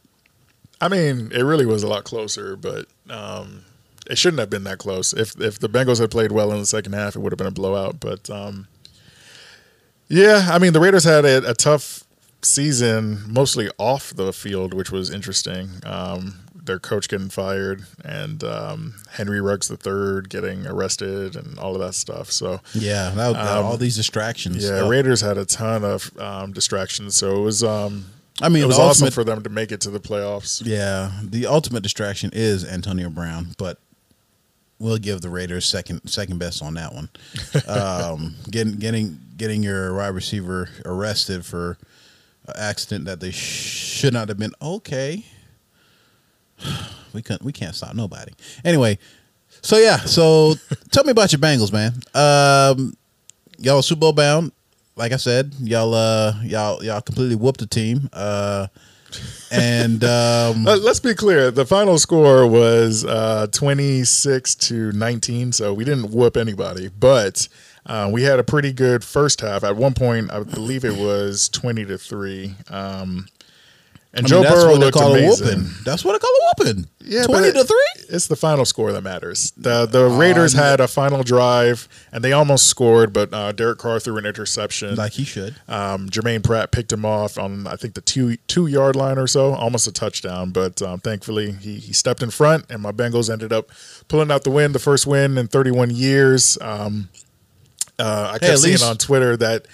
I 0.81 0.87
mean, 0.87 1.31
it 1.33 1.43
really 1.43 1.65
was 1.65 1.83
a 1.83 1.87
lot 1.87 2.03
closer, 2.05 2.55
but 2.55 2.85
um, 3.09 3.65
it 4.09 4.17
shouldn't 4.17 4.39
have 4.39 4.49
been 4.49 4.63
that 4.63 4.77
close. 4.79 5.13
If 5.13 5.39
if 5.41 5.59
the 5.59 5.67
Bengals 5.69 5.99
had 5.99 6.09
played 6.11 6.31
well 6.31 6.51
in 6.53 6.59
the 6.59 6.65
second 6.65 6.93
half, 6.93 7.15
it 7.15 7.19
would 7.19 7.31
have 7.33 7.37
been 7.37 7.47
a 7.47 7.51
blowout. 7.51 7.99
But 7.99 8.29
um, 8.29 8.67
yeah, 10.07 10.47
I 10.51 10.59
mean, 10.59 10.73
the 10.73 10.79
Raiders 10.79 11.03
had 11.03 11.25
a, 11.25 11.49
a 11.49 11.53
tough 11.53 12.03
season, 12.41 13.23
mostly 13.27 13.69
off 13.77 14.13
the 14.15 14.33
field, 14.33 14.73
which 14.73 14.91
was 14.91 15.09
interesting. 15.09 15.69
Um, 15.85 16.39
their 16.55 16.79
coach 16.79 17.09
getting 17.09 17.29
fired, 17.29 17.83
and 18.03 18.43
um, 18.43 18.95
Henry 19.11 19.41
Ruggs 19.41 19.71
III 19.71 20.21
getting 20.29 20.67
arrested, 20.67 21.35
and 21.35 21.57
all 21.57 21.73
of 21.73 21.81
that 21.81 21.95
stuff. 21.95 22.31
So 22.31 22.61
yeah, 22.73 23.09
that, 23.11 23.35
Um, 23.35 23.65
all 23.65 23.77
these 23.77 23.95
distractions. 23.95 24.63
yeah, 24.63 24.81
Oh, 24.81 24.89
Raiders 24.89 25.21
had 25.21 25.37
a 25.37 25.45
ton 25.45 25.83
of 25.83 26.11
um, 26.19 26.51
distractions, 26.53 27.15
so 27.15 27.37
it 27.37 27.41
was 27.41 27.63
um, 27.63 28.05
I 28.41 28.49
mean, 28.49 28.63
it 28.63 28.67
was 28.67 28.77
the 28.77 28.83
awesome 28.83 29.09
for 29.11 29.23
them 29.23 29.41
to 29.43 29.49
make 29.49 29.71
it 29.71 29.81
to 29.81 29.89
the 29.89 29.99
playoffs. 29.99 30.61
Yeah, 30.63 31.11
the 31.23 31.47
ultimate 31.47 31.81
distraction 31.83 32.29
is 32.33 32.63
Antonio 32.63 33.09
Brown, 33.09 33.53
but 33.57 33.79
we'll 34.77 34.97
give 34.97 35.21
the 35.21 35.29
Raiders 35.29 35.65
second 35.65 36.07
second 36.07 36.37
best 36.37 36.61
on 36.61 36.75
that 36.75 36.93
one. 36.93 37.09
Um, 37.67 38.35
getting 38.49 38.73
getting 38.75 39.19
getting 39.37 39.63
your 39.63 39.95
wide 39.95 40.09
receiver 40.09 40.69
arrested 40.85 41.45
for 41.45 41.77
accident 42.57 43.05
that 43.05 43.19
they 43.19 43.31
should 43.31 44.13
not 44.13 44.29
have 44.29 44.37
been. 44.37 44.53
Okay, 44.61 45.25
we 47.13 47.21
can't 47.21 47.43
we 47.43 47.51
can't 47.51 47.75
stop 47.75 47.95
nobody. 47.95 48.31
Anyway, 48.63 48.97
so 49.61 49.77
yeah, 49.77 49.97
so 49.97 50.55
tell 50.91 51.03
me 51.03 51.11
about 51.11 51.31
your 51.31 51.39
Bengals, 51.39 51.73
man. 51.73 51.93
Um, 52.13 52.95
y'all 53.57 53.81
Super 53.81 53.99
Bowl 53.99 54.13
bound. 54.13 54.51
Like 54.95 55.11
I 55.13 55.17
said, 55.17 55.53
y'all 55.61 55.93
uh 55.93 56.33
y'all 56.43 56.83
y'all 56.83 57.01
completely 57.01 57.35
whooped 57.35 57.59
the 57.59 57.67
team. 57.67 58.09
Uh, 58.11 58.67
and 59.51 60.03
um, 60.03 60.63
let's 60.65 60.99
be 60.99 61.13
clear. 61.13 61.51
The 61.51 61.65
final 61.65 61.97
score 61.97 62.45
was 62.47 63.05
uh, 63.05 63.47
26 63.51 64.55
to 64.55 64.91
19, 64.91 65.51
so 65.53 65.73
we 65.73 65.83
didn't 65.83 66.11
whoop 66.11 66.37
anybody, 66.37 66.89
but 66.89 67.47
uh, 67.89 68.09
we 68.11 68.23
had 68.23 68.39
a 68.39 68.43
pretty 68.43 68.71
good 68.71 69.03
first 69.03 69.41
half. 69.41 69.63
At 69.63 69.75
one 69.75 69.93
point, 69.93 70.31
I 70.31 70.43
believe 70.43 70.85
it 70.85 70.95
was 70.95 71.49
20 71.49 71.85
to 71.85 71.97
3. 71.97 72.55
Um, 72.69 73.27
and 74.11 74.25
I 74.25 74.29
Joe 74.29 74.35
mean, 74.37 74.43
that's 74.43 74.63
Burrow 74.63 74.75
looked 74.75 74.97
amazing. 74.97 75.65
That's 75.85 76.03
what 76.03 76.15
I 76.15 76.17
call 76.17 76.31
a 76.31 76.53
whooping. 76.57 76.87
Yeah, 77.01 77.25
twenty 77.27 77.51
to 77.51 77.63
three. 77.63 78.05
It's 78.09 78.25
the 78.25 78.35
final 78.35 78.65
score 78.65 78.91
that 78.91 79.01
matters. 79.01 79.51
The 79.55 79.85
the 79.85 80.07
Raiders 80.07 80.55
Um, 80.55 80.61
had 80.61 80.79
a 80.79 80.87
final 80.87 81.21
drive 81.21 81.87
and 82.11 82.23
they 82.23 82.31
almost 82.33 82.65
scored, 82.65 83.13
but 83.13 83.31
uh, 83.31 83.51
Derek 83.51 83.77
Carr 83.77 83.99
threw 83.99 84.17
an 84.17 84.25
interception. 84.25 84.95
Like 84.95 85.11
he 85.11 85.23
should. 85.23 85.57
Um, 85.67 86.09
Germaine 86.09 86.41
Pratt 86.41 86.71
picked 86.71 86.91
him 86.91 87.05
off 87.05 87.37
on 87.37 87.67
I 87.67 87.75
think 87.75 87.93
the 87.93 88.01
two 88.01 88.37
two 88.47 88.65
yard 88.65 88.95
line 88.95 89.19
or 89.19 89.27
so, 89.27 89.53
almost 89.53 89.87
a 89.87 89.91
touchdown. 89.91 90.49
But 90.49 90.81
um, 90.81 90.99
thankfully 91.01 91.51
he 91.51 91.75
he 91.75 91.93
stepped 91.93 92.23
in 92.23 92.31
front, 92.31 92.65
and 92.71 92.81
my 92.81 92.91
Bengals 92.91 93.31
ended 93.31 93.53
up 93.53 93.69
pulling 94.07 94.31
out 94.31 94.43
the 94.43 94.49
win, 94.49 94.71
the 94.71 94.79
first 94.79 95.05
win 95.05 95.37
in 95.37 95.47
31 95.47 95.91
years. 95.91 96.57
Um, 96.61 97.09
uh, 97.99 98.27
I 98.29 98.31
kept 98.33 98.43
Hey, 98.45 98.51
at 98.53 98.59
seeing 98.59 98.71
least- 98.73 98.83
on 98.85 98.97
Twitter 98.97 99.37
that 99.37 99.67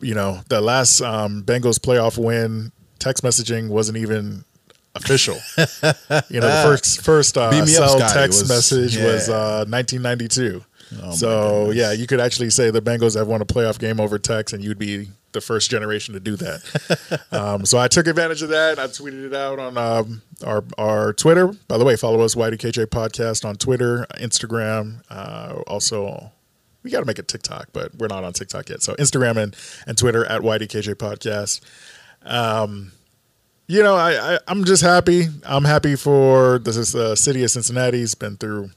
you 0.00 0.14
know 0.14 0.40
the 0.48 0.60
last 0.60 1.00
um, 1.00 1.42
Bengals 1.42 1.78
playoff 1.78 2.16
win, 2.22 2.72
text 2.98 3.22
messaging 3.22 3.68
wasn't 3.68 3.98
even 3.98 4.44
official. 4.94 5.34
you 5.56 6.40
know, 6.40 6.46
the 6.48 6.62
first 6.64 7.02
first 7.02 7.36
uh, 7.38 7.50
me 7.50 7.60
up, 7.60 7.66
cell 7.66 7.98
text 7.98 8.42
was- 8.42 8.48
message 8.48 8.96
was 8.96 9.28
uh, 9.28 9.64
1992. 9.68 10.64
Oh, 11.02 11.10
so 11.12 11.70
yeah, 11.70 11.92
you 11.92 12.06
could 12.06 12.20
actually 12.20 12.50
say 12.50 12.70
the 12.70 12.82
Bengals 12.82 13.16
have 13.16 13.26
won 13.26 13.40
a 13.40 13.46
playoff 13.46 13.78
game 13.78 13.98
over 13.98 14.18
text, 14.18 14.52
and 14.52 14.62
you'd 14.62 14.78
be 14.78 15.08
the 15.32 15.40
first 15.40 15.70
generation 15.70 16.12
to 16.12 16.20
do 16.20 16.36
that. 16.36 17.22
um, 17.32 17.64
so 17.64 17.78
I 17.78 17.88
took 17.88 18.06
advantage 18.06 18.42
of 18.42 18.50
that. 18.50 18.78
I 18.78 18.88
tweeted 18.88 19.24
it 19.28 19.34
out 19.34 19.58
on 19.58 19.78
um, 19.78 20.20
our 20.44 20.62
our 20.76 21.14
Twitter. 21.14 21.46
By 21.66 21.78
the 21.78 21.84
way, 21.86 21.96
follow 21.96 22.20
us 22.20 22.34
YDKJ 22.34 22.86
Podcast 22.88 23.42
on 23.46 23.54
Twitter, 23.56 24.06
Instagram. 24.16 25.00
Uh, 25.08 25.62
also, 25.66 26.30
we 26.82 26.90
got 26.90 27.00
to 27.00 27.06
make 27.06 27.18
a 27.18 27.22
TikTok, 27.22 27.68
but 27.72 27.94
we're 27.96 28.08
not 28.08 28.24
on 28.24 28.32
TikTok 28.32 28.68
yet. 28.68 28.82
So 28.82 28.94
Instagram 28.94 29.36
and 29.36 29.56
and 29.86 29.96
Twitter 29.96 30.24
at 30.26 30.42
YDKJ 30.42 30.94
Podcast. 30.94 31.60
Um, 32.24 32.92
you 33.66 33.82
know, 33.82 33.94
I, 33.94 34.34
I 34.34 34.38
I'm 34.48 34.64
just 34.64 34.82
happy. 34.82 35.26
I'm 35.44 35.64
happy 35.64 35.96
for 35.96 36.58
this 36.58 36.94
uh, 36.94 37.14
city 37.14 37.44
of 37.44 37.50
Cincinnati's 37.50 38.14
been 38.14 38.36
through 38.36 38.70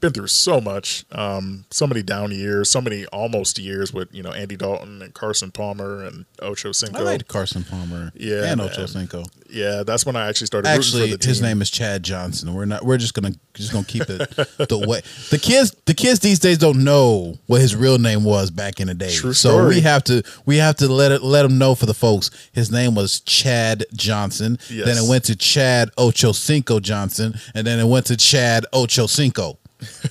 been 0.00 0.12
through 0.12 0.26
so 0.26 0.60
much, 0.60 1.04
um, 1.12 1.64
so 1.70 1.86
many 1.86 2.02
down 2.02 2.32
years, 2.32 2.70
so 2.70 2.80
many 2.80 3.06
almost 3.06 3.58
years 3.58 3.92
with 3.92 4.12
you 4.14 4.22
know 4.22 4.32
Andy 4.32 4.56
Dalton 4.56 5.02
and 5.02 5.14
Carson 5.14 5.50
Palmer 5.50 6.04
and 6.04 6.24
Ocho 6.40 6.72
Cinco. 6.72 7.00
I 7.00 7.02
like 7.02 7.28
Carson 7.28 7.64
Palmer. 7.64 8.12
Yeah, 8.14 8.50
and. 8.50 8.60
Ocho 8.60 8.86
Cinco. 8.86 9.24
yeah, 9.50 9.82
that's 9.84 10.06
when 10.06 10.16
I 10.16 10.28
actually 10.28 10.46
started. 10.46 10.68
Actually, 10.68 11.16
his 11.20 11.42
name 11.42 11.60
is 11.62 11.70
Chad 11.70 12.02
Johnson. 12.02 12.54
We're 12.54 12.64
not. 12.64 12.84
We're 12.84 12.98
just 12.98 13.14
gonna 13.14 13.32
just 13.52 13.72
gonna 13.72 13.84
keep 13.84 14.08
it 14.08 14.18
the 14.68 14.84
way 14.86 15.02
the 15.30 15.38
kids. 15.38 15.74
The 15.84 15.94
kids 15.94 16.20
these 16.20 16.38
days 16.38 16.58
don't 16.58 16.82
know 16.82 17.38
what 17.46 17.60
his 17.60 17.76
real 17.76 17.98
name 17.98 18.24
was 18.24 18.50
back 18.50 18.80
in 18.80 18.86
the 18.86 18.94
day. 18.94 19.12
True 19.14 19.32
so 19.32 19.50
story. 19.50 19.76
we 19.76 19.80
have 19.82 20.02
to 20.04 20.22
we 20.46 20.56
have 20.56 20.76
to 20.76 20.88
let 20.88 21.12
it 21.12 21.22
let 21.22 21.42
them 21.42 21.58
know 21.58 21.74
for 21.74 21.86
the 21.86 21.94
folks. 21.94 22.30
His 22.52 22.70
name 22.70 22.94
was 22.94 23.20
Chad 23.20 23.84
Johnson. 23.94 24.58
Yes. 24.70 24.86
Then 24.86 24.96
it 24.96 25.08
went 25.08 25.24
to 25.24 25.36
Chad 25.36 25.90
Ocho 25.98 26.32
Cinco 26.32 26.80
Johnson, 26.80 27.34
and 27.54 27.66
then 27.66 27.78
it 27.78 27.86
went 27.86 28.06
to 28.06 28.16
Chad 28.16 28.64
Ocho 28.72 29.06
Cinco. 29.06 29.58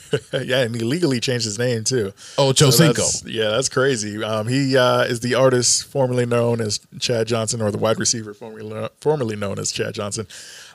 yeah, 0.33 0.59
and 0.62 0.75
he 0.75 0.81
legally 0.81 1.19
changed 1.19 1.45
his 1.45 1.57
name 1.59 1.83
too. 1.83 2.13
Ocho 2.38 2.69
So 2.69 2.88
that's- 2.88 3.23
Yeah, 3.25 3.49
that's 3.49 3.69
crazy. 3.69 4.23
Um, 4.23 4.47
he 4.47 4.77
uh, 4.77 5.01
is 5.03 5.19
the 5.21 5.36
artist 5.36 5.86
formerly 5.86 6.25
known 6.25 6.62
as 6.62 6.79
Chad 6.99 7.27
Johnson, 7.27 7.62
or 7.62 7.71
the 7.71 7.77
wide 7.77 7.99
receiver 7.99 8.33
formerly 8.33 8.89
formerly 9.01 9.36
known 9.36 9.59
as 9.59 9.71
Chad 9.71 9.93
Johnson. 9.93 10.27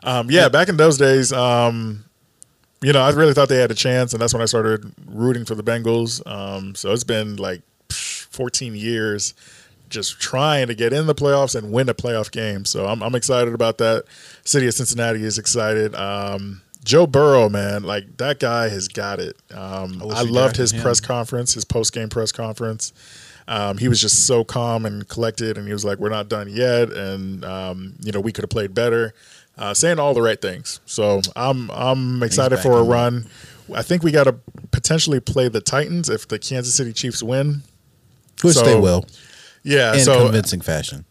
Um, 0.02 0.30
yeah, 0.30 0.48
back 0.48 0.68
in 0.68 0.76
those 0.76 0.98
days, 0.98 1.32
um, 1.32 2.04
you 2.80 2.92
know, 2.92 3.00
I 3.00 3.10
really 3.10 3.34
thought 3.34 3.48
they 3.48 3.58
had 3.60 3.70
a 3.70 3.74
chance, 3.74 4.12
and 4.12 4.22
that's 4.22 4.32
when 4.32 4.42
I 4.42 4.46
started 4.46 4.92
rooting 5.06 5.44
for 5.44 5.54
the 5.54 5.62
Bengals. 5.64 6.24
Um, 6.26 6.74
so 6.74 6.92
it's 6.92 7.04
been 7.04 7.36
like 7.36 7.62
14 7.90 8.74
years 8.76 9.34
just 9.88 10.20
trying 10.20 10.66
to 10.66 10.74
get 10.74 10.92
in 10.92 11.06
the 11.06 11.14
playoffs 11.14 11.54
and 11.56 11.72
win 11.72 11.88
a 11.88 11.94
playoff 11.94 12.30
game. 12.30 12.64
So 12.66 12.86
I'm, 12.86 13.02
I'm 13.02 13.14
excited 13.14 13.54
about 13.54 13.78
that. 13.78 14.04
City 14.44 14.66
of 14.66 14.74
Cincinnati 14.74 15.24
is 15.24 15.38
excited. 15.38 15.94
Um, 15.94 16.60
Joe 16.88 17.06
Burrow, 17.06 17.50
man, 17.50 17.82
like 17.82 18.16
that 18.16 18.40
guy 18.40 18.70
has 18.70 18.88
got 18.88 19.18
it. 19.20 19.36
Um, 19.52 20.02
I 20.02 20.20
I 20.20 20.22
loved 20.22 20.56
his 20.56 20.72
him. 20.72 20.80
press 20.80 21.00
conference, 21.00 21.52
his 21.52 21.66
post 21.66 21.92
game 21.92 22.08
press 22.08 22.32
conference. 22.32 22.94
Um, 23.46 23.76
he 23.76 23.88
was 23.88 24.00
just 24.00 24.26
so 24.26 24.42
calm 24.42 24.86
and 24.86 25.06
collected, 25.06 25.58
and 25.58 25.66
he 25.66 25.72
was 25.74 25.84
like, 25.84 25.98
"We're 25.98 26.08
not 26.08 26.30
done 26.30 26.48
yet, 26.48 26.90
and 26.90 27.44
um, 27.44 27.92
you 28.00 28.10
know 28.10 28.20
we 28.20 28.32
could 28.32 28.42
have 28.42 28.48
played 28.50 28.72
better," 28.72 29.12
uh, 29.58 29.74
saying 29.74 29.98
all 29.98 30.14
the 30.14 30.22
right 30.22 30.40
things. 30.40 30.80
So 30.86 31.20
I'm 31.36 31.70
I'm 31.72 32.22
excited 32.22 32.58
for 32.60 32.78
a 32.78 32.82
run. 32.82 33.26
I 33.74 33.82
think 33.82 34.02
we 34.02 34.10
got 34.10 34.24
to 34.24 34.36
potentially 34.70 35.20
play 35.20 35.48
the 35.48 35.60
Titans 35.60 36.08
if 36.08 36.26
the 36.26 36.38
Kansas 36.38 36.74
City 36.74 36.94
Chiefs 36.94 37.22
win. 37.22 37.64
Which 38.40 38.54
So- 38.54 38.64
they 38.64 38.80
will 38.80 39.04
Yeah, 39.62 39.92
in 39.92 40.00
so 40.00 40.22
convincing 40.24 40.62
fashion. 40.62 41.04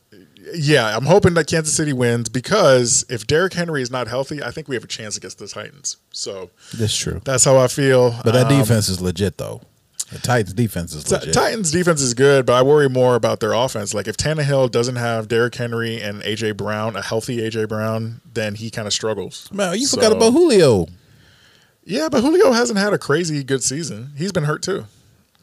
Yeah, 0.53 0.95
I'm 0.95 1.05
hoping 1.05 1.33
that 1.35 1.47
Kansas 1.47 1.73
City 1.75 1.93
wins 1.93 2.29
because 2.29 3.05
if 3.09 3.25
Derrick 3.27 3.53
Henry 3.53 3.81
is 3.81 3.91
not 3.91 4.07
healthy, 4.07 4.41
I 4.43 4.51
think 4.51 4.67
we 4.67 4.75
have 4.75 4.83
a 4.83 4.87
chance 4.87 5.17
against 5.17 5.39
the 5.39 5.47
Titans. 5.47 5.97
So 6.11 6.49
That's 6.77 6.95
true. 6.95 7.21
that's 7.23 7.43
how 7.43 7.57
I 7.57 7.67
feel. 7.67 8.11
But 8.23 8.33
that 8.33 8.51
Um, 8.51 8.57
defense 8.59 8.89
is 8.89 9.01
legit, 9.01 9.37
though. 9.37 9.61
The 10.11 10.19
Titans 10.19 10.53
defense 10.53 10.93
is 10.93 11.11
legit. 11.11 11.33
Titans 11.33 11.69
defense 11.71 12.01
is 12.01 12.13
good, 12.13 12.45
but 12.45 12.53
I 12.53 12.61
worry 12.61 12.87
more 12.87 13.15
about 13.15 13.41
their 13.41 13.51
offense. 13.51 13.93
Like 13.93 14.07
if 14.07 14.15
Tannehill 14.15 14.71
doesn't 14.71 14.95
have 14.95 15.27
Derrick 15.27 15.53
Henry 15.55 16.01
and 16.01 16.21
AJ 16.23 16.55
Brown, 16.55 16.95
a 16.95 17.01
healthy 17.01 17.39
AJ 17.39 17.67
Brown, 17.67 18.21
then 18.33 18.55
he 18.55 18.69
kind 18.69 18.87
of 18.87 18.93
struggles. 18.93 19.49
Man, 19.51 19.77
you 19.77 19.85
So- 19.85 19.97
forgot 19.97 20.13
about 20.13 20.31
Julio. 20.31 20.87
Yeah, 21.83 22.07
but 22.09 22.21
Julio 22.21 22.53
hasn't 22.53 22.79
had 22.79 22.93
a 22.93 22.97
crazy 22.97 23.43
good 23.43 23.63
season. 23.63 24.11
He's 24.17 24.31
been 24.31 24.45
hurt 24.45 24.61
too. 24.61 24.85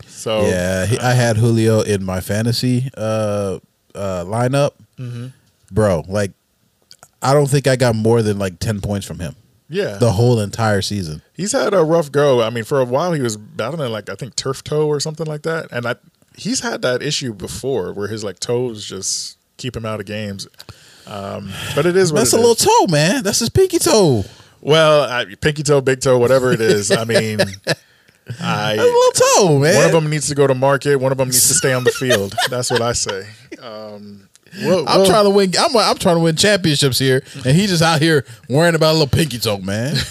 So 0.07 0.47
Yeah, 0.47 0.87
he, 0.87 0.99
I 0.99 1.13
had 1.13 1.37
Julio 1.37 1.81
in 1.83 2.03
my 2.03 2.21
fantasy 2.21 2.91
uh, 2.97 3.59
uh, 3.95 4.25
lineup, 4.27 4.73
Mm-hmm. 4.99 5.27
bro. 5.73 6.05
Like, 6.09 6.33
I 7.23 7.33
don't 7.35 7.47
think 7.49 7.67
I 7.67 7.77
got 7.77 7.95
more 7.97 8.23
than 8.23 8.39
like 8.39 8.59
ten 8.59 8.81
points 8.81 9.07
from 9.07 9.19
him 9.19 9.35
yeah, 9.69 9.97
the 9.99 10.13
whole 10.13 10.39
entire 10.41 10.83
season. 10.83 11.23
he's 11.35 11.53
had 11.53 11.73
a 11.75 11.83
rough 11.83 12.13
go. 12.13 12.43
I 12.43 12.51
mean, 12.51 12.65
for 12.65 12.81
a 12.81 12.85
while 12.85 13.13
he 13.13 13.23
was 13.23 13.37
battling 13.37 13.91
like 13.91 14.09
I 14.11 14.15
think 14.15 14.37
turf 14.37 14.63
toe 14.63 14.87
or 14.87 15.01
something 15.01 15.27
like 15.27 15.43
that, 15.43 15.69
and 15.73 15.87
I 15.87 15.97
he's 16.37 16.61
had 16.61 16.83
that 16.83 17.03
issue 17.03 17.33
before 17.33 17.93
where 17.93 18.09
his 18.09 18.23
like 18.25 18.41
toes 18.41 18.85
just 18.85 19.39
keep 19.57 19.77
him 19.77 19.87
out 19.87 20.01
of 20.01 20.07
games. 20.07 20.47
Um, 21.07 21.51
but 21.75 21.87
it 21.87 21.97
is 21.97 22.13
That's 22.13 22.33
it 22.33 22.37
a 22.37 22.41
is. 22.41 22.47
little 22.47 22.55
toe, 22.55 22.87
man. 22.93 23.23
That's 23.23 23.39
his 23.41 23.51
pinky 23.51 23.79
toe. 23.79 24.25
Well, 24.61 25.03
I, 25.03 25.27
pinky 25.41 25.63
toe, 25.63 25.81
big 25.83 26.01
toe, 26.01 26.19
whatever 26.19 26.53
it 26.53 26.61
is. 26.63 26.91
I 26.91 27.05
mean, 27.05 27.39
I 28.41 28.77
That's 28.77 28.81
a 28.81 28.85
little 28.85 29.13
toe, 29.13 29.59
man. 29.59 29.77
one 29.77 29.85
of 29.87 29.93
them 29.93 30.11
needs 30.11 30.29
to 30.29 30.35
go 30.35 30.47
to 30.47 30.55
market. 30.55 30.97
One 30.97 31.13
of 31.13 31.19
them 31.19 31.29
needs 31.29 31.47
to 31.49 31.55
stay 31.55 31.73
on 31.73 31.85
the 31.85 31.91
field. 31.91 32.35
That's 32.51 32.71
what 32.71 32.81
I 32.81 32.93
say. 32.93 33.29
Um, 33.61 34.29
well, 34.63 34.81
I'm 34.89 35.01
well, 35.01 35.07
trying 35.07 35.25
to 35.25 35.31
win. 35.31 35.53
I'm, 35.59 35.77
I'm 35.77 35.97
trying 35.97 36.17
to 36.17 36.21
win 36.21 36.37
championships 36.37 36.99
here, 36.99 37.23
and 37.35 37.57
he's 37.57 37.71
just 37.71 37.83
out 37.83 38.01
here 38.01 38.25
worrying 38.49 38.75
about 38.75 38.91
a 38.91 38.93
little 38.93 39.09
pinky 39.09 39.39
toe, 39.39 39.59
man. 39.59 39.97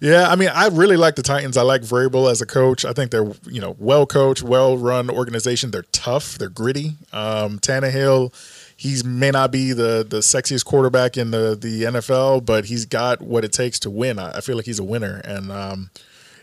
Yeah, 0.00 0.28
I 0.28 0.36
mean, 0.36 0.50
I 0.52 0.68
really 0.68 0.96
like 0.96 1.14
the 1.16 1.22
Titans. 1.22 1.56
I 1.56 1.62
like 1.62 1.82
Vrabel 1.82 2.30
as 2.30 2.42
a 2.42 2.46
coach. 2.46 2.84
I 2.84 2.92
think 2.92 3.10
they're 3.10 3.30
you 3.46 3.60
know 3.60 3.76
well 3.78 4.06
coached, 4.06 4.42
well 4.42 4.76
run 4.76 5.08
organization. 5.08 5.70
They're 5.70 5.84
tough. 5.92 6.36
They're 6.36 6.48
gritty. 6.48 6.96
Um, 7.12 7.58
Tannehill, 7.58 8.32
he 8.76 9.00
may 9.04 9.30
not 9.30 9.50
be 9.50 9.72
the 9.72 10.06
the 10.08 10.18
sexiest 10.18 10.64
quarterback 10.64 11.16
in 11.16 11.30
the 11.30 11.56
the 11.58 11.84
NFL, 11.84 12.44
but 12.44 12.66
he's 12.66 12.84
got 12.86 13.22
what 13.22 13.44
it 13.44 13.52
takes 13.52 13.78
to 13.80 13.90
win. 13.90 14.18
I, 14.18 14.38
I 14.38 14.40
feel 14.40 14.56
like 14.56 14.66
he's 14.66 14.78
a 14.78 14.84
winner, 14.84 15.20
and 15.24 15.50
um, 15.50 15.90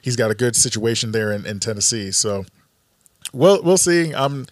he's 0.01 0.15
got 0.15 0.31
a 0.31 0.35
good 0.35 0.55
situation 0.55 1.11
there 1.11 1.31
in, 1.31 1.45
in 1.45 1.59
Tennessee. 1.59 2.11
So, 2.11 2.45
we'll 3.33 3.61
we'll 3.63 3.77
see. 3.77 4.13
I'm 4.13 4.47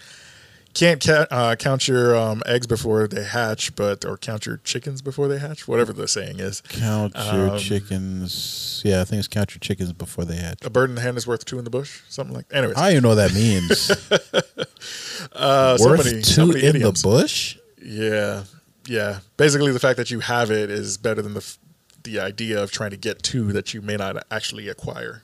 can't 0.76 1.04
ca- 1.04 1.26
uh, 1.32 1.56
count 1.56 1.88
your 1.88 2.16
um, 2.16 2.44
eggs 2.46 2.68
before 2.68 3.08
they 3.08 3.24
hatch, 3.24 3.76
but 3.76 4.06
or 4.06 4.18
count 4.18 4.46
your 4.46 4.58
chickens 4.58 5.02
before 5.02 5.28
they 5.28 5.40
hatch, 5.40 5.68
whatever 5.68 5.92
the 5.92 6.08
saying 6.08 6.40
is. 6.40 6.62
Count 6.62 7.16
your 7.16 7.50
Um, 7.50 7.58
chickens. 7.58 8.82
Yeah, 8.86 9.02
I 9.02 9.04
think 9.04 9.18
it's 9.20 9.28
count 9.28 9.52
your 9.52 9.60
chickens 9.60 9.92
before 9.94 10.26
they 10.26 10.36
hatch. 10.36 10.60
A 10.64 10.70
bird 10.70 10.90
in 10.92 10.96
the 10.96 11.02
hand 11.02 11.18
is 11.18 11.26
worth 11.26 11.44
two 11.44 11.58
in 11.58 11.64
the 11.64 11.72
bush, 11.72 12.02
something 12.08 12.36
like. 12.36 12.48
That. 12.50 12.58
Anyways, 12.60 12.78
I 12.78 12.82
don't 12.82 12.92
even 12.92 13.04
know 13.04 13.10
what 13.10 13.16
that 13.16 13.34
means. 13.34 13.92
uh, 15.34 15.78
so 15.78 15.90
Worth 15.90 16.06
many, 16.06 16.22
two 16.22 16.24
so 16.24 16.52
in 16.52 16.58
idioms. 16.76 17.02
the 17.02 17.08
bush. 17.08 17.58
Yeah, 17.84 18.44
yeah, 18.88 19.20
basically 19.38 19.72
the 19.72 19.80
fact 19.80 19.98
that 19.98 20.12
you 20.12 20.20
have 20.20 20.52
it 20.52 20.70
is 20.70 20.98
better 20.98 21.22
than 21.22 21.34
the 21.34 21.40
f- 21.40 21.58
the 22.04 22.20
idea 22.20 22.62
of 22.62 22.72
trying 22.72 22.92
to 22.92 22.98
get 22.98 23.24
two 23.24 23.52
that 23.54 23.74
you 23.74 23.82
may 23.82 23.96
not 23.98 24.24
actually 24.32 24.68
acquire. 24.70 25.24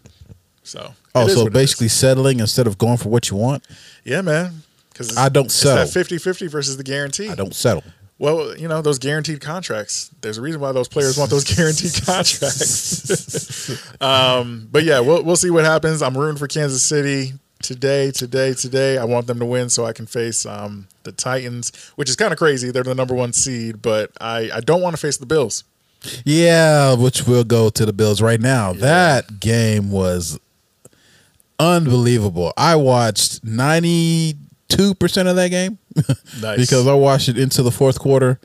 So 0.63 0.93
Oh, 1.13 1.27
so 1.27 1.49
basically 1.49 1.87
settling 1.87 2.39
instead 2.39 2.67
of 2.67 2.77
going 2.77 2.97
for 2.97 3.09
what 3.09 3.29
you 3.29 3.37
want. 3.37 3.65
yeah, 4.03 4.21
man. 4.21 4.63
Because 4.91 5.15
I 5.17 5.29
don't 5.29 5.45
it's 5.45 5.55
settle. 5.55 5.85
that 5.85 6.07
50-50 6.07 6.49
versus 6.49 6.77
the 6.77 6.83
guarantee. 6.83 7.29
I 7.29 7.35
don't 7.35 7.53
settle. 7.53 7.83
Well, 8.17 8.57
you 8.57 8.69
know 8.69 8.81
those 8.81 8.97
guaranteed 8.97 9.41
contracts. 9.41 10.09
There's 10.21 10.37
a 10.37 10.41
reason 10.41 10.61
why 10.61 10.71
those 10.71 10.87
players 10.87 11.17
want 11.17 11.29
those 11.29 11.43
guaranteed 11.55 11.93
contracts. 12.05 13.69
um, 14.01 14.67
but 14.71 14.83
yeah, 14.85 15.01
we'll 15.01 15.21
we'll 15.23 15.35
see 15.35 15.49
what 15.49 15.65
happens. 15.65 16.01
I'm 16.01 16.17
rooting 16.17 16.37
for 16.37 16.47
Kansas 16.47 16.81
City 16.81 17.33
today, 17.61 18.11
today, 18.11 18.53
today. 18.53 18.97
I 18.97 19.03
want 19.03 19.27
them 19.27 19.39
to 19.39 19.45
win 19.45 19.69
so 19.69 19.85
I 19.85 19.91
can 19.91 20.05
face 20.05 20.45
um, 20.45 20.87
the 21.03 21.11
Titans, 21.11 21.73
which 21.95 22.09
is 22.09 22.15
kind 22.15 22.31
of 22.31 22.39
crazy. 22.39 22.71
They're 22.71 22.83
the 22.83 22.95
number 22.95 23.15
one 23.15 23.33
seed, 23.33 23.81
but 23.81 24.11
I 24.21 24.49
I 24.53 24.59
don't 24.61 24.81
want 24.81 24.95
to 24.95 25.01
face 25.01 25.17
the 25.17 25.25
Bills. 25.25 25.65
Yeah, 26.25 26.93
which 26.95 27.25
we'll 27.27 27.43
go 27.43 27.69
to 27.69 27.85
the 27.85 27.93
Bills 27.93 28.21
right 28.21 28.39
now. 28.39 28.73
That 28.73 29.39
game 29.39 29.91
was 29.91 30.39
unbelievable. 31.59 32.53
I 32.57 32.75
watched 32.75 33.43
92% 33.45 34.35
of 35.29 35.35
that 35.35 35.49
game 35.49 35.77
Nice. 36.41 36.59
because 36.59 36.87
I 36.87 36.93
watched 36.93 37.29
it 37.29 37.37
into 37.37 37.63
the 37.63 37.71
fourth 37.71 37.99
quarter. 37.99 38.39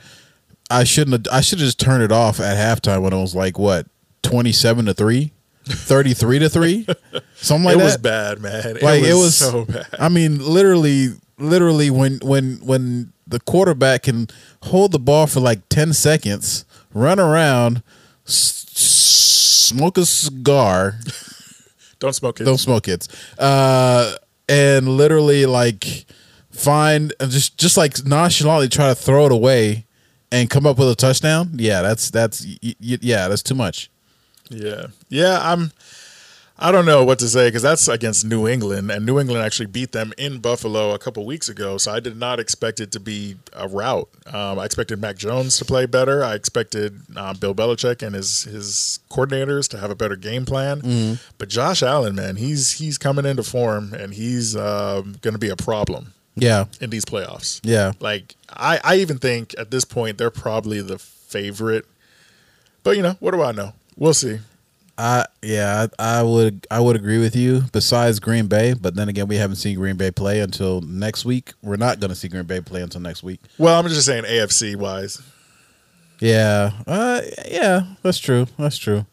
I 0.71 0.85
shouldn't 0.85 1.27
have 1.27 1.35
I 1.37 1.41
should 1.41 1.59
have 1.59 1.67
just 1.67 1.81
turned 1.81 2.03
it 2.05 2.13
off 2.13 2.39
at 2.39 2.57
halftime 2.57 3.03
when 3.03 3.13
it 3.13 3.21
was 3.21 3.35
like 3.35 3.59
what, 3.59 3.87
27 4.23 4.87
to 4.87 4.95
3, 4.95 5.33
33 5.65 6.39
to 6.39 6.49
3, 6.49 6.87
something 7.35 7.65
like 7.65 7.75
it 7.75 7.79
that. 7.79 7.85
was 7.85 7.97
bad, 7.97 8.41
man. 8.41 8.75
like 8.81 9.03
it 9.03 9.15
was, 9.15 9.37
so 9.37 9.65
bad. 9.65 9.87
I 9.99 10.09
mean, 10.09 10.39
literally, 10.39 11.09
literally, 11.39 11.91
when 11.91 12.21
when 12.23 12.59
when 12.63 13.13
the 13.27 13.41
quarterback 13.41 14.05
can 14.05 14.29
hold 14.63 14.93
the 14.93 15.01
ball 15.01 15.27
for 15.27 15.41
like 15.41 15.69
ten 15.71 15.93
seconds, 15.93 16.65
run 16.95 17.19
around, 17.21 17.83
s- 18.27 18.67
smoke 19.69 19.99
a 19.99 20.05
cigar, 20.07 20.99
Don't 21.99 22.13
smoke 22.15 22.41
it. 22.41 22.45
don't 22.45 22.59
smoke 22.59 22.89
it, 22.89 23.07
uh, 23.39 24.15
and 24.49 24.89
literally 24.89 25.47
like 25.47 26.07
find 26.51 27.13
just 27.29 27.57
just 27.59 27.77
like 27.77 28.05
nonchalantly 28.05 28.69
try 28.69 28.89
to 28.89 28.95
throw 28.95 29.27
it 29.27 29.33
away 29.33 29.87
and 30.33 30.49
come 30.51 30.67
up 30.67 30.79
with 30.79 30.91
a 30.91 30.95
touchdown. 30.95 31.51
Yeah, 31.57 31.83
that's 31.83 32.11
that's 32.11 32.45
y- 32.45 32.59
y- 32.81 32.99
yeah, 33.01 33.29
that's 33.29 33.43
too 33.43 33.55
much. 33.55 33.91
Yeah, 34.49 34.87
yeah. 35.09 35.39
I'm. 35.43 35.73
I 36.63 36.71
don't 36.73 36.85
know 36.85 37.05
what 37.05 37.19
to 37.21 37.29
say 37.29 37.49
because 37.49 37.63
that's 37.63 37.89
against 37.89 38.25
New 38.25 38.47
England, 38.47 38.91
and 38.91 39.07
New 39.07 39.19
England 39.19 39.43
actually 39.43 39.67
beat 39.67 39.93
them 39.93 40.13
in 40.19 40.41
Buffalo 40.41 40.93
a 40.93 40.99
couple 40.99 41.25
weeks 41.25 41.49
ago. 41.49 41.79
So 41.79 41.91
I 41.91 42.01
did 42.01 42.17
not 42.19 42.39
expect 42.39 42.81
it 42.81 42.93
to 42.93 43.01
be 43.01 43.37
a 43.55 43.67
rout. 43.67 44.11
Um, 44.27 44.59
I 44.59 44.67
expected 44.67 45.01
Mac 45.01 45.17
Jones 45.17 45.57
to 45.57 45.65
play 45.65 45.87
better. 45.87 46.23
I 46.23 46.35
expected 46.35 47.01
uh, 47.17 47.33
Bill 47.33 47.55
Belichick 47.55 48.03
and 48.07 48.15
his 48.15 48.43
his 48.43 49.01
coordinators 49.11 49.69
to 49.71 49.79
have 49.79 49.91
a 49.91 49.95
better 49.95 50.17
game 50.17 50.45
plan. 50.45 51.19
But 51.39 51.49
Josh 51.49 51.83
Allen, 51.83 52.15
man, 52.15 52.37
he's 52.37 52.73
he's 52.73 52.99
coming 52.99 53.25
into 53.25 53.43
form, 53.43 53.95
and 53.95 54.13
he's 54.13 54.55
um, 54.55 55.17
going 55.23 55.33
to 55.33 55.39
be 55.39 55.49
a 55.49 55.57
problem 55.57 56.13
Yeah, 56.37 56.67
in 56.81 56.91
these 56.91 57.07
playoffs. 57.07 57.61
yeah. 57.65 57.93
Like 58.01 58.35
I, 58.51 58.81
I 58.85 58.97
even 58.97 59.17
think 59.19 59.55
at 59.57 59.71
this 59.71 59.87
point 59.87 60.19
they're 60.19 60.31
probably 60.31 60.83
the 60.83 60.99
favorite. 60.99 61.87
But 62.83 62.97
you 62.99 63.03
know, 63.03 63.17
what 63.21 63.31
do 63.31 63.43
I 63.43 63.53
know? 63.53 63.73
We'll 63.97 64.13
see. 64.15 64.41
I 65.01 65.27
yeah, 65.41 65.87
I, 65.99 66.19
I 66.19 66.23
would 66.23 66.67
I 66.71 66.79
would 66.79 66.95
agree 66.95 67.19
with 67.19 67.35
you. 67.35 67.63
Besides 67.73 68.21
Green 68.21 68.49
Bay, 68.49 68.75
but 68.75 68.95
then 68.95 69.09
again, 69.09 69.29
we 69.29 69.37
haven't 69.37 69.57
seen 69.57 69.77
Green 69.77 69.97
Bay 69.97 70.11
play 70.11 70.41
until 70.41 70.83
next 70.83 71.25
week. 71.25 71.55
We're 71.63 71.77
not 71.77 72.01
going 72.01 72.11
to 72.11 72.15
see 72.15 72.29
Green 72.29 72.45
Bay 72.45 72.61
play 72.61 72.83
until 72.83 73.01
next 73.01 73.23
week. 73.23 73.41
Well, 73.57 73.79
I'm 73.79 73.89
just 73.89 74.05
saying 74.05 74.25
AFC 74.25 74.77
wise. 74.77 75.23
Yeah, 76.21 76.73
uh, 76.87 77.23
yeah, 77.51 77.95
that's 78.03 78.19
true. 78.19 78.47
That's 78.59 78.77
true. 78.77 79.07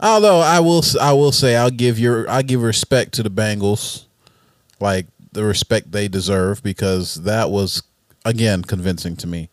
Although 0.00 0.38
I 0.38 0.60
will 0.60 0.82
I 0.98 1.12
will 1.12 1.32
say 1.32 1.56
I'll 1.56 1.70
give 1.70 1.98
your 1.98 2.28
I 2.30 2.40
give 2.40 2.62
respect 2.62 3.12
to 3.14 3.22
the 3.22 3.30
Bengals, 3.30 4.06
like 4.80 5.06
the 5.32 5.44
respect 5.44 5.92
they 5.92 6.08
deserve 6.08 6.62
because 6.62 7.16
that 7.24 7.50
was 7.50 7.82
again 8.24 8.62
convincing 8.62 9.14
to 9.16 9.26
me. 9.26 9.50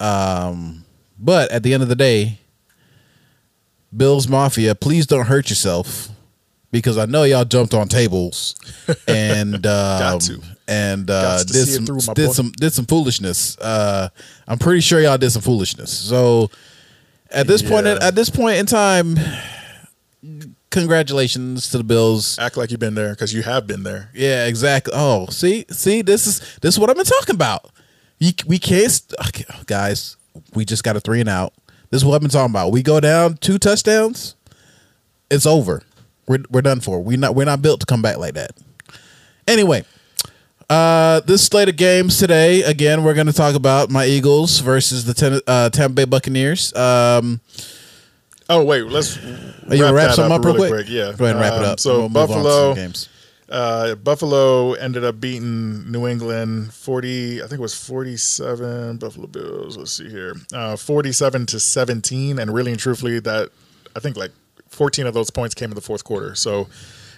Um, 0.00 0.84
but 1.16 1.52
at 1.52 1.62
the 1.62 1.74
end 1.74 1.84
of 1.84 1.88
the 1.88 1.94
day, 1.94 2.40
Bills 3.96 4.28
Mafia, 4.28 4.74
please 4.74 5.06
don't 5.06 5.26
hurt 5.26 5.50
yourself 5.50 6.08
because 6.70 6.96
I 6.98 7.06
know 7.06 7.24
y'all 7.24 7.44
jumped 7.44 7.74
on 7.74 7.88
tables 7.88 8.54
and 9.08 9.54
um, 9.56 9.60
Got 9.62 10.20
to. 10.22 10.40
and 10.68 11.10
uh, 11.10 11.42
did 11.44 11.66
some 11.66 11.84
through, 11.86 12.00
did 12.14 12.26
boy. 12.28 12.32
some 12.32 12.52
did 12.52 12.72
some 12.72 12.86
foolishness. 12.86 13.58
Uh, 13.58 14.08
I'm 14.48 14.58
pretty 14.58 14.80
sure 14.80 15.00
y'all 15.00 15.18
did 15.18 15.30
some 15.30 15.42
foolishness. 15.42 15.90
So 15.96 16.50
at 17.30 17.46
this 17.46 17.62
point 17.62 17.86
Yeah. 17.86 17.98
at 18.00 18.14
this 18.14 18.30
point 18.30 18.56
in 18.58 18.66
time, 18.66 19.16
congratulations 20.70 21.68
to 21.70 21.78
the 21.78 21.84
Bills. 21.84 22.38
Act 22.38 22.56
like 22.56 22.70
you've 22.70 22.80
been 22.80 22.94
there 22.94 23.10
because 23.10 23.32
you 23.34 23.42
have 23.42 23.66
been 23.66 23.82
there. 23.82 24.10
Yeah, 24.14 24.46
exactly. 24.46 24.92
Oh, 24.96 25.26
see, 25.26 25.64
see, 25.70 26.02
this 26.02 26.26
is 26.26 26.40
this 26.62 26.74
is 26.74 26.78
what 26.80 26.90
I've 26.90 26.96
been 26.96 27.04
talking 27.04 27.34
about. 27.34 27.70
You, 28.18 28.32
we 28.46 28.58
can't, 28.58 28.90
st- 28.90 29.18
okay, 29.28 29.44
guys. 29.66 30.16
We 30.54 30.64
just 30.64 30.84
got 30.84 30.96
a 30.96 31.00
three 31.00 31.20
and 31.20 31.28
out. 31.28 31.52
This 31.92 32.00
is 32.00 32.06
what 32.06 32.14
I've 32.14 32.22
been 32.22 32.30
talking 32.30 32.50
about. 32.52 32.72
We 32.72 32.82
go 32.82 33.00
down 33.00 33.36
two 33.36 33.58
touchdowns, 33.58 34.34
it's 35.30 35.44
over. 35.44 35.82
We're 36.26 36.38
we're 36.50 36.62
done 36.62 36.80
for. 36.80 37.02
We 37.02 37.18
not 37.18 37.34
we're 37.34 37.44
not 37.44 37.60
built 37.60 37.80
to 37.80 37.86
come 37.86 38.00
back 38.00 38.16
like 38.16 38.32
that. 38.32 38.52
Anyway, 39.46 39.84
uh, 40.70 41.20
this 41.20 41.44
slate 41.44 41.68
of 41.68 41.76
games 41.76 42.18
today. 42.18 42.62
Again, 42.62 43.04
we're 43.04 43.12
going 43.12 43.26
to 43.26 43.32
talk 43.34 43.54
about 43.54 43.90
my 43.90 44.06
Eagles 44.06 44.60
versus 44.60 45.04
the 45.04 45.12
ten, 45.12 45.40
uh, 45.46 45.68
Tampa 45.68 45.94
Bay 45.94 46.04
Buccaneers. 46.06 46.74
Um, 46.74 47.40
Oh 48.48 48.64
wait, 48.64 48.82
let's 48.86 49.16
you 49.22 49.84
wrap 49.84 50.08
that 50.08 50.14
something 50.16 50.32
up, 50.32 50.44
real 50.44 50.54
really 50.54 50.68
quick? 50.68 50.86
Yeah, 50.88 51.12
go 51.16 51.24
ahead 51.26 51.36
and 51.36 51.40
wrap 51.40 51.52
it 51.54 51.58
Um, 51.58 51.64
up. 51.64 51.80
So 51.80 52.00
We'll 52.00 52.08
move 52.08 52.16
on 52.16 52.26
to 52.28 52.32
some 52.34 52.42
Buffalo, 52.42 52.74
games. 52.74 53.08
Uh, 53.52 53.94
Buffalo 53.94 54.72
ended 54.72 55.04
up 55.04 55.20
beating 55.20 55.92
New 55.92 56.08
England 56.08 56.72
forty. 56.74 57.40
I 57.40 57.46
think 57.46 57.60
it 57.60 57.62
was 57.62 57.74
forty-seven. 57.74 58.96
Buffalo 58.96 59.28
Bills. 59.28 59.76
Let's 59.76 59.92
see 59.92 60.08
here, 60.08 60.34
uh, 60.52 60.74
forty-seven 60.76 61.46
to 61.46 61.60
seventeen. 61.60 62.40
And 62.40 62.52
really 62.52 62.72
and 62.72 62.80
truthfully, 62.80 63.20
that 63.20 63.50
I 63.94 64.00
think 64.00 64.16
like 64.16 64.32
fourteen 64.68 65.06
of 65.06 65.14
those 65.14 65.30
points 65.30 65.54
came 65.54 65.70
in 65.70 65.76
the 65.76 65.80
fourth 65.80 66.02
quarter. 66.02 66.34
So. 66.34 66.66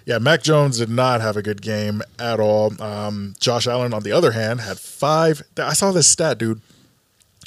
Yeah, 0.07 0.19
Mac 0.19 0.43
Jones 0.43 0.77
did 0.77 0.91
not 0.91 1.23
have 1.23 1.39
a 1.39 1.43
good 1.43 1.63
game 1.63 2.03
at 2.19 2.39
all. 2.39 2.79
Um, 2.79 3.33
Josh 3.41 3.67
Allen, 3.67 3.95
on 3.95 4.03
the 4.03 4.13
other 4.13 4.33
hand, 4.33 4.61
had 4.61 4.79
five. 4.79 5.43
I 5.57 5.73
saw 5.73 5.93
this 5.93 6.07
stat, 6.07 6.37
dude. 6.37 6.61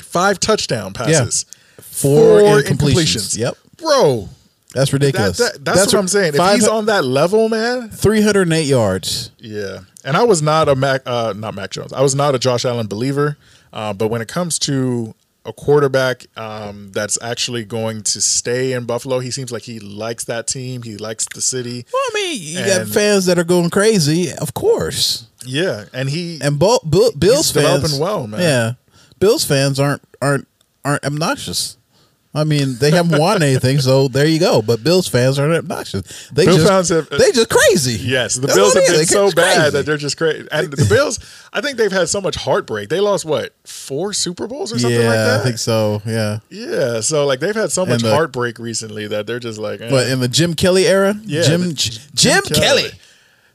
Five 0.02 0.40
touchdown 0.40 0.92
passes. 0.92 1.46
Four, 1.80 2.40
Four 2.40 2.62
incompletions. 2.64 2.66
incompletions. 2.96 3.38
Yep, 3.38 3.58
Bro, 3.78 4.30
that's 4.78 4.93
ridiculous. 4.93 5.38
that- 5.38 5.63
that's, 5.63 5.88
what 5.88 5.95
I'm 5.95 6.07
saying. 6.07 6.36
If 6.36 6.51
he's 6.53 6.67
on 6.67 6.86
that 6.86 7.03
level, 7.05 7.49
man, 7.49 7.89
308 7.89 8.63
yards. 8.63 9.32
yeah. 9.39 9.80
And 10.05 10.15
I 10.15 10.23
was 10.23 10.41
not 10.41 10.69
a 10.69 10.75
Mac, 10.75 11.01
uh, 11.05 11.34
not 11.36 11.53
Mac 11.53 11.71
Jones. 11.71 11.91
I 11.91 12.01
was 12.01 12.15
not 12.15 12.34
a 12.34 12.39
Josh 12.39 12.63
Allen 12.63 12.88
believer. 12.88 13.38
Uh, 13.73 13.91
but 13.91 14.07
when 14.07 14.21
it 14.21 14.30
comes 14.30 14.57
to 14.59 15.13
a 15.45 15.51
quarterback 15.51 16.25
um, 16.38 16.91
that's 16.93 17.17
actually 17.21 17.65
going 17.65 18.03
to 18.03 18.21
stay 18.21 18.71
in 18.71 18.86
Buffalo, 18.86 19.19
he 19.19 19.32
seems 19.32 19.51
like 19.51 19.63
he 19.63 19.80
likes 19.80 20.23
that 20.25 20.47
team. 20.47 20.82
He 20.84 20.95
likes 20.95 21.25
the 21.34 21.41
city. 21.41 21.86
Well, 21.91 22.01
I 22.01 22.11
mean, 22.13 22.38
you 22.41 22.65
got 22.65 22.88
fans 22.88 23.25
that 23.25 23.38
are 23.38 23.43
going 23.43 23.69
crazy, 23.69 24.32
of 24.32 24.53
course. 24.53 25.28
Yeah, 25.45 25.86
and 25.93 26.09
he 26.09 26.39
And 26.41 26.57
Bo- 26.57 26.80
Bill, 26.89 27.11
Bills 27.11 27.51
He's 27.51 27.63
fans, 27.63 27.82
developing 27.82 27.99
well, 27.99 28.28
man. 28.28 28.39
Yeah, 28.39 28.73
Bills 29.19 29.43
fans 29.43 29.80
aren't 29.80 30.01
aren't 30.21 30.47
aren't 30.86 31.03
obnoxious. 31.05 31.78
I 32.36 32.43
mean, 32.43 32.75
they 32.78 32.91
haven't 32.91 33.19
won 33.19 33.41
anything, 33.41 33.80
so 33.80 34.07
there 34.09 34.28
you 34.28 34.39
go. 34.39 34.61
But 34.61 34.84
Bills 34.84 35.07
fans 35.07 35.39
aren't 35.39 35.55
obnoxious. 35.55 36.30
They 36.32 36.45
Bill 36.45 36.57
just 36.57 36.67
fans 36.67 36.89
have- 36.89 37.09
they 37.09 37.32
just 37.32 37.49
crazy. 37.49 37.93
Yes, 37.93 38.36
the 38.36 38.41
That's 38.41 38.55
Bills 38.55 38.73
have 38.75 38.86
been 38.86 39.05
so 39.05 39.32
bad 39.32 39.55
crazy. 39.55 39.69
that 39.71 39.86
they're 39.88 39.97
just 39.97 40.17
crazy. 40.17 40.47
And 40.51 40.69
the 40.69 40.86
Bills, 40.86 41.19
I 41.51 41.61
think 41.61 41.78
they've 41.78 41.91
had 41.91 42.09
so 42.09 42.21
much 42.21 42.36
heartbreak. 42.36 42.89
They 42.89 42.99
lost 42.99 43.25
what 43.25 43.53
four 43.63 44.13
Super 44.13 44.45
Bowls 44.45 44.71
or 44.71 44.78
something 44.78 44.99
yeah, 45.01 45.07
like 45.07 45.15
that. 45.17 45.39
I 45.39 45.43
think 45.43 45.57
so. 45.57 46.01
Yeah, 46.05 46.39
Yeah, 46.49 46.99
so 46.99 47.25
like 47.25 47.39
they've 47.39 47.55
had 47.55 47.71
so 47.71 47.86
much 47.86 48.03
the- 48.03 48.11
heartbreak 48.13 48.59
recently 48.59 49.07
that 49.07 49.25
they're 49.25 49.39
just 49.39 49.57
like, 49.57 49.82
eh. 49.82 49.89
but 49.89 50.07
in 50.07 50.19
the 50.19 50.28
Jim 50.28 50.53
Kelly 50.53 50.86
era, 50.86 51.19
Yeah, 51.25 51.41
Jim 51.41 51.61
the- 51.69 51.73
Jim, 51.73 52.01
Jim 52.13 52.43
Kelly. 52.43 52.82
Kelly. 52.84 52.91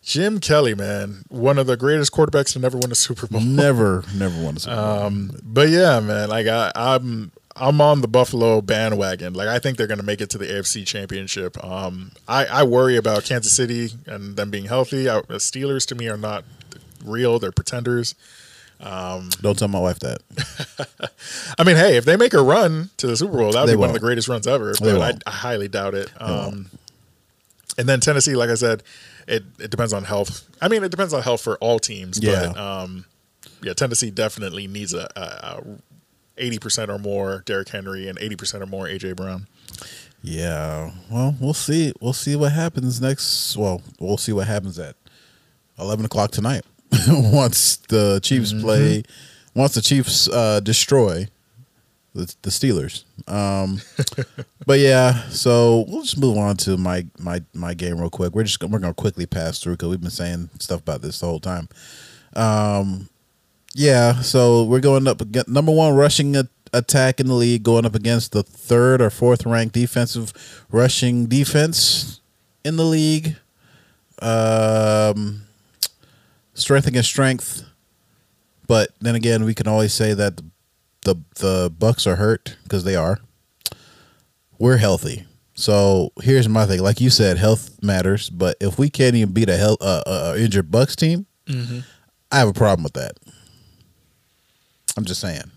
Jim 0.05 0.41
Kelly, 0.41 0.75
man, 0.75 1.23
one 1.29 1.59
of 1.59 1.69
the 1.69 1.77
greatest 1.77 2.11
quarterbacks 2.11 2.55
to 2.55 2.59
never 2.59 2.77
win 2.77 2.91
a 2.91 2.95
Super 2.97 3.29
Bowl. 3.29 3.41
never 3.41 4.03
never 4.17 4.43
won 4.43 4.57
a 4.57 4.61
Super 4.61 4.75
Bowl. 4.75 4.85
Um, 5.05 5.39
but 5.45 5.69
yeah, 5.69 6.01
man, 6.01 6.29
like 6.29 6.49
I, 6.49 6.73
I'm 6.75 7.31
I'm 7.57 7.81
on 7.81 8.01
the 8.01 8.09
Buffalo 8.09 8.61
bandwagon. 8.61 9.35
Like 9.35 9.49
I 9.49 9.59
think 9.59 9.77
they're 9.77 9.87
going 9.87 10.01
to 10.01 10.07
make 10.07 10.21
it 10.21 10.31
to 10.31 10.39
the 10.39 10.47
AFC 10.47 10.87
Championship. 10.87 11.63
Um, 11.63 12.13
I, 12.27 12.47
I 12.47 12.63
worry 12.63 12.97
about 12.97 13.25
Kansas 13.25 13.53
City 13.53 13.91
and 14.07 14.37
them 14.37 14.51
being 14.51 14.67
healthy. 14.67 15.09
I, 15.09 15.21
the 15.21 15.35
Steelers 15.35 15.87
to 15.89 15.95
me 15.95 16.09
are 16.09 16.17
not 16.17 16.45
real; 17.05 17.39
they're 17.39 17.53
pretenders. 17.53 18.15
Don't 19.41 19.59
tell 19.59 19.69
my 19.69 19.79
wife 19.79 20.01
that. 20.01 20.23
I 21.59 21.65
mean, 21.65 21.77
hey, 21.77 21.97
if 21.97 22.05
they 22.05 22.17
make 22.17 22.35
a 22.35 22.43
run 22.43 22.91
to 22.97 23.07
the 23.07 23.17
Super 23.17 23.37
Bowl, 23.37 23.53
that 23.53 23.61
would 23.61 23.69
They 23.69 23.75
be 23.75 23.77
one 23.77 23.91
of 23.91 23.95
the 23.95 24.01
greatest 24.01 24.29
runs 24.29 24.47
ever. 24.47 24.75
But 24.81 25.01
I. 25.01 25.15
I 25.27 25.31
highly 25.31 25.69
doubt 25.69 25.95
it. 25.95 26.11
Um, 26.21 26.71
and 27.79 27.89
then 27.89 28.01
Tennessee, 28.01 28.35
like 28.35 28.51
I 28.51 28.55
said, 28.55 28.83
it, 29.29 29.45
it 29.61 29.71
depends 29.71 29.93
on 29.93 30.05
health. 30.05 30.49
I 30.61 30.69
mean, 30.69 30.83
it 30.83 30.91
depends 30.91 31.15
on 31.15 31.23
health 31.23 31.43
for 31.43 31.57
all 31.59 31.79
teams. 31.79 32.19
Yeah. 32.21 32.53
But 32.53 32.59
um, 32.59 33.05
yeah, 33.63 33.73
Tennessee 33.75 34.11
definitely 34.11 34.67
needs 34.67 34.93
a, 34.95 35.09
a, 35.17 35.21
a 35.21 35.63
eighty 36.39 36.59
percent 36.59 36.91
or 36.91 36.99
more 36.99 37.43
Derrick 37.47 37.69
Henry 37.69 38.09
and 38.09 38.19
eighty 38.19 38.37
percent 38.37 38.63
or 38.63 38.67
more 38.67 38.87
AJ 38.87 39.17
Brown. 39.17 39.47
Yeah. 40.23 40.91
Well, 41.11 41.35
we'll 41.41 41.55
see. 41.55 41.93
We'll 42.01 42.13
see 42.13 42.37
what 42.37 42.53
happens 42.53 43.01
next. 43.01 43.57
Well, 43.57 43.83
we'll 43.99 44.19
see 44.19 44.33
what 44.33 44.47
happens 44.47 44.79
at 44.79 44.97
eleven 45.79 46.05
o'clock 46.05 46.31
tonight. 46.31 46.65
once 47.09 47.77
the 47.89 48.21
Chiefs 48.23 48.53
play, 48.53 49.03
once 49.55 49.75
the 49.75 49.81
Chiefs 49.81 50.29
uh, 50.29 50.61
destroy 50.61 51.27
the, 52.15 52.35
the 52.43 52.51
Steelers. 52.51 53.05
Um, 53.27 53.81
but 54.67 54.79
yeah, 54.79 55.29
so 55.29 55.85
we'll 55.89 56.03
just 56.03 56.19
move 56.19 56.37
on 56.39 56.57
to 56.59 56.77
my 56.77 57.07
my 57.19 57.43
my 57.55 57.75
game 57.75 58.01
real 58.01 58.11
quick. 58.11 58.35
We're 58.35 58.45
just 58.45 58.63
we're 58.63 58.79
gonna 58.79 58.95
quickly 58.95 59.27
pass 59.27 59.59
through 59.59 59.75
because 59.75 59.89
we've 59.89 60.01
been 60.01 60.11
saying 60.11 60.51
stuff 60.59 60.81
about 60.81 61.03
this 61.03 61.21
the 61.21 61.27
whole 61.27 61.41
time. 61.41 61.69
Um, 62.35 63.09
yeah, 63.75 64.21
so 64.21 64.65
we're 64.65 64.81
going 64.81 65.07
up 65.07 65.21
against 65.21 65.49
number 65.49 65.73
one 65.73 65.95
rushing 65.95 66.37
attack 66.73 67.21
in 67.21 67.27
the 67.27 67.35
league, 67.35 67.63
going 67.63 67.87
up 67.87 67.95
against 67.95 68.33
the 68.33 68.43
third 68.43 69.01
or 69.01 69.11
fourth 69.11 69.45
ranked 69.47 69.75
defensive 69.75 70.33
rushing 70.71 71.27
defense 71.27 72.21
in 72.65 72.77
the 72.77 72.85
league. 72.85 73.37
Um, 74.21 75.43
strength 76.55 76.87
against 76.87 77.09
strength, 77.09 77.65
but 78.67 78.91
then 79.01 79.15
again, 79.15 79.45
we 79.45 79.55
can 79.55 79.67
always 79.67 79.93
say 79.93 80.15
that 80.15 80.37
the 80.37 80.45
the, 81.05 81.17
the 81.37 81.73
Bucks 81.77 82.07
are 82.07 82.17
hurt 82.17 82.57
because 82.63 82.85
they 82.85 82.95
are. 82.95 83.19
We're 84.59 84.77
healthy, 84.77 85.27
so 85.55 86.13
here's 86.23 86.49
my 86.49 86.67
thing. 86.67 86.81
Like 86.81 87.01
you 87.01 87.11
said, 87.11 87.37
health 87.37 87.83
matters, 87.83 88.31
but 88.31 88.57
if 88.61 88.79
we 88.79 88.89
can't 88.91 89.17
even 89.17 89.33
beat 89.33 89.49
a 89.49 89.57
health 89.57 89.79
uh, 89.81 90.03
uh, 90.07 90.35
injured 90.39 90.71
Bucks 90.71 90.95
team, 90.95 91.27
I 92.31 92.39
have 92.39 92.49
a 92.49 92.53
problem 92.53 92.85
with 92.85 92.93
that. 92.93 93.13
I'm 94.97 95.05
just 95.05 95.21
saying. 95.21 95.51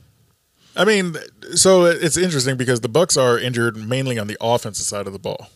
I 0.78 0.84
mean, 0.86 1.16
so 1.56 1.86
it's 1.86 2.18
interesting 2.18 2.58
because 2.58 2.82
the 2.82 2.90
Bucks 2.90 3.16
are 3.18 3.38
injured 3.40 3.78
mainly 3.78 4.20
on 4.20 4.28
the 4.28 4.38
offensive 4.42 4.86
side 4.86 5.08
of 5.08 5.14
the 5.14 5.20
ball. 5.20 5.48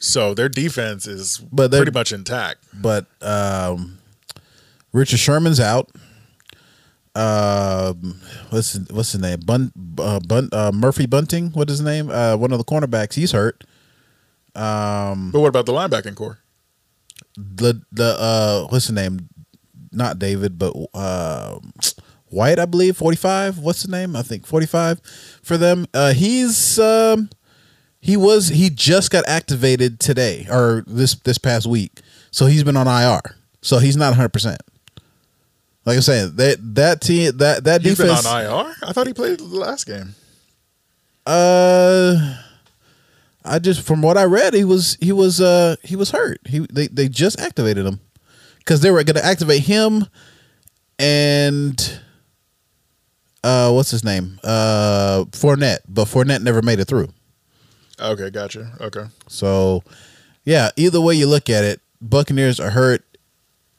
So 0.00 0.32
their 0.32 0.48
defense 0.48 1.06
is 1.06 1.38
But 1.52 1.70
they're- 1.70 1.80
pretty 1.82 1.92
much 1.98 2.10
intact. 2.12 2.64
but 2.72 3.06
um, 3.20 3.98
Richard 4.92 5.18
Sherman's 5.18 5.60
out. 5.60 5.90
Um, 7.14 8.20
what's 8.50 8.78
what's 8.90 9.12
his 9.12 9.20
name? 9.20 9.40
Bun, 9.40 9.72
uh, 9.98 10.20
Bun, 10.20 10.48
uh, 10.52 10.70
Murphy 10.72 11.06
Bunting. 11.06 11.50
What 11.50 11.68
is 11.68 11.78
his 11.78 11.84
name? 11.84 12.08
Uh, 12.08 12.36
one 12.36 12.52
of 12.52 12.58
the 12.58 12.64
cornerbacks. 12.64 13.14
He's 13.14 13.32
hurt. 13.32 13.64
Um, 14.54 15.30
But 15.32 15.40
what 15.40 15.48
about 15.48 15.66
the 15.66 15.72
linebacking 15.72 16.14
core? 16.14 16.38
the 17.36 17.82
the 17.92 18.16
uh, 18.18 18.66
what's 18.68 18.86
his 18.86 18.94
name? 18.94 19.28
Not 19.92 20.18
David, 20.20 20.56
but 20.56 20.72
uh, 20.94 21.58
White, 22.30 22.58
I 22.58 22.64
believe. 22.66 22.96
Forty 22.96 23.16
five. 23.16 23.58
What's 23.58 23.82
the 23.82 23.90
name? 23.90 24.16
I 24.16 24.22
think 24.22 24.46
forty 24.46 24.66
five 24.66 25.00
for 25.42 25.56
them. 25.56 25.86
Uh, 25.92 26.12
he's 26.12 26.78
um, 26.78 27.28
he 28.00 28.16
was 28.16 28.48
he 28.48 28.70
just 28.70 29.10
got 29.10 29.28
activated 29.28 30.00
today 30.00 30.46
or 30.50 30.84
this 30.86 31.14
this 31.16 31.38
past 31.38 31.66
week, 31.66 32.00
so 32.30 32.46
he's 32.46 32.64
been 32.64 32.76
on 32.76 32.86
IR. 32.88 33.20
So 33.62 33.78
he's 33.78 33.96
not 33.96 34.14
hundred 34.14 34.32
percent. 34.32 34.60
Like 35.84 35.96
I'm 35.96 36.02
saying, 36.02 36.36
that 36.36 36.58
that 36.76 37.00
team 37.00 37.36
that 37.38 37.64
that 37.64 37.82
He's 37.82 37.96
defense. 37.98 38.22
been 38.22 38.46
on 38.46 38.66
IR. 38.66 38.74
I 38.82 38.92
thought 38.92 39.06
he 39.06 39.12
played 39.14 39.38
the 39.40 39.44
last 39.44 39.86
game. 39.86 40.14
Uh, 41.26 42.36
I 43.44 43.58
just 43.58 43.82
from 43.82 44.02
what 44.02 44.16
I 44.16 44.24
read, 44.24 44.54
he 44.54 44.64
was 44.64 44.96
he 45.00 45.12
was 45.12 45.40
uh 45.40 45.76
he 45.82 45.96
was 45.96 46.10
hurt. 46.10 46.40
He 46.46 46.60
they 46.72 46.86
they 46.88 47.08
just 47.08 47.40
activated 47.40 47.86
him 47.86 48.00
because 48.58 48.82
they 48.82 48.90
were 48.90 49.02
going 49.04 49.16
to 49.16 49.24
activate 49.24 49.62
him 49.62 50.06
and 50.98 52.00
uh 53.42 53.72
what's 53.72 53.90
his 53.90 54.04
name 54.04 54.38
uh 54.44 55.24
Fournette, 55.30 55.80
but 55.88 56.06
Fournette 56.06 56.42
never 56.42 56.62
made 56.62 56.78
it 56.80 56.86
through. 56.86 57.08
Okay, 58.00 58.30
gotcha. 58.30 58.72
Okay. 58.80 59.04
So 59.28 59.82
yeah, 60.44 60.70
either 60.76 61.00
way 61.00 61.14
you 61.14 61.26
look 61.26 61.50
at 61.50 61.64
it, 61.64 61.80
Buccaneers 62.00 62.58
are 62.60 62.70
hurt. 62.70 63.04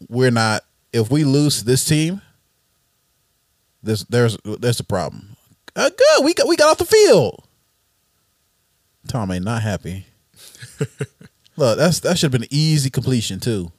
We're 0.10 0.32
not. 0.32 0.64
If 0.94 1.10
we 1.10 1.24
lose 1.24 1.64
this 1.64 1.86
team, 1.86 2.22
there's 3.82 4.06
there's 4.06 4.38
there's 4.44 4.80
a 4.80 4.84
problem. 4.84 5.36
Uh, 5.76 5.90
good, 5.90 6.26
we 6.26 6.34
got 6.34 6.48
we 6.48 6.56
got 6.56 6.72
off 6.72 6.78
the 6.78 6.86
field. 6.86 7.44
Tom 9.08 9.32
ain't 9.32 9.46
not 9.46 9.62
happy. 9.62 10.06
Look, 11.58 11.78
that's 11.78 12.00
that 12.02 12.18
should 12.18 12.32
have 12.34 12.40
been 12.40 12.50
easy 12.52 12.90
completion 12.90 13.40
too. 13.40 13.72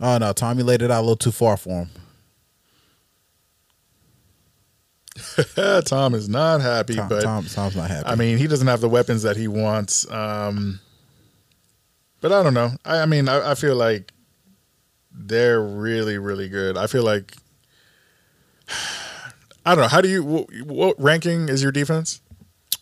Oh 0.00 0.18
no, 0.18 0.32
Tommy 0.32 0.62
laid 0.62 0.82
it 0.82 0.90
out 0.90 1.00
a 1.00 1.02
little 1.02 1.16
too 1.16 1.32
far 1.32 1.56
for 1.56 1.82
him. 1.84 1.90
Tom 5.84 6.14
is 6.14 6.28
not 6.28 6.60
happy, 6.60 6.94
Tom, 6.94 7.08
but 7.08 7.22
Tom 7.22 7.44
Tom's 7.46 7.76
not 7.76 7.90
happy. 7.90 8.06
I 8.06 8.14
mean, 8.14 8.38
he 8.38 8.46
doesn't 8.46 8.66
have 8.66 8.80
the 8.80 8.88
weapons 8.88 9.22
that 9.22 9.36
he 9.36 9.48
wants. 9.48 10.10
Um, 10.10 10.80
but 12.20 12.32
I 12.32 12.42
don't 12.42 12.54
know. 12.54 12.70
I, 12.84 13.00
I 13.00 13.06
mean, 13.06 13.28
I, 13.28 13.52
I 13.52 13.54
feel 13.54 13.76
like 13.76 14.12
they're 15.10 15.62
really, 15.62 16.18
really 16.18 16.48
good. 16.48 16.76
I 16.76 16.86
feel 16.86 17.02
like 17.02 17.34
I 19.66 19.74
don't 19.74 19.82
know. 19.82 19.88
How 19.88 20.00
do 20.00 20.08
you? 20.08 20.22
What, 20.22 20.46
what 20.64 21.00
ranking 21.00 21.48
is 21.48 21.62
your 21.62 21.72
defense? 21.72 22.20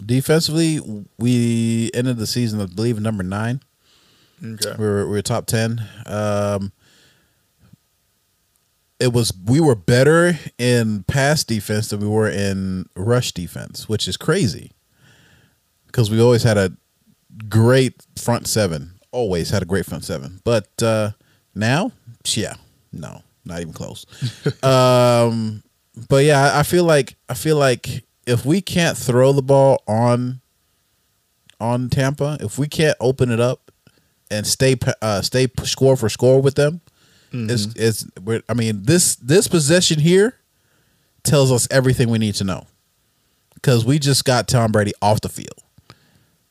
defensively, 0.05 0.81
we 1.18 1.91
ended 1.95 2.16
the 2.16 2.26
season, 2.26 2.61
I 2.61 2.66
believe, 2.66 3.01
number 3.01 3.22
nine. 3.22 3.61
Okay. 4.43 4.74
We 4.78 4.85
were 4.85 5.07
we 5.07 5.12
were 5.12 5.22
top 5.22 5.47
ten. 5.47 5.87
Um, 6.07 6.72
it 9.01 9.13
was 9.13 9.33
we 9.47 9.61
were 9.61 9.75
better 9.75 10.39
in 10.59 11.05
pass 11.05 11.43
defense 11.43 11.89
than 11.89 12.01
we 12.01 12.09
were 12.09 12.29
in 12.29 12.87
rush 12.95 13.33
defense, 13.33 13.89
which 13.89 14.07
is 14.07 14.17
crazy. 14.17 14.73
Because 15.87 16.11
we 16.11 16.21
always 16.21 16.43
had 16.45 16.57
a 16.59 16.73
great 17.49 18.07
front 18.17 18.47
seven. 18.47 18.93
Always 19.11 19.51
had 19.51 19.63
a 19.63 19.67
great 19.67 19.87
front 19.87 20.05
seven. 20.05 20.41
But 20.45 20.69
uh, 20.83 21.11
now, 21.55 21.91
yeah, 22.35 22.55
no, 22.93 23.23
not 23.45 23.61
even 23.61 23.73
close. 23.73 24.05
um, 24.63 25.63
but 26.09 26.25
yeah, 26.25 26.53
I- 26.55 26.63
feel 26.63 26.85
like 26.85 27.17
I 27.29 27.35
feel 27.35 27.57
like 27.57 28.05
if 28.27 28.45
we 28.45 28.61
can't 28.61 28.97
throw 28.97 29.33
the 29.33 29.43
ball 29.43 29.83
on 29.89 30.41
on 31.59 31.89
Tampa, 31.89 32.39
if 32.41 32.59
we 32.59 32.69
can't 32.69 32.97
open 33.01 33.31
it 33.31 33.41
up 33.41 33.71
and 34.31 34.47
stay 34.47 34.77
uh, 35.03 35.23
stay 35.23 35.49
score 35.65 35.97
for 35.97 36.09
score 36.09 36.41
with 36.41 36.55
them, 36.55 36.81
it's 37.33 37.66
it's. 37.76 38.07
We're, 38.22 38.43
I 38.49 38.55
mean 38.55 38.83
this 38.83 39.16
this 39.16 39.49
possession 39.49 40.01
here 40.01 40.35
tells 41.22 41.53
us 41.53 41.68
everything 41.70 42.09
we 42.09 42.18
need 42.18 42.35
to 42.37 42.45
know 42.45 42.66
because 43.55 43.85
we 43.85 43.99
just 43.99 44.24
got 44.24 44.49
Tom 44.49 44.72
Brady 44.72 44.93
off 45.03 45.20
the 45.20 45.28
field. 45.28 45.62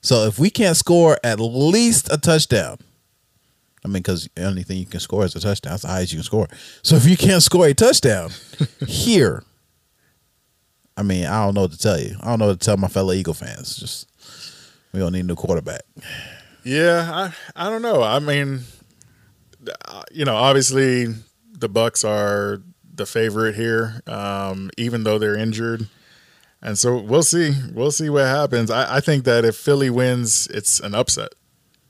So 0.01 0.25
if 0.25 0.39
we 0.39 0.49
can't 0.49 0.77
score 0.77 1.17
at 1.23 1.39
least 1.39 2.11
a 2.11 2.17
touchdown, 2.17 2.77
I 3.83 3.87
mean, 3.87 4.01
because 4.01 4.29
the 4.35 4.45
only 4.45 4.63
thing 4.63 4.77
you 4.77 4.85
can 4.85 4.99
score 4.99 5.25
is 5.25 5.35
a 5.35 5.39
touchdown. 5.39 5.71
That's 5.71 5.83
the 5.83 5.89
highest 5.89 6.13
you 6.13 6.17
can 6.17 6.23
score. 6.23 6.47
So 6.83 6.95
if 6.95 7.05
you 7.05 7.17
can't 7.17 7.43
score 7.43 7.65
a 7.65 7.73
touchdown 7.73 8.31
here, 8.87 9.43
I 10.95 11.03
mean, 11.03 11.25
I 11.25 11.45
don't 11.45 11.55
know 11.55 11.61
what 11.61 11.71
to 11.71 11.77
tell 11.77 11.99
you. 11.99 12.15
I 12.21 12.27
don't 12.27 12.39
know 12.39 12.47
what 12.47 12.59
to 12.59 12.65
tell 12.65 12.77
my 12.77 12.87
fellow 12.87 13.13
Eagle 13.13 13.33
fans. 13.33 13.77
Just 13.77 14.07
we 14.93 14.99
don't 14.99 15.13
need 15.13 15.21
a 15.21 15.23
new 15.23 15.35
quarterback. 15.35 15.81
Yeah, 16.63 17.31
I 17.55 17.65
I 17.65 17.69
don't 17.69 17.81
know. 17.81 18.03
I 18.03 18.19
mean, 18.19 18.61
you 20.11 20.25
know, 20.25 20.35
obviously 20.35 21.07
the 21.51 21.69
Bucks 21.69 22.03
are 22.03 22.61
the 22.93 23.05
favorite 23.05 23.55
here, 23.55 24.01
um, 24.07 24.69
even 24.77 25.03
though 25.03 25.17
they're 25.19 25.37
injured, 25.37 25.87
and 26.61 26.77
so 26.77 26.97
we'll 26.97 27.23
see. 27.23 27.53
We'll 27.73 27.91
see 27.91 28.09
what 28.09 28.25
happens. 28.25 28.69
I, 28.71 28.97
I 28.97 28.99
think 28.99 29.23
that 29.25 29.45
if 29.45 29.55
Philly 29.55 29.89
wins, 29.89 30.47
it's 30.47 30.79
an 30.79 30.93
upset, 30.95 31.33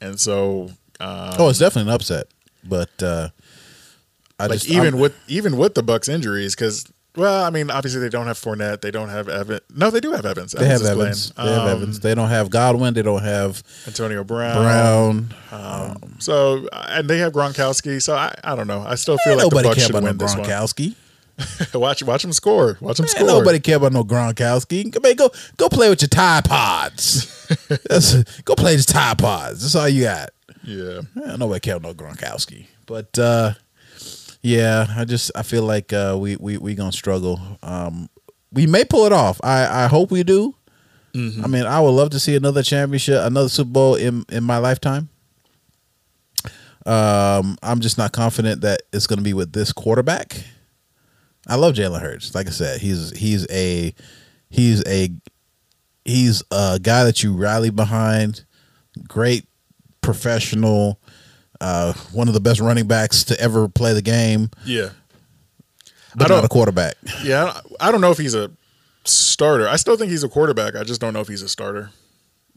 and 0.02 0.20
so 0.20 0.72
um, 1.00 1.34
Oh, 1.40 1.50
it's 1.50 1.60
definitely 1.60 1.90
an 1.92 1.96
upset, 1.96 2.28
but 2.64 2.90
uh, 3.02 3.30
I 4.40 4.48
like 4.48 4.60
just 4.60 4.70
even 4.70 4.94
I'm- 4.96 5.00
with 5.00 5.16
even 5.28 5.58
with 5.58 5.76
the 5.76 5.84
Bucks 5.84 6.08
injuries, 6.10 6.56
because 6.56 6.86
well, 7.20 7.44
I 7.46 7.50
mean, 7.50 7.70
obviously 7.70 8.02
they 8.02 8.10
don't 8.10 8.26
have 8.28 8.38
Fournette, 8.40 8.82
they 8.82 8.92
don't 8.92 9.10
have 9.10 9.28
Evan. 9.30 9.60
No, 9.76 9.90
they 9.92 10.00
do 10.00 10.12
have 10.12 10.26
Evans. 10.26 10.54
they 10.54 10.66
have 10.66 10.82
is 10.82 10.88
Evans. 10.88 11.32
playing. 11.32 11.48
They 11.50 11.54
have 11.56 11.64
Um, 11.68 11.76
Evans. 11.78 12.00
They 12.00 12.16
don't 12.16 12.30
have 12.30 12.50
Godwin. 12.50 12.94
They 12.94 13.02
don't 13.02 13.22
have 13.24 13.62
Antonio 13.86 14.24
Brown. 14.24 15.30
Brown. 15.50 16.10
So 16.20 16.68
and 16.72 17.10
they 17.10 17.18
have 17.20 17.34
Gronkowski. 17.34 18.02
So 18.02 18.16
I, 18.16 18.34
I 18.44 18.56
don't 18.56 18.68
know. 18.68 18.82
I 18.82 18.96
still 18.96 19.18
feel 19.20 19.36
like 19.38 19.44
nobody 19.52 19.74
care 19.80 19.90
about 19.90 20.04
no. 20.04 20.14
Gronkowski. 20.14 20.96
watch 21.74 22.04
watch 22.04 22.24
him 22.26 22.34
score. 22.34 22.78
Watch 22.82 23.00
him 23.00 23.04
Man, 23.04 23.10
score. 23.10 23.28
nobody 23.28 23.60
care 23.60 23.78
about 23.78 23.94
no 23.94 24.04
Gronkowski. 24.04 24.92
Go, 24.92 25.00
man, 25.02 25.16
go 25.16 25.30
go 25.58 25.70
play 25.70 25.90
with 25.90 26.02
your 26.02 26.10
Tide 26.10 26.46
Pods. 26.46 27.36
Go 28.46 28.54
play 28.56 28.76
with 28.76 28.88
your 28.90 28.94
Tide 28.94 29.18
Pods. 29.18 29.62
That's 29.62 29.76
all 29.76 29.90
you 29.90 30.04
got. 30.04 30.30
Yeah. 30.64 31.02
Yeah, 31.16 31.36
nobody 31.38 31.60
care 31.62 31.78
about 31.78 31.98
no 31.98 32.06
Gronkowski. 32.06 32.68
But 32.86 33.18
uh, 33.18 33.54
yeah, 34.42 34.88
I 34.96 35.06
just 35.06 35.32
I 35.36 35.44
feel 35.44 35.64
like 35.64 35.94
uh, 35.94 36.18
we 36.20 36.36
we 36.36 36.58
we 36.58 36.76
gonna 36.76 36.92
struggle. 36.92 37.40
Um, 37.62 38.10
we 38.52 38.68
may 38.68 38.84
pull 38.86 39.06
it 39.06 39.14
off. 39.14 39.40
I 39.44 39.86
I 39.86 39.88
hope 39.88 40.12
we 40.12 40.24
do. 40.24 40.56
I 41.44 41.48
mean, 41.48 41.66
I 41.66 41.80
would 41.80 41.90
love 41.90 42.12
to 42.12 42.20
see 42.20 42.36
another 42.36 42.62
championship, 42.64 43.22
another 43.24 43.50
Super 43.50 43.72
Bowl 43.72 43.96
in 43.96 44.26
in 44.30 44.44
my 44.44 44.58
lifetime. 44.60 45.10
Um, 46.86 47.58
I'm 47.62 47.80
just 47.82 47.98
not 47.98 48.12
confident 48.14 48.62
that 48.62 48.84
it's 48.94 49.08
going 49.08 49.18
to 49.18 49.24
be 49.24 49.34
with 49.34 49.52
this 49.52 49.74
quarterback. 49.74 50.44
I 51.48 51.56
love 51.56 51.74
Jalen 51.74 52.02
Hurts. 52.02 52.34
Like 52.36 52.48
I 52.48 52.52
said, 52.52 52.80
he's 52.80 53.12
he's 53.18 53.46
a 53.50 53.94
He's 54.50 54.84
a 54.88 55.10
he's 56.06 56.44
a 56.52 56.80
guy 56.82 57.04
that 57.04 57.24
you 57.24 57.36
rally 57.36 57.70
behind. 57.70 58.44
Great 59.08 59.46
professional. 60.02 60.99
Uh, 61.62 61.94
one 62.14 62.28
of 62.28 62.34
the 62.34 62.40
best 62.40 62.60
running 62.62 62.88
backs 62.88 63.24
to 63.26 63.40
ever 63.40 63.68
play 63.68 63.94
the 63.94 64.02
game, 64.02 64.50
Yeah. 64.66 64.90
but 66.16 66.26
I 66.26 66.28
don't- 66.30 66.38
not 66.38 66.46
a 66.46 66.50
quarterback. 66.50 66.96
Yeah. 67.24 67.60
I 67.80 67.92
don't 67.92 68.00
know 68.02 68.12
if 68.12 68.18
he's 68.18 68.34
a 68.36 68.50
starter. 69.06 69.68
I 69.68 69.76
still 69.76 69.98
think 69.98 70.10
he's 70.12 70.24
a 70.24 70.30
quarterback. 70.30 70.76
I 70.76 70.84
just 70.84 71.02
don't 71.02 71.14
know 71.14 71.20
if 71.22 71.28
he's 71.28 71.42
a 71.42 71.50
starter. 71.50 71.92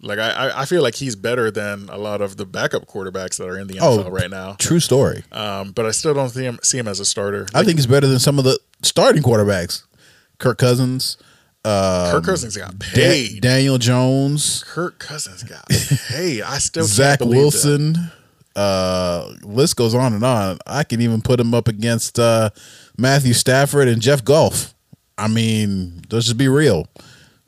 Like 0.00 0.18
I, 0.18 0.52
I- 0.62 0.64
feel 0.66 0.82
like 0.82 0.94
he's 0.96 1.14
better 1.16 1.50
than 1.50 1.88
a 1.90 1.96
lot 1.98 2.20
of 2.20 2.36
the 2.36 2.44
backup 2.46 2.86
quarterbacks 2.86 3.38
that 3.38 3.48
are 3.48 3.58
in 3.58 3.66
the 3.68 3.74
NFL 3.74 4.06
Oh, 4.06 4.10
right 4.10 4.30
now. 4.30 4.54
True 4.58 4.80
story. 4.80 5.24
Um, 5.32 5.72
but 5.72 5.86
I 5.86 5.90
still 5.92 6.12
don't 6.14 6.28
see 6.30 6.44
him 6.44 6.58
see 6.62 6.78
him 6.78 6.88
as 6.88 6.98
a 7.00 7.04
starter. 7.04 7.46
I 7.54 7.62
think 7.64 7.78
he's 7.78 7.86
better 7.86 8.06
than 8.08 8.18
some 8.18 8.38
of 8.38 8.44
the 8.44 8.58
starting 8.82 9.22
quarterbacks. 9.22 9.82
Kirk 10.38 10.58
Cousins, 10.58 11.18
Kirk 11.64 12.24
Cousins 12.24 12.56
got 12.56 12.70
um, 12.70 12.78
Da- 12.94 13.38
Daniel 13.38 13.78
Jones, 13.78 14.64
Kirk 14.66 14.98
Cousins 14.98 15.44
got 15.44 15.68
paid. 15.68 16.42
I 16.46 16.58
still 16.58 16.84
Zach 16.84 17.20
believe 17.20 17.52
that. 17.52 18.10
Uh, 18.54 19.32
list 19.42 19.76
goes 19.76 19.94
on 19.94 20.12
and 20.12 20.24
on. 20.24 20.58
I 20.66 20.84
can 20.84 21.00
even 21.00 21.22
put 21.22 21.40
him 21.40 21.54
up 21.54 21.68
against 21.68 22.18
uh, 22.18 22.50
Matthew 22.98 23.32
Stafford 23.32 23.88
and 23.88 24.00
Jeff 24.02 24.24
Goff. 24.24 24.74
I 25.16 25.28
mean, 25.28 26.02
let's 26.10 26.26
just 26.26 26.38
be 26.38 26.48
real. 26.48 26.86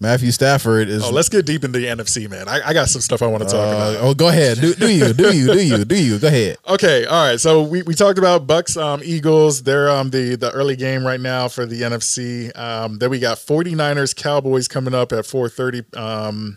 Matthew 0.00 0.32
Stafford 0.32 0.88
is. 0.88 1.04
Oh, 1.04 1.10
let's 1.10 1.28
get 1.28 1.46
deep 1.46 1.64
into 1.64 1.78
the 1.78 1.86
NFC, 1.86 2.28
man. 2.28 2.46
I, 2.48 2.60
I 2.68 2.72
got 2.74 2.88
some 2.88 3.00
stuff 3.00 3.22
I 3.22 3.26
want 3.26 3.44
to 3.44 3.48
talk 3.48 3.66
uh, 3.66 3.76
about. 3.76 3.96
oh, 4.00 4.12
go 4.12 4.28
ahead. 4.28 4.60
Do, 4.60 4.74
do 4.74 4.92
you? 4.92 5.12
Do 5.14 5.34
you? 5.34 5.52
Do 5.52 5.64
you? 5.64 5.84
Do 5.84 5.96
you? 5.96 6.18
Go 6.18 6.28
ahead. 6.28 6.58
Okay, 6.74 7.04
all 7.06 7.30
right. 7.30 7.38
So 7.38 7.62
we, 7.62 7.82
we 7.82 7.94
talked 7.94 8.18
about 8.18 8.46
Bucks, 8.46 8.76
um, 8.76 9.00
Eagles. 9.04 9.62
They're 9.62 9.88
um 9.88 10.10
the 10.10 10.34
the 10.34 10.50
early 10.50 10.76
game 10.76 11.06
right 11.06 11.20
now 11.20 11.46
for 11.48 11.66
the 11.66 11.82
NFC. 11.82 12.56
Um, 12.58 12.98
then 12.98 13.10
we 13.10 13.18
got 13.20 13.38
49ers, 13.38 14.14
Cowboys 14.16 14.66
coming 14.66 14.92
up 14.92 15.12
at 15.12 15.24
4:30. 15.24 15.96
Um, 15.96 16.56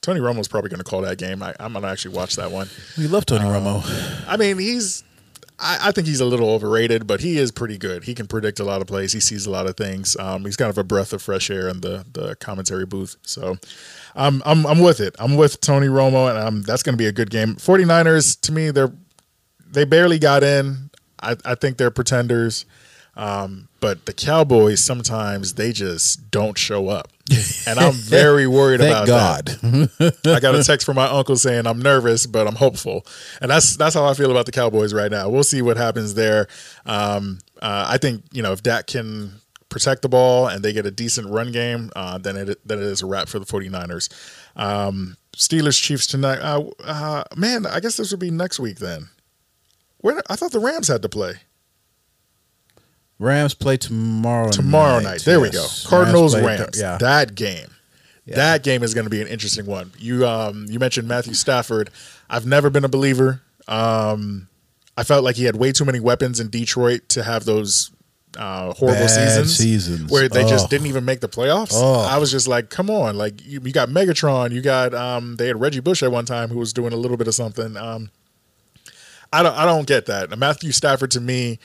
Tony 0.00 0.20
Romo's 0.20 0.48
probably 0.48 0.70
going 0.70 0.78
to 0.78 0.84
call 0.84 1.02
that 1.02 1.18
game. 1.18 1.42
I, 1.42 1.54
I'm 1.58 1.72
going 1.72 1.82
to 1.82 1.88
actually 1.88 2.14
watch 2.14 2.36
that 2.36 2.50
one. 2.50 2.68
We 2.96 3.06
love 3.06 3.26
Tony 3.26 3.44
Romo. 3.44 3.82
I 4.26 4.36
mean, 4.36 4.58
he's. 4.58 5.04
I, 5.60 5.88
I 5.88 5.92
think 5.92 6.06
he's 6.06 6.20
a 6.20 6.24
little 6.24 6.50
overrated, 6.50 7.08
but 7.08 7.20
he 7.20 7.36
is 7.36 7.50
pretty 7.50 7.78
good. 7.78 8.04
He 8.04 8.14
can 8.14 8.28
predict 8.28 8.60
a 8.60 8.64
lot 8.64 8.80
of 8.80 8.86
plays. 8.86 9.12
He 9.12 9.18
sees 9.18 9.44
a 9.44 9.50
lot 9.50 9.66
of 9.66 9.76
things. 9.76 10.16
Um, 10.16 10.44
he's 10.44 10.56
kind 10.56 10.70
of 10.70 10.78
a 10.78 10.84
breath 10.84 11.12
of 11.12 11.20
fresh 11.20 11.50
air 11.50 11.68
in 11.68 11.80
the 11.80 12.06
the 12.12 12.36
commentary 12.36 12.86
booth. 12.86 13.16
So, 13.22 13.56
I'm 14.14 14.40
I'm 14.46 14.66
I'm 14.66 14.78
with 14.78 15.00
it. 15.00 15.16
I'm 15.18 15.36
with 15.36 15.60
Tony 15.60 15.88
Romo, 15.88 16.30
and 16.30 16.38
um, 16.38 16.62
that's 16.62 16.84
going 16.84 16.92
to 16.92 16.98
be 16.98 17.06
a 17.06 17.12
good 17.12 17.30
game. 17.30 17.56
49ers 17.56 18.40
to 18.42 18.52
me, 18.52 18.70
they're 18.70 18.92
they 19.70 19.84
barely 19.84 20.18
got 20.18 20.42
in. 20.42 20.90
I, 21.20 21.36
I 21.44 21.54
think 21.54 21.76
they're 21.76 21.90
pretenders. 21.90 22.64
Um, 23.18 23.68
but 23.80 24.06
the 24.06 24.12
Cowboys 24.12 24.82
sometimes 24.82 25.54
they 25.54 25.72
just 25.72 26.30
don't 26.30 26.56
show 26.56 26.88
up, 26.88 27.08
and 27.66 27.76
I'm 27.76 27.92
very 27.94 28.46
worried 28.46 28.78
Thank 28.78 29.08
about 29.08 29.08
God. 29.08 29.50
I 30.24 30.38
got 30.38 30.54
a 30.54 30.62
text 30.62 30.86
from 30.86 30.94
my 30.94 31.06
uncle 31.06 31.34
saying 31.34 31.66
I'm 31.66 31.82
nervous, 31.82 32.26
but 32.26 32.46
I'm 32.46 32.54
hopeful, 32.54 33.04
and 33.42 33.50
that's 33.50 33.76
that's 33.76 33.96
how 33.96 34.04
I 34.04 34.14
feel 34.14 34.30
about 34.30 34.46
the 34.46 34.52
Cowboys 34.52 34.94
right 34.94 35.10
now. 35.10 35.28
We'll 35.28 35.42
see 35.42 35.62
what 35.62 35.76
happens 35.76 36.14
there. 36.14 36.46
Um, 36.86 37.40
uh, 37.60 37.86
I 37.88 37.98
think 37.98 38.22
you 38.32 38.40
know 38.40 38.52
if 38.52 38.62
Dak 38.62 38.86
can 38.86 39.32
protect 39.68 40.02
the 40.02 40.08
ball 40.08 40.46
and 40.46 40.64
they 40.64 40.72
get 40.72 40.86
a 40.86 40.90
decent 40.92 41.28
run 41.28 41.50
game, 41.50 41.90
uh, 41.96 42.18
then 42.18 42.36
it 42.36 42.60
then 42.64 42.78
it 42.78 42.84
is 42.84 43.02
a 43.02 43.06
wrap 43.06 43.28
for 43.28 43.40
the 43.40 43.46
49ers. 43.46 44.12
Um, 44.54 45.16
Steelers 45.36 45.82
Chiefs 45.82 46.06
tonight. 46.06 46.38
Uh, 46.38 46.70
uh, 46.84 47.24
man, 47.36 47.66
I 47.66 47.80
guess 47.80 47.96
this 47.96 48.12
would 48.12 48.20
be 48.20 48.30
next 48.30 48.60
week 48.60 48.78
then. 48.78 49.08
Where 49.98 50.22
I 50.30 50.36
thought 50.36 50.52
the 50.52 50.60
Rams 50.60 50.86
had 50.86 51.02
to 51.02 51.08
play 51.08 51.40
Rams 53.18 53.54
play 53.54 53.76
tomorrow. 53.76 54.50
tomorrow 54.50 55.00
night. 55.00 55.22
There 55.24 55.40
we 55.40 55.50
go. 55.50 55.66
Cardinals 55.86 56.34
play- 56.34 56.44
Rams. 56.44 56.78
yeah. 56.80 56.98
That 56.98 57.34
game. 57.34 57.68
That 58.26 58.62
game 58.62 58.82
is 58.82 58.92
going 58.92 59.04
to 59.04 59.10
be 59.10 59.22
an 59.22 59.26
interesting 59.26 59.64
one. 59.64 59.90
You 59.98 60.26
um 60.26 60.66
you 60.68 60.78
mentioned 60.78 61.08
Matthew 61.08 61.32
Stafford. 61.32 61.88
I've 62.28 62.44
never 62.44 62.68
been 62.68 62.84
a 62.84 62.88
believer. 62.88 63.40
Um 63.66 64.48
I 64.98 65.04
felt 65.04 65.24
like 65.24 65.36
he 65.36 65.44
had 65.44 65.56
way 65.56 65.72
too 65.72 65.84
many 65.86 65.98
weapons 66.00 66.38
in 66.40 66.50
Detroit 66.50 67.08
to 67.10 67.22
have 67.22 67.44
those 67.44 67.90
uh, 68.36 68.72
horrible 68.74 69.08
seasons, 69.08 69.56
seasons. 69.56 70.10
where 70.10 70.28
they 70.28 70.42
just 70.42 70.68
didn't 70.70 70.88
even 70.88 71.04
make 71.04 71.20
the 71.20 71.28
playoffs. 71.28 71.72
Ugh. 71.74 72.06
I 72.10 72.18
was 72.18 72.30
just 72.30 72.46
like, 72.48 72.68
come 72.68 72.90
on, 72.90 73.16
like 73.16 73.44
you, 73.46 73.60
you 73.64 73.72
got 73.72 73.88
Megatron, 73.88 74.50
you 74.52 74.60
got 74.60 74.92
um, 74.94 75.36
they 75.36 75.46
had 75.46 75.60
Reggie 75.60 75.80
Bush 75.80 76.02
at 76.02 76.10
one 76.12 76.24
time 76.26 76.48
who 76.50 76.58
was 76.58 76.72
doing 76.72 76.92
a 76.92 76.96
little 76.96 77.16
bit 77.16 77.26
of 77.28 77.34
something. 77.34 77.76
Um, 77.76 78.10
I 79.32 79.42
don't 79.42 79.54
I 79.56 79.64
don't 79.64 79.86
get 79.86 80.06
that. 80.06 80.36
Matthew 80.38 80.72
Stafford 80.72 81.10
to 81.12 81.20
me, 81.20 81.58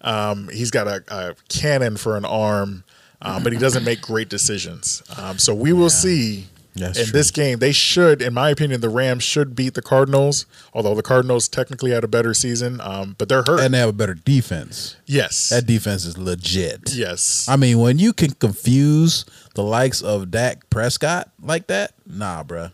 um, 0.00 0.48
he's 0.52 0.70
got 0.70 0.86
a, 0.86 1.02
a 1.08 1.34
cannon 1.48 1.96
for 1.96 2.16
an 2.16 2.24
arm, 2.24 2.84
um, 3.22 3.42
but 3.42 3.52
he 3.52 3.58
doesn't 3.58 3.84
make 3.84 4.00
great 4.00 4.28
decisions. 4.28 5.02
Um, 5.18 5.38
so 5.38 5.54
we 5.54 5.72
will 5.72 5.90
see 5.90 6.46
That's 6.76 6.98
in 6.98 7.06
true. 7.06 7.12
this 7.12 7.30
game. 7.32 7.58
They 7.58 7.72
should, 7.72 8.22
in 8.22 8.32
my 8.34 8.50
opinion, 8.50 8.80
the 8.80 8.88
Rams 8.88 9.24
should 9.24 9.56
beat 9.56 9.74
the 9.74 9.82
Cardinals. 9.82 10.46
Although 10.72 10.94
the 10.94 11.02
Cardinals 11.02 11.48
technically 11.48 11.90
had 11.90 12.04
a 12.04 12.08
better 12.08 12.32
season, 12.34 12.80
um, 12.80 13.16
but 13.18 13.28
they're 13.28 13.42
hurt. 13.44 13.60
and 13.60 13.74
they 13.74 13.78
have 13.78 13.88
a 13.88 13.92
better 13.92 14.14
defense. 14.14 14.94
yes, 15.06 15.48
That 15.48 15.66
defense 15.66 16.04
is 16.04 16.16
legit. 16.16 16.92
yes. 16.94 17.48
I 17.48 17.56
mean, 17.56 17.80
when 17.80 17.98
you 17.98 18.12
can 18.12 18.30
confuse 18.32 19.24
the 19.54 19.64
likes 19.64 20.00
of 20.00 20.30
Dak 20.30 20.70
Prescott 20.70 21.30
like 21.42 21.66
that, 21.66 21.94
nah, 22.06 22.44
bruh. 22.44 22.70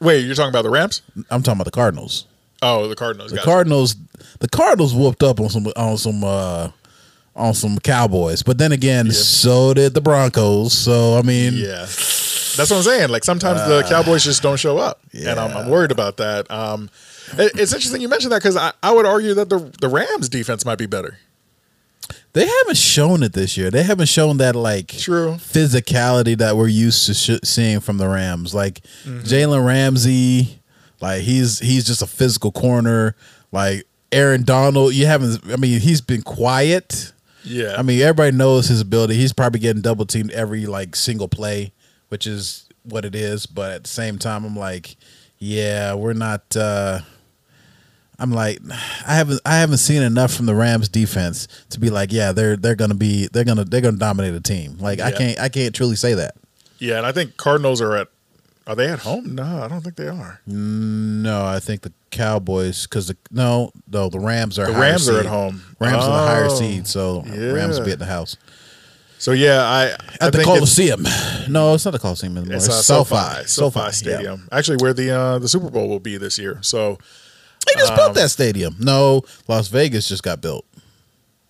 Wait, 0.00 0.20
you're 0.24 0.34
talking 0.34 0.50
about 0.50 0.62
the 0.62 0.70
Rams? 0.70 1.02
I'm 1.30 1.42
talking 1.42 1.56
about 1.60 1.64
the 1.64 1.70
Cardinals. 1.72 2.26
Oh, 2.62 2.88
the 2.88 2.96
Cardinals. 2.96 3.30
The 3.30 3.36
gotcha. 3.36 3.46
Cardinals, 3.50 3.94
the 4.40 4.48
Cardinals 4.48 4.94
whooped 4.94 5.22
up 5.22 5.40
on 5.40 5.48
some 5.48 5.66
on 5.76 5.96
some 5.98 6.24
uh 6.24 6.70
on 7.36 7.54
some 7.54 7.78
Cowboys, 7.78 8.42
but 8.42 8.58
then 8.58 8.72
again, 8.72 9.12
so 9.12 9.72
did 9.74 9.94
the 9.94 10.00
Broncos. 10.00 10.72
So 10.72 11.16
I 11.18 11.22
mean, 11.22 11.54
Yeah. 11.54 11.86
That's 12.56 12.70
what 12.70 12.78
I'm 12.78 12.82
saying. 12.82 13.10
Like 13.10 13.22
sometimes 13.22 13.60
the 13.68 13.84
Cowboys 13.88 14.24
just 14.24 14.42
don't 14.42 14.56
show 14.58 14.78
up, 14.78 15.00
and 15.12 15.38
I'm, 15.38 15.56
I'm 15.56 15.68
worried 15.70 15.92
about 15.92 16.16
that. 16.16 16.50
Um, 16.50 16.90
it- 17.34 17.52
it's 17.56 17.72
interesting 17.72 18.00
you 18.00 18.08
mentioned 18.08 18.32
that 18.32 18.40
because 18.42 18.56
I, 18.56 18.72
I 18.82 18.92
would 18.92 19.06
argue 19.06 19.34
that 19.34 19.48
the 19.48 19.58
the 19.80 19.88
Rams 19.88 20.28
defense 20.28 20.64
might 20.64 20.78
be 20.78 20.86
better. 20.86 21.18
they 22.32 22.46
haven't 22.48 22.76
shown 22.78 23.22
it 23.22 23.32
this 23.34 23.56
year. 23.56 23.70
They 23.70 23.84
haven't 23.84 24.06
shown 24.08 24.38
that 24.38 24.56
like 24.56 24.88
True. 24.88 25.34
physicality 25.34 26.36
that 26.38 26.56
we're 26.56 26.66
used 26.66 27.06
to 27.06 27.14
sh- 27.14 27.38
seeing 27.44 27.78
from 27.78 27.98
the 27.98 28.08
Rams. 28.08 28.52
Like 28.54 28.80
Mm-hmm. 29.04 29.20
Jalen 29.20 29.64
Ramsey, 29.64 30.58
like 31.00 31.22
he's 31.22 31.58
he's 31.58 31.84
just 31.86 32.02
a 32.02 32.06
physical 32.06 32.52
corner. 32.52 33.14
Like 33.52 33.84
Aaron 34.12 34.42
Donald, 34.44 34.94
you 34.94 35.06
haven't. 35.06 35.40
I 35.50 35.56
mean, 35.56 35.80
he's 35.80 36.00
been 36.00 36.22
quiet. 36.22 37.12
Yeah. 37.44 37.76
I 37.78 37.82
mean, 37.82 38.00
everybody 38.02 38.36
knows 38.36 38.68
his 38.68 38.80
ability. 38.80 39.14
He's 39.14 39.32
probably 39.32 39.60
getting 39.60 39.80
double 39.82 40.04
teamed 40.06 40.32
every 40.32 40.66
like 40.66 40.94
single 40.96 41.28
play, 41.28 41.72
which 42.08 42.26
is 42.26 42.68
what 42.82 43.04
it 43.04 43.14
is. 43.14 43.46
But 43.46 43.70
at 43.72 43.82
the 43.84 43.88
same 43.88 44.18
time, 44.18 44.44
I'm 44.44 44.56
like, 44.56 44.96
yeah, 45.38 45.94
we're 45.94 46.12
not. 46.14 46.56
uh 46.56 47.00
I'm 48.20 48.32
like, 48.32 48.58
I 49.06 49.14
haven't 49.14 49.40
I 49.46 49.58
haven't 49.60 49.76
seen 49.78 50.02
enough 50.02 50.34
from 50.34 50.46
the 50.46 50.54
Rams 50.54 50.88
defense 50.88 51.46
to 51.70 51.78
be 51.78 51.88
like, 51.88 52.12
yeah, 52.12 52.32
they're 52.32 52.56
they're 52.56 52.74
gonna 52.74 52.94
be 52.96 53.28
they're 53.32 53.44
gonna 53.44 53.64
they're 53.64 53.80
gonna 53.80 53.96
dominate 53.96 54.34
a 54.34 54.40
team. 54.40 54.76
Like 54.80 54.98
I 55.00 55.12
can't 55.12 55.38
I 55.38 55.48
can't 55.48 55.72
truly 55.74 55.94
say 55.94 56.14
that. 56.14 56.34
yeah, 56.80 56.96
and 56.98 57.06
I 57.06 57.12
think 57.12 57.36
Cardinals 57.36 57.80
are 57.80 57.96
at. 57.96 58.08
Are 58.68 58.76
they 58.76 58.88
at 58.88 58.98
home? 59.00 59.34
No, 59.34 59.62
I 59.62 59.68
don't 59.68 59.80
think 59.80 59.96
they 59.96 60.08
are. 60.08 60.40
No, 60.46 61.44
I 61.44 61.58
think 61.58 61.80
the 61.80 61.92
Cowboys 62.10 62.86
because 62.86 63.12
no 63.30 63.72
no 63.90 64.08
the 64.10 64.20
Rams 64.20 64.58
are 64.58 64.66
The 64.70 64.78
Rams 64.78 65.08
are 65.08 65.18
at 65.18 65.26
home. 65.26 65.62
Rams 65.80 66.04
are 66.04 66.10
the 66.10 66.26
higher 66.28 66.46
Oh, 66.50 66.54
seed, 66.54 66.86
so 66.86 67.22
Rams 67.22 67.78
will 67.78 67.86
be 67.86 67.92
at 67.92 67.98
the 67.98 68.04
house. 68.04 68.36
So 69.18 69.32
yeah, 69.32 69.62
I 69.62 69.96
I 70.20 70.26
At 70.26 70.32
the 70.34 70.44
Coliseum. 70.44 71.04
No, 71.48 71.74
it's 71.74 71.84
not 71.86 71.92
the 71.92 71.98
Coliseum 71.98 72.36
anymore. 72.36 72.56
It's, 72.56 72.66
It's, 72.66 72.90
uh, 72.90 73.04
SoFi. 73.04 73.46
SoFi, 73.48 73.80
yeah. 73.80 73.90
Stadium. 73.90 74.48
Actually, 74.52 74.76
where 74.82 74.92
the 74.92 75.10
uh, 75.10 75.38
the 75.38 75.48
Super 75.48 75.70
Bowl 75.70 75.88
will 75.88 75.98
be 75.98 76.18
this 76.18 76.38
year. 76.38 76.58
So 76.60 76.98
They 77.66 77.72
just 77.80 77.92
Um, 77.92 77.96
built 77.96 78.14
that 78.14 78.30
stadium. 78.30 78.76
No, 78.78 79.22
Las 79.48 79.68
Vegas 79.68 80.06
just 80.08 80.22
got 80.22 80.40
built. 80.40 80.64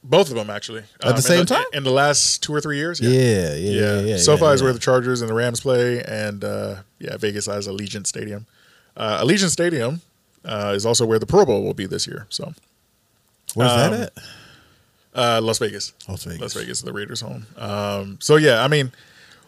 Both 0.08 0.30
of 0.30 0.36
them 0.36 0.48
actually 0.50 0.82
At 1.02 1.10
the 1.10 1.16
in 1.16 1.22
same 1.22 1.46
time? 1.46 1.64
in 1.72 1.84
the 1.84 1.90
last 1.92 2.42
two 2.42 2.54
or 2.54 2.60
three 2.60 2.76
years. 2.78 3.00
Yeah, 3.00 3.54
yeah, 3.54 3.54
yeah. 3.54 4.00
yeah, 4.00 4.16
SoFi 4.16 4.44
yeah, 4.44 4.52
is 4.52 4.62
where 4.62 4.72
the 4.72 4.78
Chargers 4.78 5.20
and 5.20 5.28
the 5.28 5.34
Rams 5.34 5.60
play, 5.60 6.02
and 6.02 6.42
uh, 6.44 6.76
yeah, 6.98 7.16
Vegas 7.16 7.46
has 7.46 7.68
Allegiant 7.68 8.06
Stadium. 8.06 8.46
Uh, 8.96 9.22
Allegiant 9.22 9.50
Stadium 9.50 10.00
uh, 10.44 10.72
is 10.74 10.84
also 10.86 11.04
where 11.06 11.18
the 11.18 11.26
Pro 11.26 11.44
Bowl 11.44 11.62
will 11.62 11.74
be 11.74 11.86
this 11.86 12.06
year. 12.06 12.26
So 12.30 12.52
Where's 13.54 13.70
um, 13.70 13.78
that 13.92 13.92
at? 14.00 14.12
uh, 15.14 15.40
Las 15.42 15.58
Vegas, 15.58 15.92
Las 16.08 16.24
Vegas. 16.24 16.40
Las 16.40 16.54
Vegas, 16.54 16.82
the 16.82 16.92
Raiders' 16.92 17.20
home. 17.20 17.46
Um, 17.56 18.18
so 18.20 18.36
yeah, 18.36 18.62
I 18.64 18.68
mean, 18.68 18.92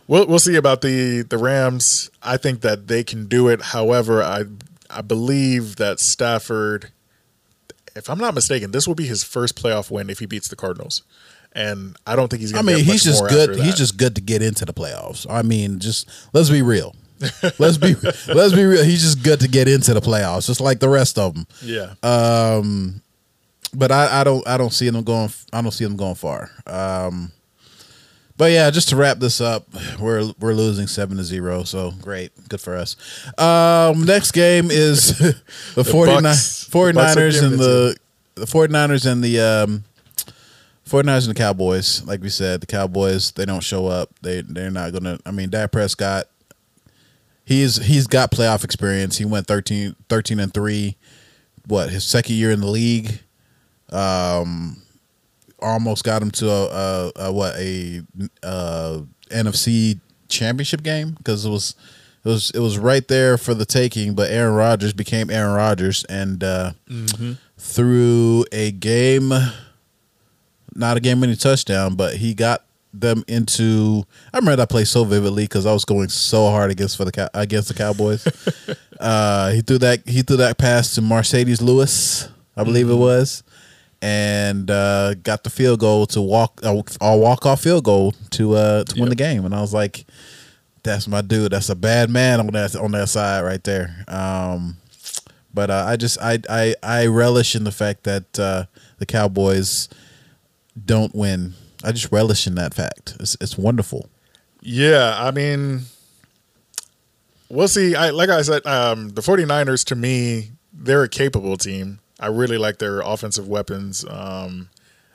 we'll 0.07 0.27
we'll 0.27 0.39
see 0.39 0.57
about 0.57 0.83
the 0.83 1.23
the 1.23 1.39
Rams. 1.39 2.11
I 2.23 2.37
think 2.37 2.61
that 2.61 2.87
they 2.89 3.03
can 3.05 3.27
do 3.27 3.49
it. 3.49 3.61
However, 3.63 4.23
I 4.23 4.45
I 4.89 5.03
believe 5.03 5.77
that 5.77 6.01
Stafford, 6.01 6.91
if 7.97 8.09
I'm 8.09 8.19
not 8.19 8.35
mistaken, 8.35 8.71
this 8.71 8.87
will 8.87 8.95
be 8.95 9.07
his 9.07 9.23
first 9.25 9.61
playoff 9.61 9.91
win 9.91 10.11
if 10.11 10.19
he 10.19 10.27
beats 10.27 10.49
the 10.49 10.57
Cardinals. 10.57 11.03
And 11.53 11.97
I 12.07 12.15
don't 12.15 12.29
think 12.29 12.41
he's. 12.41 12.55
I 12.55 12.63
mean, 12.63 12.85
he's 12.85 13.03
just 13.03 13.27
good. 13.29 13.57
He's 13.57 13.75
just 13.75 13.97
good 13.97 14.15
to 14.15 14.21
get 14.21 14.41
into 14.43 14.65
the 14.65 14.73
playoffs. 14.73 15.27
I 15.29 15.43
mean, 15.43 15.81
just 15.81 16.09
let's 16.33 16.49
be 16.49 16.63
real. 16.63 16.95
let's 17.59 17.77
be 17.77 17.95
let's 18.29 18.55
be 18.55 18.65
real. 18.65 18.85
He's 18.85 19.03
just 19.03 19.23
good 19.23 19.41
to 19.41 19.49
get 19.49 19.67
into 19.67 19.93
the 19.93 20.01
playoffs, 20.01 20.47
just 20.47 20.61
like 20.61 20.79
the 20.79 20.89
rest 20.89 21.19
of 21.19 21.35
them. 21.35 21.47
yeah. 21.63 21.95
Um, 22.03 23.03
but 23.75 23.91
I, 23.93 24.21
I 24.21 24.25
don't 24.25 24.47
I 24.47 24.57
don't 24.57 24.73
see 24.73 24.89
them 24.91 25.03
going. 25.03 25.31
I 25.53 25.61
don't 25.61 25.73
see 25.73 25.85
them 25.85 25.97
going 25.97 26.15
far. 26.15 26.51
Um, 26.67 27.33
But 28.41 28.53
yeah, 28.53 28.71
just 28.71 28.89
to 28.89 28.97
wrap 28.97 29.19
this 29.19 29.43
up, 29.43 29.67
we're 30.01 30.33
we're 30.41 30.55
losing 30.55 30.87
seven 30.87 31.19
to 31.19 31.25
zero. 31.25 31.63
So 31.65 31.93
great, 32.01 32.33
good 32.49 32.63
for 32.63 32.75
us. 32.75 32.97
Um, 33.37 34.05
next 34.05 34.31
game 34.31 34.71
is 34.71 35.19
the, 35.75 35.85
49, 35.85 36.23
Bucks. 36.23 36.67
49ers 36.71 37.39
The 37.39 37.47
and 37.47 37.59
the 37.59 37.97
the 38.37 38.47
49ers 38.47 39.05
and 39.05 39.23
the 39.23 39.41
um 39.41 39.85
49ers 40.89 41.29
and 41.29 41.37
the 41.37 41.39
Cowboys. 41.39 42.03
Like 42.05 42.23
we 42.23 42.31
said, 42.31 42.63
the 42.63 42.67
Cowboys 42.67 43.33
they 43.33 43.45
don't 43.45 43.63
show 43.63 43.89
up. 43.89 44.09
They 44.23 44.41
they're 44.41 44.71
not 44.71 44.95
gonna. 44.95 45.19
I 45.27 45.33
mean, 45.33 45.51
Dak 45.51 45.71
Prescott. 45.71 46.25
He's 47.45 47.77
he's 47.77 48.07
got 48.07 48.31
playoff 48.31 48.65
experience. 48.65 49.19
He 49.19 49.27
went 49.27 49.49
13, 49.49 49.97
13 50.09 50.41
and 50.41 50.55
three. 50.55 50.97
What 51.67 51.91
his 51.91 52.05
second 52.05 52.37
year 52.37 52.53
in 52.53 52.63
the 52.63 52.69
league. 52.69 53.21
Um, 53.91 54.81
almost 55.63 56.05
got 56.05 56.23
him 56.23 56.31
to 56.33 56.51
a, 56.51 56.67
a, 56.67 57.13
a 57.17 57.33
what 57.33 57.55
a, 57.57 58.03
uh 58.43 59.01
NFC 59.31 60.01
championship 60.29 60.83
game 60.83 61.13
because 61.13 61.45
it 61.45 61.51
was 61.51 61.75
it 62.25 62.29
was 62.29 62.51
it 62.51 62.59
was 62.59 62.79
right 62.79 63.07
there 63.09 63.39
for 63.39 63.55
the 63.55 63.65
taking. 63.65 64.15
But 64.15 64.31
Aaron 64.31 64.55
Rodgers 64.55 64.93
became 64.93 65.31
Aaron 65.31 65.55
Rodgers 65.55 66.05
and 66.05 66.43
uh, 66.43 66.73
through 67.59 68.45
a 68.53 68.71
game, 68.73 69.33
not 70.75 70.97
a 70.97 71.01
game 71.01 71.21
winning 71.21 71.37
touchdown, 71.37 71.95
but 71.95 72.17
he 72.17 72.35
got 72.35 72.65
them 72.93 73.25
into. 73.29 74.05
I 74.33 74.39
remember 74.39 74.57
that 74.57 74.69
play 74.69 74.85
so 74.85 75.05
vividly 75.05 75.45
because 75.45 75.65
I 75.67 75.73
was 75.73 75.85
going 75.85 76.09
so 76.09 76.49
hard 76.51 76.71
against 76.71 76.97
for 76.97 77.05
the 77.05 77.31
against 77.35 77.69
the 77.69 77.75
Cowboys. 77.75 78.27
uh, 79.01 79.53
he 79.53 79.61
threw 79.63 79.79
that 79.79 80.07
he 80.07 80.23
threw 80.23 80.37
that 80.39 80.59
pass 80.59 80.95
to 80.97 81.01
Marcedes 81.01 81.63
Lewis, 81.63 82.29
I 82.57 82.65
believe 82.65 82.91
it 82.91 82.95
was, 82.95 83.43
and 84.03 84.71
uh, 84.71 85.15
got 85.15 85.45
the 85.45 85.51
field 85.51 85.81
goal 85.81 86.07
to 86.07 86.21
walk 86.21 86.61
uh, 86.65 86.83
walk 87.01 87.47
off 87.47 87.63
field 87.63 87.85
goal 87.85 88.15
to 88.31 88.55
uh, 88.55 88.85
to 88.85 88.95
win 88.95 89.05
Yep. 89.05 89.09
the 89.11 89.17
game. 89.17 89.45
And 89.45 89.55
I 89.55 89.61
was 89.61 89.75
like, 89.75 90.07
"That's 90.83 91.07
my 91.09 91.21
dude. 91.21 91.53
That's 91.53 91.69
a 91.69 91.75
bad 91.75 92.11
man 92.11 92.41
on 92.41 92.47
that 92.49 92.75
on 92.77 92.93
that 92.93 93.09
side 93.09 93.43
right 93.45 93.63
there." 93.65 94.05
Um, 94.09 94.77
but 95.53 95.71
uh, 95.71 95.85
I 95.87 95.97
just 95.97 96.19
I, 96.21 96.39
I 96.49 96.75
I 96.83 97.07
relish 97.07 97.55
in 97.57 97.65
the 97.65 97.73
fact 97.73 98.05
that 98.05 98.39
uh, 98.39 98.65
the 98.99 99.07
Cowboys 99.07 99.89
don't 100.83 101.15
win. 101.15 101.55
I 101.83 101.93
just 101.93 102.13
relish 102.13 102.47
in 102.47 102.55
that 102.57 102.73
fact. 102.75 103.17
It's 103.21 103.37
it's 103.41 103.59
wonderful. 103.59 104.09
Yeah, 104.63 105.15
I 105.19 105.31
mean, 105.31 105.83
we'll 107.49 107.69
see. 107.69 107.95
I 107.95 108.11
like 108.11 108.29
I 108.29 108.43
said, 108.43 108.65
um, 108.67 109.11
the 109.11 109.23
49ers 109.23 109.85
to 109.87 109.95
me, 109.97 110.53
they're 110.73 111.03
a 111.03 111.09
capable 111.09 111.57
team. 111.57 112.01
I 112.21 112.27
really 112.29 112.59
like 112.59 112.79
their 112.79 113.01
offensive 113.01 113.49
weapons. 113.49 114.05
Um, 114.09 114.69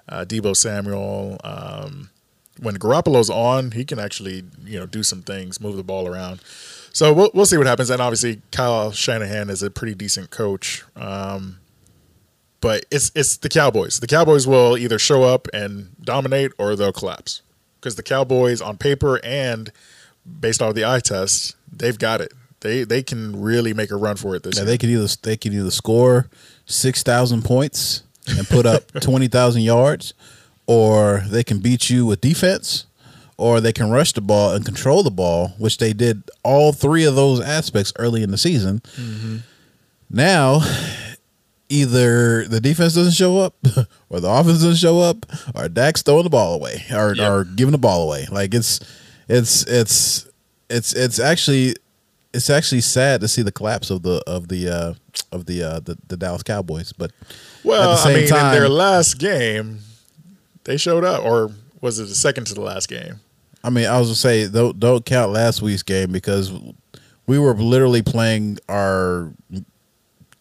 uh, 0.09 0.25
Deebo 0.25 0.55
Samuel. 0.55 1.37
Um, 1.43 2.09
when 2.59 2.77
Garoppolo's 2.77 3.29
on, 3.29 3.71
he 3.71 3.85
can 3.85 3.99
actually 3.99 4.43
you 4.65 4.79
know 4.79 4.85
do 4.85 5.03
some 5.03 5.21
things, 5.21 5.59
move 5.61 5.77
the 5.77 5.83
ball 5.83 6.07
around. 6.07 6.41
So 6.93 7.11
we'll 7.13 7.31
we'll 7.33 7.45
see 7.45 7.57
what 7.57 7.67
happens. 7.67 7.89
And 7.89 8.01
obviously, 8.01 8.41
Kyle 8.51 8.91
Shanahan 8.91 9.49
is 9.49 9.61
a 9.63 9.69
pretty 9.69 9.95
decent 9.95 10.29
coach. 10.29 10.83
Um, 10.95 11.59
but 12.61 12.85
it's 12.89 13.11
it's 13.13 13.37
the 13.37 13.49
Cowboys. 13.49 13.99
The 13.99 14.07
Cowboys 14.07 14.47
will 14.47 14.77
either 14.77 14.97
show 14.97 15.23
up 15.23 15.47
and 15.53 15.89
dominate 16.01 16.51
or 16.57 16.75
they'll 16.75 16.93
collapse. 16.93 17.41
Because 17.79 17.95
the 17.95 18.03
Cowboys 18.03 18.61
on 18.61 18.77
paper 18.77 19.19
and 19.23 19.71
based 20.39 20.61
off 20.61 20.73
the 20.73 20.85
eye 20.85 21.01
test, 21.01 21.55
they've 21.71 21.99
got 21.99 22.21
it. 22.21 22.33
They 22.61 22.83
they 22.83 23.03
can 23.03 23.39
really 23.41 23.73
make 23.73 23.91
a 23.91 23.95
run 23.97 24.15
for 24.15 24.35
it 24.35 24.43
this 24.43 24.55
Yeah, 24.55 24.63
year. 24.63 24.71
they 24.71 24.77
could 24.77 24.89
either 24.89 25.07
they 25.21 25.37
could 25.37 25.53
either 25.53 25.69
score 25.71 26.29
six 26.65 27.03
thousand 27.03 27.43
points 27.43 28.03
and 28.27 28.47
put 28.47 28.65
up 28.65 28.91
twenty 29.01 29.27
thousand 29.27 29.61
yards, 29.63 30.13
or 30.67 31.23
they 31.29 31.43
can 31.43 31.59
beat 31.59 31.89
you 31.89 32.05
with 32.05 32.21
defense, 32.21 32.85
or 33.37 33.61
they 33.61 33.73
can 33.73 33.89
rush 33.91 34.13
the 34.13 34.21
ball 34.21 34.53
and 34.53 34.65
control 34.65 35.03
the 35.03 35.11
ball, 35.11 35.49
which 35.59 35.77
they 35.77 35.93
did 35.93 36.23
all 36.43 36.71
three 36.73 37.05
of 37.05 37.15
those 37.15 37.39
aspects 37.41 37.93
early 37.99 38.23
in 38.23 38.31
the 38.31 38.37
season. 38.37 38.79
Mm-hmm. 38.97 39.37
Now, 40.09 40.61
either 41.69 42.45
the 42.47 42.61
defense 42.61 42.93
doesn't 42.93 43.13
show 43.13 43.37
up, 43.39 43.55
or 44.09 44.19
the 44.19 44.29
offense 44.29 44.59
doesn't 44.61 44.75
show 44.75 44.99
up, 44.99 45.25
or 45.55 45.67
Dak's 45.69 46.01
throwing 46.01 46.23
the 46.23 46.29
ball 46.29 46.53
away, 46.55 46.83
or 46.91 47.15
Yep. 47.15 47.31
or 47.31 47.43
giving 47.43 47.71
the 47.71 47.77
ball 47.77 48.03
away. 48.03 48.27
Like 48.31 48.53
it's 48.53 48.79
it's 49.27 49.63
it's 49.67 50.27
it's 50.69 50.93
it's 50.93 51.19
actually 51.19 51.75
it's 52.35 52.49
actually 52.49 52.81
sad 52.81 53.21
to 53.21 53.27
see 53.27 53.41
the 53.41 53.51
collapse 53.51 53.89
of 53.89 54.03
the 54.03 54.21
of 54.27 54.47
the 54.47 54.69
uh, 54.69 54.93
of 55.31 55.45
the, 55.45 55.63
uh, 55.63 55.79
the 55.79 55.97
the 56.07 56.17
Dallas 56.17 56.43
Cowboys. 56.43 56.93
But 56.93 57.11
well, 57.63 57.81
at 57.91 57.95
the 57.95 57.97
same 57.97 58.15
I 58.15 58.19
mean, 58.19 58.27
time- 58.27 58.45
in 58.53 58.59
their 58.59 58.69
last 58.69 59.17
game, 59.19 59.79
they 60.65 60.77
showed 60.77 61.03
up, 61.03 61.23
or 61.23 61.51
was 61.81 61.99
it 61.99 62.07
the 62.07 62.15
second 62.15 62.45
to 62.47 62.53
the 62.53 62.61
last 62.61 62.87
game? 62.89 63.19
I 63.63 63.69
mean, 63.69 63.85
I 63.87 63.97
was 63.97 64.09
gonna 64.09 64.15
say 64.15 64.47
don't 64.47 64.79
don't 64.79 65.05
count 65.05 65.31
last 65.31 65.61
week's 65.61 65.83
game 65.83 66.11
because 66.11 66.51
we 67.25 67.39
were 67.39 67.55
literally 67.55 68.01
playing 68.03 68.59
our 68.69 69.31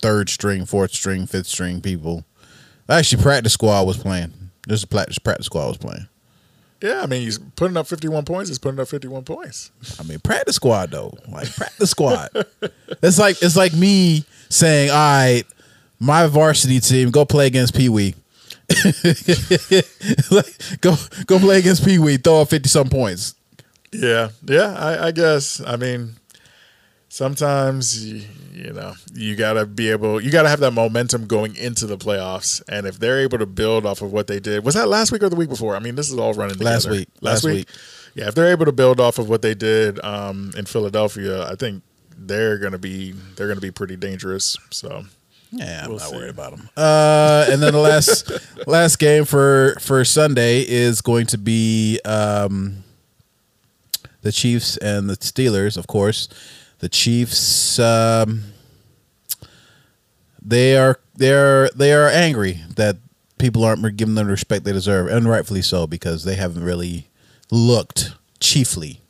third 0.02 0.28
string, 0.28 0.66
fourth 0.66 0.92
string, 0.92 1.26
fifth 1.26 1.46
string 1.46 1.80
people. 1.80 2.24
Actually, 2.88 3.22
practice 3.22 3.54
squad 3.54 3.86
was 3.86 3.96
playing. 3.96 4.32
This 4.68 4.80
is 4.80 4.84
practice 4.84 5.18
practice 5.18 5.46
squad 5.46 5.68
was 5.68 5.76
playing. 5.78 6.06
Yeah, 6.82 7.02
I 7.02 7.06
mean, 7.06 7.22
he's 7.22 7.38
putting 7.38 7.76
up 7.76 7.86
51 7.86 8.24
points. 8.24 8.48
He's 8.50 8.58
putting 8.58 8.78
up 8.78 8.88
51 8.88 9.24
points. 9.24 9.70
I 9.98 10.02
mean, 10.02 10.18
practice 10.18 10.56
squad 10.56 10.90
though, 10.90 11.16
like 11.28 11.54
practice 11.54 11.90
squad. 11.90 12.28
it's 13.02 13.18
like 13.18 13.40
it's 13.42 13.56
like 13.56 13.72
me 13.72 14.24
saying, 14.50 14.90
"All 14.90 14.96
right, 14.96 15.44
my 15.98 16.26
varsity 16.26 16.80
team 16.80 17.10
go 17.10 17.24
play 17.24 17.46
against 17.46 17.74
Pee 17.74 17.88
Wee. 17.88 18.14
like, 20.30 20.80
go 20.80 20.94
go 21.26 21.38
play 21.38 21.58
against 21.58 21.84
Pee 21.84 21.98
Wee. 21.98 22.16
Throw 22.16 22.42
up 22.42 22.48
fifty 22.50 22.68
some 22.68 22.88
points. 22.88 23.34
Yeah, 23.92 24.30
yeah, 24.44 24.74
I, 24.74 25.06
I 25.06 25.10
guess. 25.12 25.60
I 25.64 25.76
mean, 25.76 26.16
sometimes 27.14 28.04
you, 28.04 28.22
you 28.52 28.72
know 28.72 28.92
you 29.14 29.36
gotta 29.36 29.64
be 29.64 29.90
able, 29.90 30.20
you 30.20 30.32
gotta 30.32 30.48
have 30.48 30.58
that 30.60 30.72
momentum 30.72 31.26
going 31.26 31.54
into 31.54 31.86
the 31.86 31.96
playoffs, 31.96 32.60
and 32.68 32.86
if 32.86 32.98
they're 32.98 33.20
able 33.20 33.38
to 33.38 33.46
build 33.46 33.86
off 33.86 34.02
of 34.02 34.12
what 34.12 34.26
they 34.26 34.40
did, 34.40 34.64
was 34.64 34.74
that 34.74 34.88
last 34.88 35.12
week 35.12 35.22
or 35.22 35.28
the 35.28 35.36
week 35.36 35.48
before? 35.48 35.76
I 35.76 35.78
mean, 35.78 35.94
this 35.94 36.10
is 36.10 36.18
all 36.18 36.34
running 36.34 36.54
together. 36.58 36.70
Last 36.72 36.90
week. 36.90 37.08
Last 37.20 37.44
week. 37.44 37.68
Yeah, 38.14 38.28
if 38.28 38.34
they're 38.34 38.50
able 38.50 38.64
to 38.66 38.72
build 38.72 39.00
off 39.00 39.18
of 39.18 39.28
what 39.28 39.42
they 39.42 39.54
did 39.54 40.04
um, 40.04 40.52
in 40.56 40.66
Philadelphia, 40.66 41.48
I 41.48 41.54
think 41.54 41.82
they're 42.16 42.58
gonna 42.58 42.78
be 42.78 43.12
they're 43.36 43.48
gonna 43.48 43.60
be 43.60 43.70
pretty 43.70 43.96
dangerous. 43.96 44.56
So 44.70 45.04
Yeah, 45.52 45.82
I'm 45.84 45.90
We'll 45.90 45.98
not 46.00 46.08
see. 46.08 46.16
worried 46.16 46.30
about 46.30 46.56
them. 46.56 46.68
Uh, 46.76 47.46
and 47.48 47.62
then 47.62 47.72
the 47.72 47.78
last 47.80 48.30
last 48.66 48.98
game 48.98 49.24
for 49.24 49.76
for 49.80 50.04
Sunday 50.04 50.62
is 50.66 51.00
going 51.00 51.26
to 51.26 51.38
be 51.38 52.00
um, 52.04 52.82
the 54.22 54.32
Chiefs 54.32 54.76
and 54.78 55.08
the 55.08 55.16
Steelers. 55.16 55.76
Of 55.76 55.86
course, 55.86 56.28
the 56.84 56.90
Chiefs. 56.90 57.78
Um, 57.78 58.42
they 60.42 60.76
are 60.76 61.00
they 61.16 61.32
are 61.32 61.70
they 61.74 61.94
are 61.94 62.08
angry 62.08 62.60
that 62.76 62.98
people 63.38 63.64
aren't 63.64 63.80
giving 63.96 64.14
them 64.14 64.26
the 64.26 64.30
respect 64.30 64.64
they 64.64 64.72
deserve, 64.72 65.06
and 65.06 65.26
rightfully 65.26 65.62
so 65.62 65.86
because 65.86 66.24
they 66.24 66.34
haven't 66.34 66.62
really 66.62 67.08
looked 67.50 68.12
chiefly. 68.38 69.00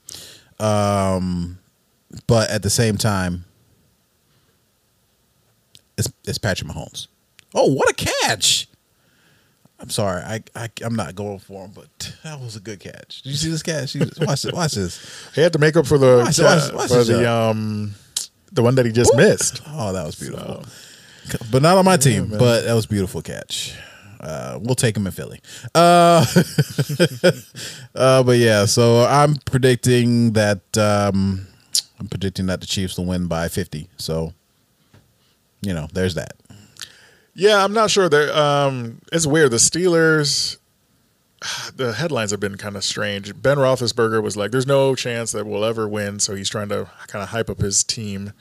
Um, 0.60 1.58
but 2.28 2.48
at 2.48 2.62
the 2.62 2.70
same 2.70 2.96
time, 2.96 3.44
it's 5.98 6.12
it's 6.24 6.38
Patrick 6.38 6.70
Mahomes. 6.70 7.08
Oh, 7.56 7.72
what 7.72 7.90
a 7.90 7.94
catch! 7.94 8.68
I'm 9.80 9.90
sorry, 9.90 10.22
I, 10.22 10.42
I 10.54 10.68
I'm 10.82 10.94
not 10.94 11.14
going 11.14 11.38
for 11.40 11.64
him, 11.64 11.72
but 11.74 12.16
that 12.22 12.40
was 12.40 12.56
a 12.56 12.60
good 12.60 12.80
catch. 12.80 13.22
Did 13.22 13.30
you 13.30 13.36
see 13.36 13.50
this 13.50 13.62
catch? 13.62 13.94
Watch 14.20 14.42
this. 14.42 14.52
Watch 14.52 14.72
this. 14.72 15.30
he 15.34 15.40
had 15.40 15.52
to 15.52 15.58
make 15.58 15.76
up 15.76 15.86
for 15.86 15.98
the 15.98 16.22
Watch- 16.24 16.38
watch- 16.38 16.72
watch 16.72 16.88
for 16.90 17.04
the 17.04 17.30
um 17.30 17.94
the 18.52 18.62
one 18.62 18.76
that 18.76 18.86
he 18.86 18.92
just 18.92 19.14
missed. 19.16 19.60
Oh, 19.66 19.92
that 19.92 20.04
was 20.06 20.14
beautiful. 20.14 20.64
But 21.50 21.62
not 21.62 21.76
on 21.76 21.84
my 21.84 21.96
team. 21.96 22.28
but 22.28 22.62
that 22.62 22.72
was 22.74 22.84
a 22.84 22.88
beautiful 22.88 23.20
catch. 23.22 23.74
Uh, 24.20 24.58
we'll 24.62 24.74
take 24.74 24.96
him 24.96 25.06
in 25.06 25.12
Philly. 25.12 25.40
Uh, 25.74 26.24
uh, 27.94 28.22
but 28.22 28.38
yeah, 28.38 28.64
so 28.64 29.04
I'm 29.04 29.36
predicting 29.44 30.32
that 30.32 30.60
um, 30.78 31.46
I'm 32.00 32.08
predicting 32.08 32.46
that 32.46 32.60
the 32.60 32.66
Chiefs 32.66 32.96
will 32.96 33.04
win 33.06 33.26
by 33.26 33.48
50. 33.48 33.88
So, 33.98 34.32
you 35.62 35.74
know, 35.74 35.88
there's 35.92 36.14
that. 36.14 36.34
Yeah, 37.34 37.64
I'm 37.64 37.72
not 37.72 37.90
sure. 37.90 38.08
They're, 38.08 38.34
um, 38.36 39.00
it's 39.12 39.26
weird. 39.26 39.50
The 39.50 39.56
Steelers, 39.56 40.56
the 41.76 41.92
headlines 41.94 42.30
have 42.30 42.40
been 42.40 42.56
kind 42.56 42.76
of 42.76 42.84
strange. 42.84 43.40
Ben 43.40 43.58
Roethlisberger 43.58 44.22
was 44.22 44.36
like, 44.36 44.50
"There's 44.50 44.66
no 44.66 44.94
chance 44.94 45.32
that 45.32 45.46
we'll 45.46 45.64
ever 45.64 45.88
win," 45.88 46.20
so 46.20 46.34
he's 46.34 46.48
trying 46.48 46.68
to 46.68 46.88
kind 47.08 47.22
of 47.22 47.30
hype 47.30 47.50
up 47.50 47.58
his 47.60 47.82
team. 47.84 48.32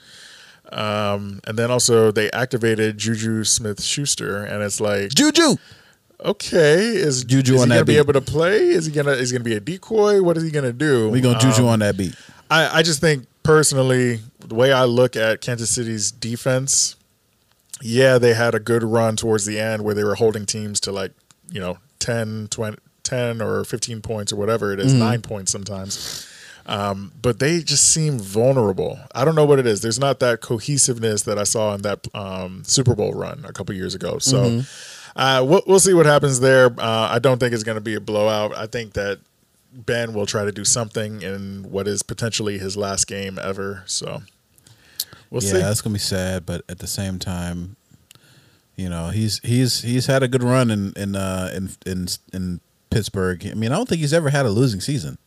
Um, 0.72 1.40
and 1.46 1.58
then 1.58 1.70
also 1.70 2.10
they 2.10 2.30
activated 2.30 2.96
Juju 2.98 3.44
Smith 3.44 3.82
Schuster, 3.82 4.44
and 4.44 4.62
it's 4.62 4.80
like, 4.80 5.10
Juju. 5.10 5.56
okay, 6.24 6.78
is 6.86 7.24
Juju 7.24 7.54
is 7.56 7.62
on 7.62 7.68
he 7.68 7.70
that 7.70 7.74
gonna 7.76 7.84
be 7.84 7.92
beat. 7.94 7.98
able 7.98 8.12
to 8.14 8.20
play? 8.20 8.68
Is 8.68 8.86
he 8.86 8.92
gonna 8.92 9.12
is 9.12 9.30
he 9.30 9.34
gonna 9.36 9.44
be 9.44 9.54
a 9.54 9.60
decoy? 9.60 10.22
What 10.22 10.36
is 10.36 10.42
he 10.42 10.50
gonna 10.50 10.72
do? 10.72 11.10
We 11.10 11.20
gonna 11.20 11.38
Juju 11.38 11.62
Um, 11.64 11.68
on 11.68 11.78
that 11.80 11.96
beat. 11.96 12.14
I, 12.50 12.78
I 12.78 12.82
just 12.82 13.00
think 13.00 13.26
personally, 13.42 14.20
the 14.40 14.54
way 14.54 14.72
I 14.72 14.84
look 14.84 15.16
at 15.16 15.40
Kansas 15.40 15.70
City's 15.70 16.10
defense, 16.12 16.96
yeah, 17.84 18.18
they 18.18 18.34
had 18.34 18.54
a 18.54 18.60
good 18.60 18.82
run 18.82 19.14
towards 19.16 19.44
the 19.44 19.60
end 19.60 19.84
where 19.84 19.94
they 19.94 20.04
were 20.04 20.14
holding 20.14 20.46
teams 20.46 20.80
to 20.80 20.92
like, 20.92 21.12
you 21.50 21.60
know, 21.60 21.78
10, 21.98 22.48
20, 22.50 22.78
ten 23.02 23.42
or 23.42 23.62
fifteen 23.64 24.00
points 24.00 24.32
or 24.32 24.36
whatever 24.36 24.72
it 24.72 24.80
is, 24.80 24.92
nine 24.94 25.20
points 25.20 25.52
sometimes. 25.52 26.26
Um, 26.66 27.12
but 27.20 27.38
they 27.38 27.60
just 27.60 27.86
seem 27.92 28.18
vulnerable. 28.18 28.98
I 29.14 29.26
don't 29.26 29.34
know 29.34 29.44
what 29.44 29.58
it 29.58 29.66
is. 29.66 29.82
There's 29.82 29.98
not 29.98 30.18
that 30.20 30.40
cohesiveness 30.40 31.22
that 31.24 31.38
I 31.38 31.44
saw 31.44 31.74
in 31.74 31.82
that 31.82 32.08
um, 32.14 32.62
Super 32.64 32.94
Bowl 32.94 33.12
run 33.12 33.44
a 33.46 33.52
couple 33.52 33.74
years 33.74 33.94
ago. 33.94 34.18
So 34.18 34.62
uh, 35.14 35.44
we'll, 35.46 35.62
we'll 35.66 35.80
see 35.80 35.92
what 35.92 36.06
happens 36.06 36.40
there. 36.40 36.66
Uh, 36.78 37.08
I 37.12 37.18
don't 37.18 37.38
think 37.38 37.52
it's 37.52 37.64
going 37.64 37.76
to 37.76 37.82
be 37.82 37.94
a 37.94 38.00
blowout. 38.00 38.56
I 38.56 38.66
think 38.66 38.94
that 38.94 39.20
Ben 39.74 40.14
will 40.14 40.24
try 40.24 40.46
to 40.46 40.52
do 40.52 40.64
something 40.64 41.20
in 41.20 41.70
what 41.70 41.86
is 41.86 42.02
potentially 42.02 42.58
his 42.58 42.78
last 42.78 43.06
game 43.06 43.38
ever. 43.42 43.82
So 43.84 44.22
we'll 45.30 45.42
yeah, 45.42 45.52
see. 45.52 45.58
that's 45.58 45.80
gonna 45.80 45.94
be 45.94 45.98
sad, 45.98 46.46
but 46.46 46.62
at 46.68 46.78
the 46.78 46.86
same 46.86 47.18
time, 47.18 47.76
you 48.76 48.88
know, 48.88 49.08
he's 49.08 49.38
he's 49.40 49.82
he's 49.82 50.06
had 50.06 50.22
a 50.22 50.28
good 50.28 50.42
run 50.42 50.70
in 50.70 50.92
in 50.96 51.16
uh, 51.16 51.50
in 51.54 51.70
in 51.86 52.08
in 52.32 52.60
Pittsburgh. 52.90 53.46
I 53.46 53.54
mean, 53.54 53.72
I 53.72 53.76
don't 53.76 53.88
think 53.88 54.00
he's 54.00 54.14
ever 54.14 54.30
had 54.30 54.46
a 54.46 54.50
losing 54.50 54.80
season. 54.80 55.18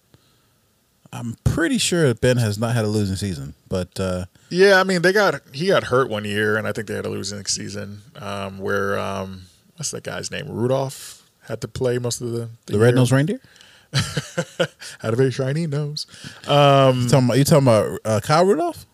I'm 1.14 1.38
pretty 1.44 1.78
sure 1.78 2.14
Ben 2.14 2.38
has 2.38 2.58
not 2.58 2.76
had 2.76 2.84
a 2.84 2.90
losing 2.90 3.16
season, 3.16 3.54
but 3.70 4.00
uh, 4.00 4.26
Yeah, 4.50 4.80
I 4.80 4.84
mean 4.84 5.02
they 5.02 5.14
got 5.14 5.42
he 5.54 5.68
got 5.68 5.86
hurt 5.86 6.10
one 6.10 6.26
year, 6.26 6.58
and 6.58 6.68
I 6.68 6.74
think 6.74 6.88
they 6.88 6.96
had 6.96 7.06
a 7.06 7.10
losing 7.10 7.46
season 7.46 8.02
um, 8.18 8.60
where 8.60 9.00
um, 9.00 9.44
what's 9.78 9.92
that 9.92 10.04
guy's 10.04 10.32
name? 10.32 10.48
Rudolph 10.50 11.30
had 11.48 11.62
to 11.62 11.68
play 11.68 11.98
most 12.00 12.22
of 12.22 12.32
the 12.32 12.50
the 12.66 12.78
red 12.78 12.96
nosed 12.96 13.12
reindeer. 13.12 13.40
had 13.94 15.14
a 15.14 15.16
very 15.16 15.32
shiny 15.32 15.66
nose. 15.66 16.08
You 17.04 17.10
talking 17.10 17.26
about 17.26 17.38
you 17.38 17.44
talking 17.46 17.68
about 17.68 18.00
uh, 18.04 18.20
Kyle 18.22 18.46
Rudolph? 18.46 18.86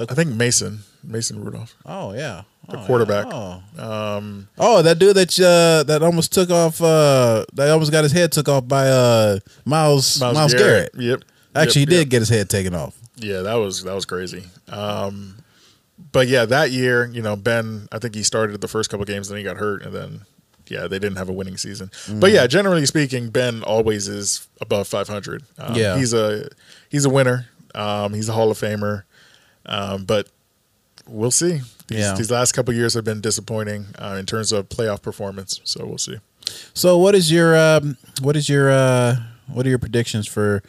I 0.00 0.14
think 0.14 0.30
Mason 0.30 0.80
Mason 1.02 1.42
Rudolph. 1.44 1.74
Oh 1.84 2.12
yeah, 2.14 2.42
The 2.68 2.78
Oh, 2.78 2.86
quarterback. 2.86 3.26
yeah. 3.26 3.60
Oh. 3.78 4.44
oh, 4.58 4.82
that 4.82 4.98
dude 4.98 5.16
that 5.16 5.38
uh, 5.40 5.82
that 5.84 6.02
almost 6.02 6.32
took 6.32 6.50
off. 6.50 6.80
Uh, 6.80 7.44
that 7.54 7.70
almost 7.70 7.90
got 7.92 8.04
his 8.04 8.12
head 8.12 8.30
took 8.32 8.48
off 8.48 8.68
by 8.68 8.88
uh, 8.88 9.38
Myles 9.64 10.20
Myles, 10.20 10.54
Garrett. 10.54 10.90
Yep. 10.96 11.22
Actually, 11.54 11.80
Yep, 11.82 11.88
he 11.88 11.94
did 11.94 11.98
yep. 12.00 12.08
get 12.10 12.18
his 12.20 12.28
head 12.28 12.48
taken 12.48 12.74
off. 12.74 12.94
Yeah, 13.16 13.40
that 13.42 13.54
was 13.54 13.82
that 13.84 13.94
was 13.94 14.04
crazy. 14.04 14.44
Um, 14.68 15.36
but 16.12 16.28
yeah, 16.28 16.44
that 16.44 16.70
year, 16.70 17.06
you 17.06 17.22
know, 17.22 17.34
Ben, 17.34 17.88
I 17.90 17.98
think 17.98 18.14
he 18.14 18.22
started 18.22 18.60
the 18.60 18.68
first 18.68 18.90
couple 18.90 19.04
games, 19.04 19.28
then 19.28 19.38
he 19.38 19.44
got 19.44 19.56
hurt, 19.56 19.82
and 19.82 19.92
then 19.94 20.20
yeah, 20.68 20.82
they 20.86 20.98
didn't 20.98 21.16
have 21.16 21.28
a 21.28 21.32
winning 21.32 21.56
season. 21.56 21.90
But 22.20 22.30
yeah, 22.30 22.46
generally 22.46 22.86
speaking, 22.86 23.30
Ben 23.30 23.64
always 23.64 24.06
is 24.06 24.46
above 24.60 24.86
500. 24.86 25.42
Um, 25.58 25.74
Yeah. 25.74 25.96
he's 25.98 26.12
a 26.12 26.48
he's 26.90 27.04
a 27.04 27.10
winner. 27.10 27.46
Um, 27.74 28.14
he's 28.14 28.28
a 28.28 28.32
Hall 28.32 28.50
of 28.50 28.58
Famer. 28.58 29.02
Um, 29.68 30.04
but 30.04 30.28
we'll 31.06 31.30
see. 31.30 31.60
These, 31.88 31.98
Yeah. 32.00 32.14
these 32.14 32.30
last 32.30 32.52
couple 32.52 32.74
years 32.74 32.94
have 32.94 33.04
been 33.04 33.20
disappointing 33.20 33.86
uh, 33.98 34.16
in 34.18 34.26
terms 34.26 34.52
of 34.52 34.68
playoff 34.68 35.02
performance. 35.02 35.60
So 35.64 35.86
we'll 35.86 35.98
see. 35.98 36.18
So, 36.74 36.96
what 36.98 37.14
is 37.14 37.30
your 37.30 37.56
um, 37.56 37.96
what 38.22 38.34
is 38.36 38.48
your 38.48 38.70
uh, 38.70 39.16
what 39.46 39.66
are 39.66 39.68
your 39.68 39.78
predictions 39.78 40.26
for 40.26 40.62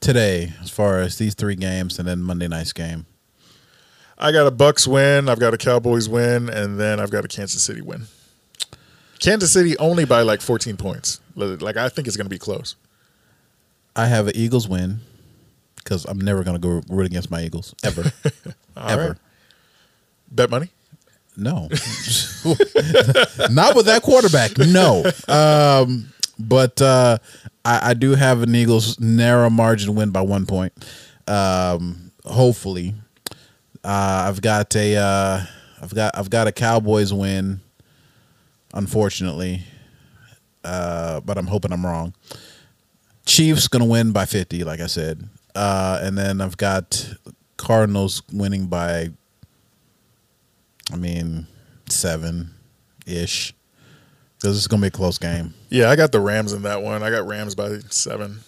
today 0.00 0.52
as 0.62 0.70
far 0.70 1.00
as 1.00 1.16
these 1.18 1.34
three 1.34 1.54
games 1.56 1.98
and 1.98 2.06
then 2.06 2.22
Monday 2.22 2.48
night's 2.48 2.72
game? 2.72 3.06
I 4.18 4.32
got 4.32 4.46
a 4.46 4.50
Bucks 4.50 4.86
win. 4.86 5.28
I've 5.28 5.40
got 5.40 5.54
a 5.54 5.58
Cowboys 5.58 6.08
win, 6.08 6.48
and 6.48 6.78
then 6.78 7.00
I've 7.00 7.10
got 7.10 7.24
a 7.24 7.28
Kansas 7.28 7.62
City 7.62 7.80
win. 7.80 8.02
Kansas 9.18 9.52
City 9.52 9.76
only 9.78 10.04
by 10.04 10.22
like 10.22 10.40
14 10.40 10.76
points. 10.76 11.20
Like 11.36 11.76
I 11.76 11.88
think 11.88 12.06
it's 12.06 12.16
going 12.16 12.26
to 12.26 12.30
be 12.30 12.38
close. 12.38 12.76
I 13.96 14.06
have 14.06 14.26
an 14.28 14.36
Eagles 14.36 14.68
win 14.68 15.00
because 15.82 16.04
I'm 16.04 16.20
never 16.20 16.42
going 16.44 16.60
to 16.60 16.60
go 16.60 16.82
root 16.88 17.06
against 17.06 17.30
my 17.30 17.42
Eagles 17.42 17.74
ever, 17.84 18.12
ever. 18.76 19.08
right. 19.08 19.18
Bet 20.30 20.50
money. 20.50 20.70
No, 21.34 21.68
not 23.50 23.74
with 23.74 23.86
that 23.86 24.00
quarterback. 24.02 24.58
No, 24.58 25.02
um, 25.28 26.12
but 26.38 26.80
uh, 26.82 27.16
I, 27.64 27.90
I 27.90 27.94
do 27.94 28.14
have 28.14 28.42
an 28.42 28.54
Eagles 28.54 29.00
narrow 29.00 29.48
margin 29.48 29.94
win 29.94 30.10
by 30.10 30.20
one 30.20 30.44
point. 30.44 30.72
Um, 31.26 32.12
hopefully, 32.26 32.94
uh, 33.82 34.26
I've 34.28 34.42
got 34.42 34.76
a 34.76 34.96
uh, 34.96 35.44
I've 35.80 35.94
got 35.94 36.18
I've 36.18 36.28
got 36.28 36.48
a 36.48 36.52
Cowboys 36.52 37.14
win. 37.14 37.60
Unfortunately, 38.74 39.62
uh, 40.64 41.20
but 41.20 41.38
I'm 41.38 41.46
hoping 41.46 41.72
I'm 41.72 41.84
wrong. 41.84 42.14
Chiefs 43.24 43.68
gonna 43.68 43.84
win 43.86 44.12
by 44.12 44.24
50, 44.26 44.64
like 44.64 44.80
I 44.80 44.86
said, 44.86 45.28
uh, 45.54 46.00
and 46.02 46.16
then 46.16 46.40
I've 46.40 46.56
got 46.56 47.14
Cardinals 47.56 48.22
winning 48.32 48.66
by 48.66 49.10
I 50.92 50.96
mean, 50.96 51.46
seven 51.88 52.50
ish. 53.06 53.54
Because 54.38 54.56
it's 54.56 54.66
going 54.66 54.80
to 54.80 54.84
be 54.84 54.88
a 54.88 54.90
close 54.90 55.18
game. 55.18 55.54
Yeah, 55.68 55.88
I 55.88 55.96
got 55.96 56.10
the 56.12 56.20
Rams 56.20 56.52
in 56.52 56.62
that 56.62 56.82
one. 56.82 57.02
I 57.02 57.10
got 57.10 57.26
Rams 57.26 57.54
by 57.54 57.78
seven. 57.90 58.40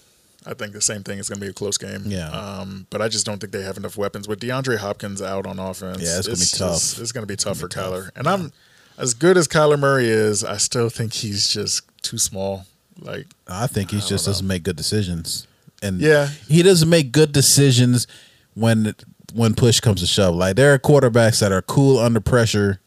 I 0.44 0.52
think 0.52 0.72
the 0.72 0.80
same 0.80 1.02
thing 1.04 1.18
is 1.18 1.28
going 1.28 1.38
to 1.38 1.44
be 1.46 1.50
a 1.50 1.54
close 1.54 1.78
game. 1.78 2.02
Yeah. 2.06 2.28
Um, 2.30 2.86
but 2.90 3.00
I 3.00 3.08
just 3.08 3.24
don't 3.24 3.38
think 3.38 3.52
they 3.52 3.62
have 3.62 3.76
enough 3.76 3.96
weapons 3.96 4.26
with 4.28 4.40
DeAndre 4.40 4.78
Hopkins 4.78 5.22
out 5.22 5.46
on 5.46 5.58
offense. 5.58 6.02
Yeah, 6.02 6.18
it's 6.18 6.26
gonna 6.26 6.34
be 6.36 6.40
just- 6.40 6.58
tough. 6.58 7.00
it's 7.00 7.12
going 7.12 7.22
to 7.22 7.26
be 7.26 7.36
tough 7.36 7.58
for 7.58 7.68
Kyler. 7.68 8.10
And 8.16 8.26
I'm 8.26 8.52
as 8.98 9.14
good 9.14 9.36
as 9.36 9.46
Kyler 9.48 9.78
Murray 9.78 10.08
is. 10.08 10.44
I 10.44 10.56
still 10.56 10.90
think 10.90 11.12
he's 11.12 11.48
just 11.48 11.82
too 12.02 12.18
small. 12.18 12.66
Like 13.00 13.26
I 13.48 13.66
think 13.68 13.90
he 13.90 14.00
just 14.00 14.26
doesn't 14.26 14.46
make 14.46 14.64
good 14.64 14.76
decisions. 14.76 15.46
And 15.84 16.00
Yeah. 16.00 16.28
he 16.48 16.62
doesn't 16.62 16.88
make 16.88 17.12
good 17.12 17.32
decisions 17.32 18.06
when 18.54 18.94
when 19.34 19.54
push 19.54 19.80
comes 19.80 20.00
to 20.00 20.06
shove. 20.06 20.34
Like 20.36 20.56
there 20.56 20.72
are 20.74 20.78
quarterbacks 20.78 21.40
that 21.40 21.52
are 21.52 21.62
cool 21.62 21.98
under 21.98 22.20
pressure. 22.20 22.80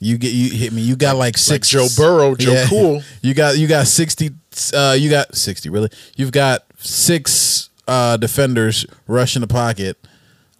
You 0.00 0.18
get 0.18 0.32
you 0.32 0.50
hit 0.50 0.72
me. 0.72 0.82
You 0.82 0.96
got 0.96 1.16
like 1.16 1.38
six 1.38 1.68
Joe 1.68 1.86
Burrow, 1.96 2.34
Joe 2.34 2.64
Cool. 2.68 3.02
You 3.22 3.34
got 3.34 3.56
you 3.56 3.68
got 3.68 3.86
sixty. 3.86 4.30
Uh, 4.74 4.96
you 4.98 5.08
got 5.10 5.34
sixty. 5.36 5.68
Really, 5.70 5.90
you've 6.16 6.32
got 6.32 6.64
six 6.78 7.70
uh, 7.88 8.16
defenders 8.16 8.84
rushing 9.06 9.40
the 9.42 9.46
pocket. 9.46 9.96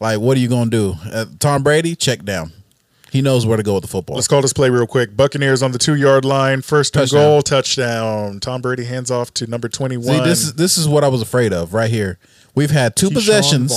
Like, 0.00 0.20
what 0.20 0.36
are 0.36 0.40
you 0.40 0.48
gonna 0.48 0.70
do? 0.70 0.94
Uh, 1.12 1.26
Tom 1.40 1.62
Brady, 1.64 1.94
check 1.96 2.24
down. 2.24 2.52
He 3.12 3.20
knows 3.20 3.44
where 3.44 3.58
to 3.58 3.62
go 3.62 3.74
with 3.74 3.82
the 3.82 3.88
football. 3.88 4.16
Let's 4.16 4.26
call 4.26 4.40
this 4.40 4.54
play 4.54 4.70
real 4.70 4.86
quick. 4.86 5.14
Buccaneers 5.14 5.62
on 5.62 5.72
the 5.72 5.78
two 5.78 5.94
yard 5.96 6.24
line, 6.24 6.62
first 6.62 6.96
and 6.96 7.02
Touchdown. 7.02 7.20
goal, 7.20 7.42
touchdown. 7.42 8.40
Tom 8.40 8.62
Brady 8.62 8.84
hands 8.84 9.10
off 9.10 9.34
to 9.34 9.46
number 9.46 9.68
twenty 9.68 9.98
one. 9.98 10.16
See, 10.16 10.24
this 10.24 10.42
is 10.42 10.54
this 10.54 10.78
is 10.78 10.88
what 10.88 11.04
I 11.04 11.08
was 11.08 11.20
afraid 11.20 11.52
of 11.52 11.74
right 11.74 11.90
here. 11.90 12.18
We've 12.54 12.70
had 12.70 12.96
two 12.96 13.10
possessions. 13.10 13.70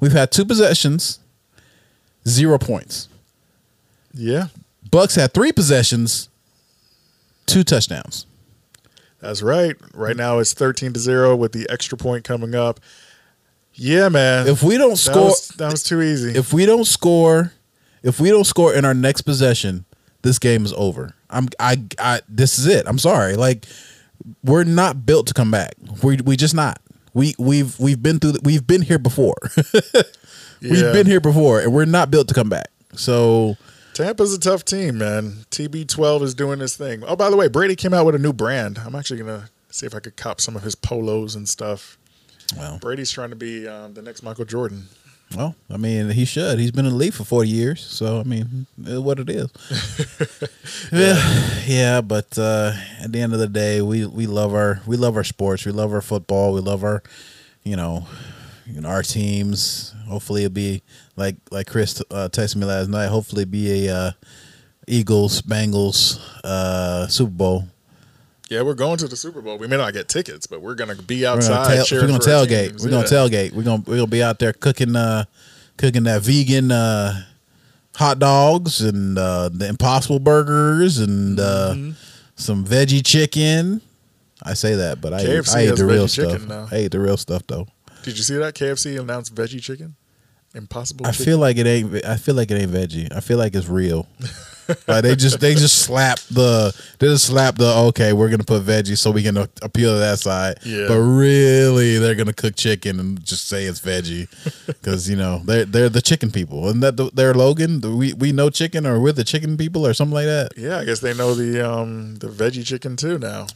We've 0.00 0.10
had 0.10 0.32
two 0.32 0.44
possessions, 0.44 1.20
zero 2.26 2.58
points. 2.58 3.08
Yeah, 4.12 4.48
Bucks 4.90 5.14
had 5.14 5.32
three 5.32 5.52
possessions, 5.52 6.28
two 7.46 7.62
touchdowns. 7.62 8.26
that's 9.20 9.42
right. 9.42 9.76
Right 9.94 10.16
now 10.16 10.40
it's 10.40 10.54
thirteen 10.54 10.92
to 10.94 10.98
zero 10.98 11.36
with 11.36 11.52
the 11.52 11.68
extra 11.70 11.96
point 11.96 12.24
coming 12.24 12.56
up. 12.56 12.80
Yeah, 13.74 14.08
man. 14.08 14.48
If 14.48 14.64
we 14.64 14.76
don't 14.76 14.90
that 14.90 14.96
score, 14.96 15.24
was, 15.26 15.48
that 15.58 15.70
was 15.70 15.84
too 15.84 16.02
easy. 16.02 16.36
if 16.36 16.52
we 16.52 16.66
don't 16.66 16.86
score, 16.86 17.52
if 18.06 18.20
we 18.20 18.30
don't 18.30 18.44
score 18.44 18.72
in 18.72 18.84
our 18.84 18.94
next 18.94 19.22
possession, 19.22 19.84
this 20.22 20.38
game 20.38 20.64
is 20.64 20.72
over. 20.74 21.14
I'm 21.28 21.48
I 21.58 21.82
I 21.98 22.20
this 22.28 22.58
is 22.58 22.66
it. 22.66 22.86
I'm 22.86 22.98
sorry. 22.98 23.34
Like 23.34 23.66
we're 24.42 24.64
not 24.64 25.04
built 25.04 25.26
to 25.26 25.34
come 25.34 25.50
back. 25.50 25.74
We 26.02 26.16
we 26.18 26.36
just 26.36 26.54
not. 26.54 26.80
We 27.12 27.34
we've 27.38 27.78
we've 27.80 28.02
been 28.02 28.20
through 28.20 28.32
the, 28.32 28.40
we've 28.44 28.66
been 28.66 28.82
here 28.82 28.98
before. 28.98 29.36
We've 30.62 30.92
been 30.92 31.06
here 31.06 31.20
before 31.20 31.60
and 31.60 31.70
we're 31.72 31.84
not 31.84 32.10
built 32.10 32.28
to 32.28 32.34
come 32.34 32.48
back. 32.48 32.68
So 32.94 33.56
Tampa's 33.92 34.32
a 34.32 34.40
tough 34.40 34.64
team, 34.64 34.96
man. 34.96 35.44
TB12 35.50 36.22
is 36.22 36.34
doing 36.34 36.58
this 36.60 36.76
thing. 36.76 37.04
Oh, 37.06 37.14
by 37.14 37.28
the 37.28 37.36
way, 37.36 37.46
Brady 37.48 37.76
came 37.76 37.92
out 37.92 38.06
with 38.06 38.14
a 38.14 38.18
new 38.18 38.32
brand. 38.32 38.78
I'm 38.78 38.94
actually 38.94 39.18
gonna 39.20 39.50
see 39.70 39.84
if 39.84 39.94
I 39.94 40.00
could 40.00 40.16
cop 40.16 40.40
some 40.40 40.56
of 40.56 40.62
his 40.62 40.74
polos 40.74 41.34
and 41.34 41.46
stuff. 41.46 41.98
well, 42.56 42.78
Brady's 42.78 43.10
trying 43.10 43.30
to 43.30 43.36
be 43.36 43.68
um, 43.68 43.92
the 43.92 44.00
next 44.00 44.22
Michael 44.22 44.46
Jordan. 44.46 44.88
Well, 45.34 45.56
I 45.68 45.76
mean, 45.76 46.10
he 46.10 46.24
should. 46.24 46.58
He's 46.58 46.70
been 46.70 46.86
in 46.86 46.92
the 46.92 46.98
league 46.98 47.12
for 47.12 47.24
40 47.24 47.48
years, 47.48 47.84
so 47.84 48.20
I 48.20 48.22
mean, 48.22 48.66
it's 48.82 49.00
what 49.00 49.18
it 49.18 49.28
is. 49.28 49.50
yeah, 50.92 51.60
yeah, 51.66 52.00
but 52.00 52.38
uh, 52.38 52.72
at 53.02 53.10
the 53.10 53.20
end 53.20 53.32
of 53.32 53.40
the 53.40 53.48
day, 53.48 53.82
we 53.82 54.06
we 54.06 54.26
love 54.26 54.54
our 54.54 54.80
we 54.86 54.96
love 54.96 55.16
our 55.16 55.24
sports. 55.24 55.66
We 55.66 55.72
love 55.72 55.92
our 55.92 56.00
football. 56.00 56.52
We 56.52 56.60
love 56.60 56.84
our, 56.84 57.02
you 57.64 57.76
know, 57.76 58.06
you 58.66 58.80
know 58.80 58.88
our 58.88 59.02
teams. 59.02 59.94
Hopefully, 60.08 60.44
it'll 60.44 60.54
be 60.54 60.82
like 61.16 61.36
like 61.50 61.66
Chris 61.66 62.00
uh, 62.10 62.28
texted 62.30 62.56
me 62.56 62.66
last 62.66 62.88
night. 62.88 63.08
Hopefully, 63.08 63.42
it'll 63.42 63.52
be 63.52 63.88
a 63.88 63.94
uh, 63.94 64.10
Eagles 64.86 65.42
Bengals 65.42 66.20
uh, 66.44 67.08
Super 67.08 67.32
Bowl. 67.32 67.64
Yeah, 68.48 68.62
we're 68.62 68.74
going 68.74 68.96
to 68.98 69.08
the 69.08 69.16
Super 69.16 69.42
Bowl. 69.42 69.58
We 69.58 69.66
may 69.66 69.76
not 69.76 69.92
get 69.92 70.08
tickets, 70.08 70.46
but 70.46 70.62
we're 70.62 70.74
gonna 70.76 70.94
be 70.94 71.22
We're 71.22 71.30
outside. 71.30 71.64
gonna, 71.68 71.84
tail- 71.84 72.00
we're 72.00 72.06
gonna 72.06 72.18
tailgate. 72.20 72.68
teams. 72.70 72.84
We're 72.84 72.90
gonna 72.90 73.02
Yeah. 73.02 73.12
tailgate. 73.28 73.52
We're 73.52 73.62
gonna 73.64 73.82
we're 73.86 73.96
gonna 73.96 74.06
be 74.06 74.22
out 74.22 74.38
there 74.38 74.52
cooking 74.52 74.94
uh 74.94 75.24
cooking 75.76 76.04
that 76.04 76.22
vegan 76.22 76.70
uh 76.70 77.22
hot 77.96 78.18
dogs 78.20 78.80
and 78.80 79.18
uh 79.18 79.48
the 79.52 79.66
impossible 79.68 80.20
burgers 80.20 80.98
and 80.98 81.40
uh 81.40 81.72
Mm-hmm. 81.74 81.90
some 82.36 82.64
veggie 82.64 83.04
chicken. 83.04 83.80
I 84.42 84.54
say 84.54 84.74
that, 84.76 85.00
but 85.00 85.12
I 85.12 85.24
KFC 85.24 85.54
I 85.56 85.60
has 85.62 85.78
the 85.78 85.86
real 85.86 86.06
stuff. 86.06 86.46
now. 86.46 86.68
I 86.70 86.82
eat 86.82 86.92
the 86.92 87.00
real 87.00 87.16
stuff 87.16 87.42
though. 87.48 87.66
Did 88.04 88.16
you 88.16 88.22
see 88.22 88.36
that 88.36 88.54
KFC 88.54 89.00
announced 89.00 89.34
veggie 89.34 89.60
chicken? 89.60 89.96
Impossible. 90.54 91.04
I 91.06 91.10
chicken? 91.10 91.24
feel 91.24 91.38
like 91.38 91.56
it 91.56 91.66
ain't 91.66 92.04
I 92.04 92.16
feel 92.16 92.36
like 92.36 92.50
it 92.52 92.60
ain't 92.62 92.70
veggie. 92.70 93.12
I 93.12 93.18
feel 93.20 93.38
like 93.38 93.56
it's 93.56 93.68
real. 93.68 94.06
Uh, 94.88 95.00
they 95.00 95.14
just 95.16 95.40
they 95.40 95.54
just 95.54 95.80
slap 95.80 96.18
the 96.30 96.74
they 96.98 97.06
just 97.06 97.26
slap 97.26 97.56
the 97.56 97.66
okay 97.88 98.12
we're 98.12 98.28
gonna 98.28 98.44
put 98.44 98.62
veggies 98.62 98.98
so 98.98 99.10
we 99.10 99.22
can 99.22 99.36
appeal 99.36 99.92
to 99.92 99.98
that 99.98 100.18
side. 100.18 100.58
Yeah. 100.64 100.86
But 100.88 100.98
really 101.00 101.98
they're 101.98 102.14
gonna 102.14 102.32
cook 102.32 102.56
chicken 102.56 103.00
and 103.00 103.24
just 103.24 103.48
say 103.48 103.64
it's 103.64 103.80
veggie 103.80 104.28
because 104.66 105.08
you 105.08 105.16
know 105.16 105.42
they're 105.44 105.64
they're 105.64 105.88
the 105.88 106.02
chicken 106.02 106.30
people 106.30 106.68
and 106.68 106.82
that 106.82 106.96
the, 106.96 107.10
their 107.12 107.34
Logan 107.34 107.80
we 107.96 108.12
we 108.14 108.32
know 108.32 108.50
chicken 108.50 108.86
or 108.86 109.00
we're 109.00 109.12
the 109.12 109.24
chicken 109.24 109.56
people 109.56 109.86
or 109.86 109.94
something 109.94 110.14
like 110.14 110.26
that. 110.26 110.52
Yeah, 110.56 110.78
I 110.78 110.84
guess 110.84 111.00
they 111.00 111.14
know 111.14 111.34
the 111.34 111.68
um 111.68 112.16
the 112.16 112.28
veggie 112.28 112.64
chicken 112.64 112.96
too 112.96 113.18
now. 113.18 113.46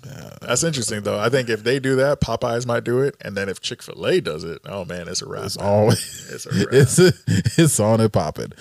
That's 0.41 0.65
interesting 0.65 1.03
though. 1.03 1.19
I 1.19 1.29
think 1.29 1.49
if 1.49 1.65
they 1.65 1.79
do 1.79 1.97
that, 1.97 2.21
Popeyes 2.21 2.67
might 2.67 2.85
do 2.85 3.01
it, 3.01 3.17
and 3.21 3.37
then 3.37 3.49
if 3.49 3.61
Chick 3.61 3.83
Fil 3.83 4.07
A 4.07 4.21
does 4.21 4.45
it, 4.45 4.61
oh 4.67 4.85
man, 4.85 5.09
it's 5.09 5.23
a 5.23 5.29
wrap. 5.29 5.45
It's 5.45 5.57
always 5.57 6.31
It's 6.31 6.47
a 6.47 6.51
wrap. 6.51 6.69
it's 6.73 6.99
it's 7.59 7.81
on 7.81 8.01
it 8.01 8.13
popping. 8.13 8.53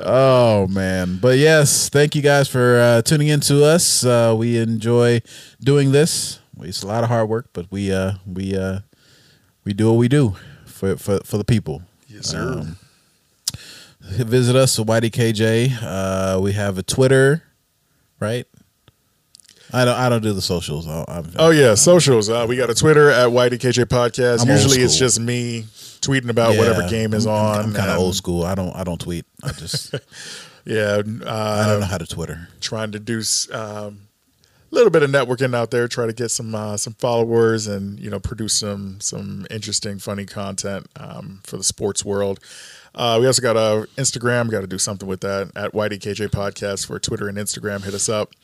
Oh 0.00 0.66
man, 0.68 1.18
but 1.20 1.38
yes, 1.38 1.88
thank 1.98 2.14
you 2.14 2.22
guys 2.22 2.46
for 2.48 2.78
uh, 2.78 3.02
tuning 3.02 3.26
in 3.26 3.40
to 3.40 3.64
us. 3.64 4.04
Uh, 4.04 4.32
we 4.38 4.56
enjoy 4.56 5.20
doing 5.60 5.90
this. 5.90 6.38
It's 6.60 6.84
a 6.84 6.86
lot 6.86 7.02
of 7.02 7.10
hard 7.10 7.28
work, 7.28 7.48
but 7.52 7.66
we 7.72 7.92
uh, 7.92 8.12
we 8.24 8.56
uh, 8.56 8.80
we 9.64 9.72
do 9.72 9.88
what 9.90 9.98
we 9.98 10.06
do 10.06 10.36
for 10.64 10.96
for 10.96 11.18
for 11.24 11.38
the 11.38 11.44
people. 11.44 11.82
yes, 12.06 12.26
sir. 12.28 12.60
Um, 12.60 12.76
visit 14.00 14.54
us 14.54 14.78
at 14.78 14.86
YDKJ. 14.86 15.72
Uh, 15.82 16.40
we 16.40 16.52
have 16.52 16.78
a 16.78 16.84
Twitter, 16.84 17.42
right? 18.20 18.46
I 19.72 19.84
don't 19.84 19.96
I 19.96 20.08
don't 20.08 20.22
do 20.22 20.32
the 20.32 20.40
socials. 20.40 20.86
I- 20.86 21.04
I'm, 21.08 21.30
oh 21.36 21.50
yeah, 21.50 21.74
socials. 21.74 22.30
Uh, 22.30 22.46
we 22.48 22.56
got 22.56 22.70
a 22.70 22.74
Twitter 22.74 23.10
at 23.10 23.28
YDKJ 23.28 23.86
Podcast. 23.86 24.42
I'm 24.42 24.48
Usually 24.48 24.82
it's 24.82 24.96
just 24.96 25.18
me 25.18 25.64
tweeting 26.00 26.30
about 26.30 26.52
Yeah, 26.54 26.60
whatever 26.60 26.88
game 26.88 27.12
is 27.12 27.26
I'm- 27.26 27.36
on. 27.58 27.64
I'm, 27.66 27.74
kind 27.74 27.90
of 27.90 27.98
old 27.98 28.14
school. 28.14 28.44
I 28.44 28.54
don't 28.54 28.74
I 28.76 28.84
don't 28.84 29.00
tweet. 29.00 29.26
I 29.42 29.50
just 29.50 29.94
Yeah, 30.68 30.98
I 30.98 31.02
don't 31.02 31.22
uh, 31.26 31.78
know 31.80 31.86
how 31.86 31.96
to 31.98 32.06
Twitter. 32.06 32.48
trying 32.60 32.92
to 32.92 32.98
do 32.98 33.20
s- 33.20 33.50
um, 33.50 34.08
a 34.70 34.74
little 34.74 34.90
bit 34.90 35.02
of 35.02 35.10
networking 35.10 35.54
out 35.54 35.70
there. 35.70 35.88
Try 35.88 36.06
to 36.06 36.12
get 36.12 36.30
some 36.30 36.54
uh, 36.54 36.76
some 36.76 36.92
followers 36.94 37.66
and 37.66 37.98
you 37.98 38.10
know 38.10 38.20
produce 38.20 38.52
some 38.54 39.00
some 39.00 39.46
interesting, 39.50 39.98
funny 39.98 40.26
content 40.26 40.86
um, 40.96 41.40
for 41.44 41.56
the 41.56 41.64
sports 41.64 42.04
world. 42.04 42.38
Uh, 42.94 43.16
we 43.18 43.26
also 43.26 43.40
got 43.40 43.56
a 43.56 43.88
Instagram. 43.96 44.50
Got 44.50 44.60
to 44.60 44.66
do 44.66 44.78
something 44.78 45.08
with 45.08 45.22
that 45.22 45.50
at 45.56 45.72
YDKJ 45.72 46.28
Podcast 46.28 46.86
for 46.86 46.98
Twitter 46.98 47.28
and 47.28 47.38
Instagram. 47.38 47.82
Hit 47.82 47.94
us 47.94 48.10
up. 48.10 48.34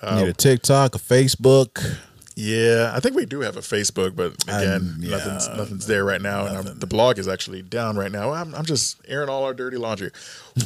Uh, 0.00 0.20
Need 0.20 0.28
a 0.28 0.32
TikTok, 0.32 0.94
a 0.94 0.98
Facebook. 0.98 1.98
Yeah, 2.36 2.90
I 2.92 2.98
think 2.98 3.14
we 3.14 3.26
do 3.26 3.40
have 3.42 3.56
a 3.56 3.60
Facebook, 3.60 4.16
but 4.16 4.32
again, 4.44 4.80
Um, 4.80 4.96
yeah, 4.98 5.10
nothing's 5.10 5.48
nothing's 5.48 5.86
there 5.86 6.04
right 6.04 6.20
now, 6.20 6.46
and 6.46 6.68
um, 6.68 6.78
the 6.80 6.86
blog 6.86 7.18
is 7.18 7.28
actually 7.28 7.62
down 7.62 7.96
right 7.96 8.10
now. 8.10 8.32
I'm, 8.32 8.52
I'm 8.56 8.64
just 8.64 8.96
airing 9.06 9.28
all 9.28 9.44
our 9.44 9.54
dirty 9.54 9.76
laundry. 9.76 10.10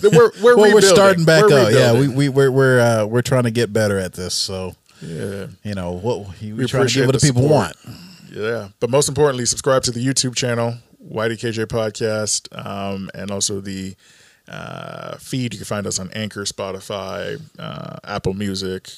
We're 0.03 0.31
we're, 0.43 0.57
well, 0.57 0.73
we're 0.75 0.81
starting 0.81 1.27
back 1.27 1.45
We're 1.45 1.67
up. 1.67 1.73
Yeah, 1.73 1.93
we 1.93 2.09
we 2.09 2.29
we're 2.31 2.51
we're 2.51 2.81
uh, 2.81 3.05
we're 3.05 3.21
trying 3.23 3.43
to 3.43 3.51
get 3.51 3.71
better 3.73 3.99
at 3.99 4.15
this. 4.15 4.33
So 4.35 4.77
yeah 5.03 5.47
you 5.63 5.75
know 5.75 5.93
what 5.93 6.41
we, 6.41 6.53
We 6.55 6.67
try 6.67 6.87
to 6.87 6.93
give 6.93 7.07
what 7.07 7.13
the 7.13 7.19
the 7.19 7.27
people 7.27 7.43
support. 7.43 7.77
want. 7.87 7.97
yeah. 8.33 8.69
But 8.81 8.89
most 8.91 9.09
importantly, 9.09 9.45
subscribe 9.45 9.83
to 9.83 9.91
the 9.91 10.05
YouTube 10.05 10.35
channel 10.37 10.75
YDKJ 11.07 11.67
Podcast, 11.67 12.49
um, 12.67 13.11
and 13.15 13.31
also 13.31 13.61
the 13.61 13.95
uh, 14.49 15.17
feed. 15.19 15.53
You 15.53 15.59
can 15.59 15.67
find 15.67 15.87
us 15.87 15.99
on 15.99 16.11
Anchor, 16.13 16.45
Spotify, 16.45 17.41
uh, 17.59 17.99
Apple 18.05 18.35
Music, 18.35 18.89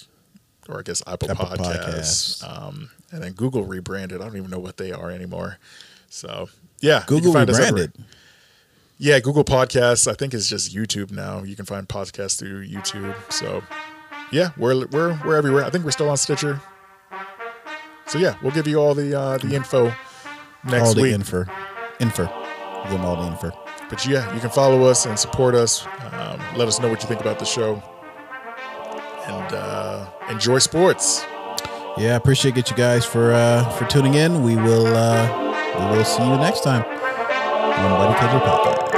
or 0.68 0.78
I 0.78 0.82
guess 0.82 1.02
Apple, 1.06 1.30
Apple 1.30 1.46
Podcasts, 1.46 2.42
Podcasts. 2.42 2.48
Um, 2.68 2.90
and 3.11 3.22
then 3.22 3.32
Google 3.32 3.64
rebranded. 3.64 4.20
I 4.20 4.24
don't 4.24 4.36
even 4.36 4.50
know 4.50 4.58
what 4.58 4.76
they 4.76 4.92
are 4.92 5.11
anymore. 5.11 5.58
So 6.08 6.48
yeah, 6.80 7.04
Google 7.06 7.32
rebranded. 7.32 7.92
Yeah, 9.02 9.18
Google 9.20 9.44
Podcasts. 9.44 10.06
I 10.06 10.12
think 10.12 10.34
it's 10.34 10.46
just 10.46 10.74
YouTube 10.74 11.11
now. 11.11 11.42
You 11.42 11.56
can 11.56 11.64
find 11.64 11.88
podcasts 11.88 12.38
through 12.38 12.66
YouTube. 12.66 13.14
So, 13.32 13.62
yeah, 14.30 14.50
we're 14.58 14.86
we're 14.88 15.18
we're 15.24 15.36
everywhere. 15.36 15.64
I 15.64 15.70
think 15.70 15.86
we're 15.86 15.90
still 15.90 16.11
on 16.11 16.18
Stitcher. 16.18 16.61
So 18.06 18.18
yeah, 18.18 18.36
we'll 18.42 18.52
give 18.52 18.68
you 18.68 18.76
all 18.78 18.94
the 18.94 19.18
uh, 19.18 19.38
the 19.38 19.54
info 19.54 19.86
next 20.64 20.88
all 20.88 20.94
the 20.94 21.02
week. 21.02 21.14
info, 21.14 21.46
info, 21.98 22.26
give 22.82 22.92
them 22.92 23.06
all 23.06 23.16
the 23.16 23.28
info. 23.28 23.50
but 23.88 24.06
yeah, 24.06 24.32
you 24.34 24.40
can 24.40 24.50
follow 24.50 24.84
us 24.84 25.06
and 25.06 25.18
support 25.18 25.54
us. 25.54 25.86
Um, 26.12 26.38
let 26.56 26.68
us 26.68 26.78
know 26.78 26.88
what 26.88 27.00
you 27.02 27.08
think 27.08 27.22
about 27.22 27.38
the 27.38 27.46
show, 27.46 27.82
and 29.26 29.54
uh, 29.54 29.89
enjoy 30.30 30.58
sports. 30.58 31.24
Yeah, 31.96 32.12
I 32.12 32.16
appreciate 32.16 32.56
it, 32.56 32.70
you 32.70 32.76
guys 32.76 33.04
for 33.04 33.32
uh, 33.32 33.68
for 33.70 33.84
tuning 33.86 34.14
in. 34.14 34.42
We 34.42 34.56
will 34.56 34.86
uh, 34.86 35.90
we 35.90 35.96
will 35.96 36.04
see 36.04 36.22
you 36.22 36.36
next 36.36 36.62
time 36.62 36.82
on 36.84 38.14
YDKJ 38.14 38.40
Podcast. 38.40 38.89